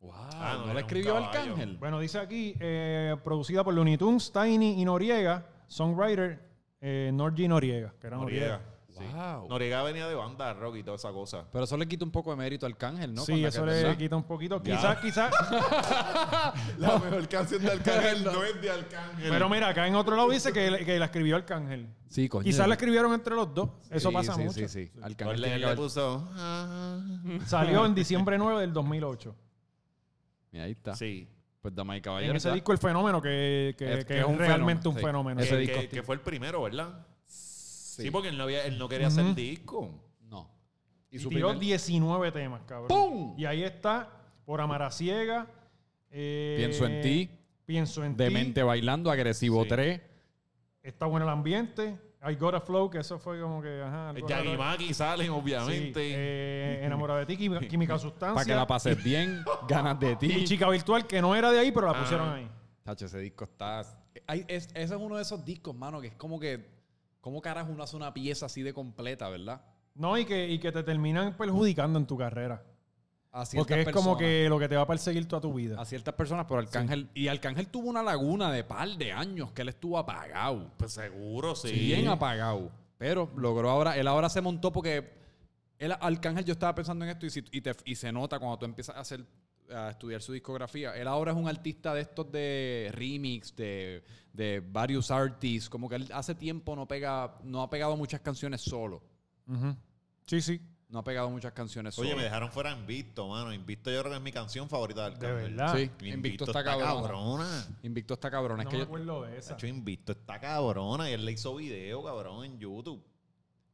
Wow, 0.00 0.12
Ah, 0.14 0.54
no, 0.60 0.66
¿no 0.66 0.72
un 0.72 0.78
escribió. 0.78 1.16
Arcángel? 1.16 1.76
Bueno, 1.76 1.98
dice 2.00 2.18
aquí, 2.18 2.54
eh, 2.60 3.16
producida 3.24 3.62
por 3.64 3.74
Looney 3.74 3.98
Tunes, 3.98 4.32
Tiny 4.32 4.80
y 4.80 4.84
Noriega, 4.84 5.44
songwriter 5.66 6.47
eh, 6.80 7.10
Norgy 7.12 7.48
Noriega, 7.48 7.92
que 8.00 8.06
era 8.06 8.16
Noriega. 8.16 8.46
Noriega. 8.58 8.74
Sí. 8.90 9.04
Wow. 9.14 9.48
Noriega 9.48 9.82
venía 9.84 10.08
de 10.08 10.14
banda 10.16 10.52
rock 10.54 10.76
y 10.76 10.82
toda 10.82 10.96
esa 10.96 11.12
cosa. 11.12 11.44
Pero 11.52 11.62
eso 11.64 11.76
le 11.76 11.86
quita 11.86 12.04
un 12.04 12.10
poco 12.10 12.30
de 12.32 12.36
mérito 12.36 12.66
a 12.66 12.68
Arcángel, 12.68 13.14
¿no? 13.14 13.24
sí, 13.24 13.44
eso 13.44 13.64
le 13.64 13.96
quita 13.96 14.16
un 14.16 14.24
poquito. 14.24 14.60
Quizás, 14.60 14.98
quizás. 14.98 15.30
La 16.78 16.98
mejor 16.98 17.28
canción 17.28 17.62
de 17.62 17.70
Arcángel 17.70 18.24
no 18.24 18.42
es 18.42 18.60
de 18.60 18.70
Arcángel. 18.70 19.30
pero 19.30 19.48
mira, 19.48 19.68
acá 19.68 19.86
en 19.86 19.94
otro 19.94 20.16
lado 20.16 20.28
dice 20.30 20.52
que, 20.52 20.84
que 20.84 20.98
la 20.98 21.04
escribió 21.06 21.36
Arcángel. 21.36 21.88
Sí, 22.08 22.28
coño. 22.28 22.42
Quizás 22.44 22.66
la 22.66 22.74
escribieron 22.74 23.12
entre 23.12 23.36
los 23.36 23.54
dos. 23.54 23.70
Eso 23.90 24.08
Sí, 24.08 24.14
pasa 24.14 24.34
sí, 24.34 24.40
mucho. 24.42 24.52
Sí, 24.54 24.68
sí, 24.68 24.90
Arcángel 25.00 25.16
Pues 25.26 25.36
tiene 25.42 25.48
le, 25.48 25.52
que 25.54 25.58
le 25.60 25.66
haber- 25.66 25.76
puso. 25.76 26.28
ah. 26.34 27.00
Salió 27.46 27.86
en 27.86 27.94
diciembre 27.94 28.36
9 28.36 28.60
del 28.62 28.72
2008. 28.72 29.36
Mira, 30.50 30.64
ahí 30.64 30.72
está. 30.72 30.96
Sí. 30.96 31.28
Pues 31.60 31.74
damas 31.74 31.98
y 31.98 32.24
En 32.24 32.36
ese 32.36 32.52
disco 32.52 32.72
El 32.72 32.78
Fenómeno, 32.78 33.20
que, 33.20 33.74
que- 33.76 33.92
Es- 33.92 33.98
que 34.04 34.14
que 34.14 34.14
es, 34.14 34.20
es 34.20 34.26
un 34.26 34.38
realmente 34.38 34.82
fenómeno, 34.82 34.90
un 34.90 34.96
sí. 34.96 35.04
fenómeno. 35.04 35.40
Ese 35.40 35.50
Que, 35.50 35.60
disco 35.60 35.80
que- 35.90 36.02
fue 36.02 36.14
el 36.14 36.20
primero, 36.20 36.62
¿verdad? 36.62 37.06
Sí, 37.26 38.02
Sí. 38.04 38.10
porque 38.10 38.28
él 38.28 38.38
no, 38.38 38.44
había, 38.44 38.64
él 38.64 38.78
no 38.78 38.88
quería 38.88 39.08
hacer 39.08 39.34
disco. 39.34 39.90
No. 40.22 40.48
Y 41.10 41.18
su 41.18 41.28
tiró 41.28 41.48
primer- 41.48 41.60
19 41.60 42.30
temas, 42.32 42.62
cabrón. 42.66 42.88
¡Pum! 42.88 43.34
Y 43.36 43.44
ahí 43.44 43.64
está, 43.64 44.08
Por 44.44 44.60
Amar 44.60 44.82
a 44.82 44.90
Ciega. 44.90 45.46
eh, 46.10 46.54
Pienso 46.58 46.86
en 46.86 47.02
ti. 47.02 47.30
Pienso 47.66 48.02
en 48.04 48.16
ti. 48.16 48.24
Demente 48.24 48.62
bailando, 48.62 49.10
agresivo 49.10 49.64
Sí. 49.64 49.68
3. 49.68 50.00
Está 50.82 51.04
bueno 51.06 51.26
el 51.26 51.32
ambiente. 51.32 51.98
I 52.20 52.34
Got 52.34 52.54
a 52.56 52.60
Flow, 52.60 52.90
que 52.90 52.98
eso 52.98 53.18
fue 53.18 53.40
como 53.40 53.62
que, 53.62 53.80
ajá. 53.82 54.12
Yagimaki 54.26 54.92
salen, 54.92 55.26
Sí, 55.26 55.32
obviamente. 55.32 56.00
eh, 56.02 56.84
enamorado 56.84 57.20
de 57.20 57.26
ti, 57.26 57.36
química, 57.36 57.60
química 57.68 57.98
sustancia. 57.98 58.34
Para 58.34 58.44
que 58.44 58.54
la 58.54 58.66
pases 58.66 58.96
bien, 59.04 59.44
ganas 59.68 59.98
de 60.00 60.12
Y 60.12 60.16
ti. 60.16 60.44
chica 60.44 60.68
virtual, 60.68 61.06
que 61.06 61.20
no 61.22 61.34
era 61.36 61.50
de 61.52 61.60
ahí, 61.60 61.70
pero 61.70 61.86
la 61.86 61.92
Ah. 61.98 62.00
pusieron 62.02 62.28
ahí. 62.30 62.50
Tacho, 62.82 63.06
ese 63.06 63.18
disco 63.20 63.44
está. 63.44 63.82
Hay- 64.26 64.44
es- 64.48 64.68
ese 64.74 64.94
es 64.94 65.00
uno 65.00 65.16
de 65.16 65.22
esos 65.22 65.44
discos, 65.44 65.74
mano, 65.76 66.00
que 66.00 66.08
es 66.08 66.14
como 66.14 66.40
que. 66.40 66.76
¿Cómo 67.20 67.40
carajo 67.42 67.70
uno 67.70 67.82
hace 67.82 67.96
una 67.96 68.14
pieza 68.14 68.46
así 68.46 68.62
de 68.62 68.72
completa, 68.72 69.28
verdad? 69.28 69.60
No, 69.94 70.16
y 70.16 70.24
que, 70.24 70.48
y 70.48 70.58
que 70.60 70.70
te 70.72 70.82
terminan 70.82 71.36
perjudicando 71.36 71.98
en 71.98 72.06
tu 72.06 72.16
carrera. 72.16 72.62
A 73.30 73.44
ciertas 73.44 73.68
Porque 73.76 73.82
es 73.90 73.94
como 73.94 74.16
que 74.16 74.46
lo 74.48 74.58
que 74.58 74.68
te 74.68 74.76
va 74.76 74.82
a 74.82 74.86
perseguir 74.86 75.26
toda 75.28 75.42
tu 75.42 75.52
vida. 75.54 75.80
A 75.80 75.84
ciertas 75.84 76.14
personas, 76.14 76.46
pero 76.48 76.60
Arcángel. 76.60 77.08
Y 77.14 77.28
Arcángel 77.28 77.68
tuvo 77.68 77.88
una 77.88 78.02
laguna 78.02 78.50
de 78.50 78.64
par 78.64 78.88
de 78.96 79.12
años 79.12 79.52
que 79.52 79.62
él 79.62 79.68
estuvo 79.68 79.98
apagado. 79.98 80.72
Pues 80.78 80.92
seguro, 80.92 81.54
sí. 81.54 81.70
Bien 81.72 82.08
apagado. 82.08 82.70
Pero 82.96 83.30
logró 83.36 83.70
ahora. 83.70 83.96
Él 83.96 84.08
ahora 84.08 84.28
se 84.28 84.40
montó 84.40 84.72
porque. 84.72 85.16
Él, 85.78 85.92
Arcángel, 86.00 86.44
yo 86.44 86.52
estaba 86.52 86.74
pensando 86.74 87.04
en 87.04 87.10
esto 87.12 87.26
y, 87.26 87.30
si- 87.30 87.44
y, 87.52 87.60
te- 87.60 87.76
y 87.84 87.94
se 87.94 88.10
nota 88.10 88.38
cuando 88.40 88.58
tú 88.58 88.64
empiezas 88.64 88.96
a 88.96 89.00
hacer 89.00 89.24
a 89.72 89.90
estudiar 89.90 90.20
su 90.22 90.32
discografía. 90.32 90.96
Él 90.96 91.06
ahora 91.06 91.30
es 91.32 91.36
un 91.38 91.46
artista 91.46 91.92
de 91.94 92.00
estos 92.00 92.32
de 92.32 92.90
remix, 92.92 93.54
de, 93.54 94.02
de 94.32 94.60
varios 94.66 95.10
artists. 95.12 95.68
Como 95.68 95.88
que 95.88 95.96
él 95.96 96.08
hace 96.12 96.34
tiempo 96.34 96.74
no 96.74 96.88
pega, 96.88 97.36
no 97.44 97.62
ha 97.62 97.68
pegado 97.70 97.94
muchas 97.96 98.20
canciones 98.22 98.62
solo. 98.62 99.02
Sí, 100.26 100.40
sí. 100.40 100.60
No 100.90 101.00
ha 101.00 101.04
pegado 101.04 101.28
muchas 101.28 101.52
canciones 101.52 101.94
solo. 101.94 102.08
Oye, 102.08 102.16
me 102.16 102.22
dejaron 102.22 102.50
fuera 102.50 102.72
Invicto, 102.72 103.28
mano. 103.28 103.52
Invicto 103.52 103.90
yo 103.90 104.00
creo 104.00 104.12
que 104.12 104.16
es 104.16 104.22
mi 104.22 104.32
canción 104.32 104.70
favorita 104.70 105.04
del 105.10 105.18
De 105.18 105.26
Arcángel. 105.26 105.54
verdad. 105.54 105.76
Sí, 105.76 106.08
Invicto 106.08 106.44
está 106.44 106.64
cabrona. 106.64 106.92
cabrona. 107.02 107.66
Invicto 107.82 108.14
está 108.14 108.30
cabrón. 108.30 108.60
Es 108.60 108.64
No 108.64 108.70
que 108.70 108.76
me 108.76 108.80
yo- 108.82 108.86
acuerdo 108.86 109.22
de 109.24 109.36
esa. 109.38 109.52
Hecho, 109.54 109.66
Invicto 109.66 110.12
está 110.12 110.40
cabrona. 110.40 111.10
Y 111.10 111.12
él 111.12 111.26
le 111.26 111.32
hizo 111.32 111.54
video, 111.56 112.02
cabrón, 112.02 112.44
en 112.44 112.58
YouTube. 112.58 113.04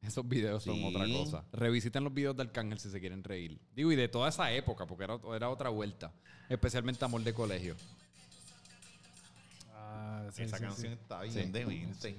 esos 0.03 0.29
videos 0.29 0.63
son 0.65 0.75
Sí. 0.75 0.85
otra 0.85 1.07
cosa. 1.07 1.45
Revisiten 1.53 2.05
los 2.05 2.13
videos 2.13 2.37
de 2.37 2.43
Arcángel 2.43 2.79
si 2.79 2.91
se 2.91 3.01
quieren 3.01 3.25
reír. 3.25 3.59
Digo, 3.75 3.91
y 3.91 3.97
de 3.97 4.07
toda 4.09 4.29
esa 4.29 4.53
época, 4.53 4.85
porque 4.87 5.05
era, 5.05 5.19
era 5.35 5.49
otra 5.49 5.71
vuelta. 5.71 6.13
Especialmente 6.49 7.03
Amor 7.07 7.23
de 7.23 7.33
Colegio. 7.33 7.75
Ah, 9.73 10.27
sí, 10.33 10.43
Esa 10.43 10.59
sí, 10.59 10.63
canción 10.65 10.93
sí. 10.95 10.99
está 11.01 11.23
bien 11.23 11.53
demente. 11.53 12.17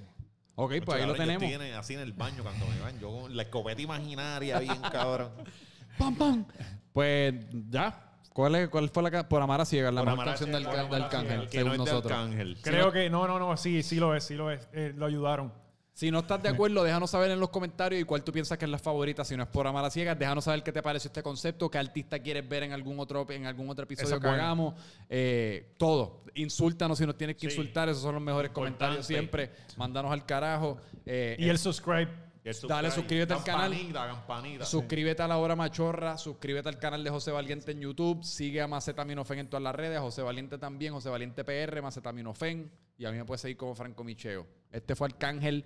Ok, 0.56 0.74
pues 0.84 1.00
ahí 1.00 1.06
lo 1.06 1.14
tenemos. 1.14 1.42
estoy 1.42 1.66
en- 1.68 1.74
así 1.74 1.94
en 1.94 2.00
el 2.00 2.12
baño 2.12 2.42
cuando 2.42 2.66
me 2.66 2.80
van. 2.80 2.98
Yo 2.98 3.10
con 3.20 3.36
la 3.36 3.42
escopeta 3.42 3.80
imaginaria, 3.82 4.58
bien 4.58 4.80
cabrón. 4.90 5.30
¡Pam, 5.98 6.14
pam! 6.16 6.44
Pues 6.92 7.34
ya. 7.70 8.02
¿Cuál, 8.32 8.54
es, 8.56 8.68
¿Cuál 8.68 8.90
fue 8.90 9.02
la 9.02 9.26
Por 9.28 9.40
Amar 9.40 9.62
a 9.62 9.64
Ciegas, 9.64 9.94
la 9.94 10.02
Por 10.02 10.10
mejor 10.10 10.24
canción 10.26 10.52
del, 10.52 10.64
del 10.64 11.02
a 11.02 11.04
Arcángel, 11.04 11.48
según 11.48 11.72
no 11.72 11.76
nosotros? 11.78 12.28
Creo 12.62 12.92
que, 12.92 13.08
no, 13.08 13.26
no, 13.26 13.38
no, 13.38 13.56
sí, 13.56 13.82
sí 13.82 13.96
lo 13.96 14.14
es, 14.14 14.24
sí 14.24 14.34
lo 14.34 14.50
es. 14.50 14.68
Eh, 14.72 14.92
lo 14.94 15.06
ayudaron. 15.06 15.52
Si 15.96 16.10
no 16.10 16.18
estás 16.18 16.42
de 16.42 16.50
acuerdo, 16.50 16.84
déjanos 16.84 17.10
saber 17.10 17.30
en 17.30 17.40
los 17.40 17.48
comentarios 17.48 18.02
y 18.02 18.04
cuál 18.04 18.22
tú 18.22 18.30
piensas 18.30 18.58
que 18.58 18.66
es 18.66 18.70
la 18.70 18.78
favorita. 18.78 19.24
Si 19.24 19.34
no 19.34 19.44
es 19.44 19.48
por 19.48 19.66
Amar 19.66 19.82
a 19.82 19.88
Ciegas, 19.90 20.18
déjanos 20.18 20.44
saber 20.44 20.62
qué 20.62 20.70
te 20.70 20.82
parece 20.82 21.08
este 21.08 21.22
concepto, 21.22 21.70
qué 21.70 21.78
artista 21.78 22.18
quieres 22.18 22.46
ver 22.46 22.64
en 22.64 22.72
algún 22.72 23.00
otro, 23.00 23.26
en 23.30 23.46
algún 23.46 23.70
otro 23.70 23.84
episodio 23.84 24.20
que 24.20 24.28
hagamos. 24.28 24.74
Eh, 25.08 25.72
todo. 25.78 26.22
Insúltanos 26.34 26.98
si 26.98 27.06
nos 27.06 27.16
tienes 27.16 27.36
que 27.36 27.48
Sí. 27.48 27.56
insultar. 27.56 27.88
Esos 27.88 28.02
son 28.02 28.14
los 28.14 28.22
mejores 28.22 28.50
comentarios 28.50 29.06
siempre. 29.06 29.52
Mándanos 29.78 30.12
al 30.12 30.26
carajo. 30.26 30.76
Eh, 31.06 31.34
Y 31.38 31.48
el 31.48 31.56
subscribe. 31.58 32.08
Y 32.44 32.48
el 32.50 32.54
Dale, 32.68 32.90
subscribe, 32.90 32.90
suscríbete 32.90 33.32
al 33.32 33.42
canal. 33.42 33.70
Campanita, 33.70 34.06
campanita. 34.06 34.64
Suscríbete 34.66 35.22
a 35.22 35.28
La 35.28 35.38
Hora 35.38 35.56
Machorra, 35.56 36.18
suscríbete 36.18 36.68
al 36.68 36.78
canal 36.78 37.02
de 37.02 37.08
José 37.10 37.30
Valiente 37.32 37.72
en 37.72 37.80
YouTube, 37.80 38.22
sigue 38.22 38.60
a 38.60 38.68
Macetaminofen 38.68 39.38
en 39.38 39.48
todas 39.48 39.62
las 39.62 39.74
redes, 39.74 39.98
José 39.98 40.20
Valiente 40.20 40.58
también, 40.58 40.92
José 40.92 41.08
Valiente 41.08 41.42
PR, 41.42 41.80
Macetaminofen, 41.80 42.70
y 42.98 43.04
a 43.06 43.10
mí 43.10 43.16
me 43.16 43.24
puedes 43.24 43.40
seguir 43.40 43.56
como 43.56 43.74
Franco 43.74 44.04
Micheo. 44.04 44.46
Este 44.70 44.94
fue 44.94 45.08
Arcángel 45.08 45.64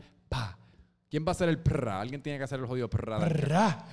¿Quién 1.10 1.24
va 1.26 1.32
a 1.32 1.34
ser 1.34 1.48
el 1.48 1.58
prra? 1.58 2.00
Alguien 2.00 2.22
tiene 2.22 2.38
que 2.38 2.44
hacer 2.44 2.60
el 2.60 2.66
jodido 2.66 2.88
prra. 2.88 3.18
de 3.18 3.26
Arcángel. 3.26 3.48
Ra. 3.48 3.84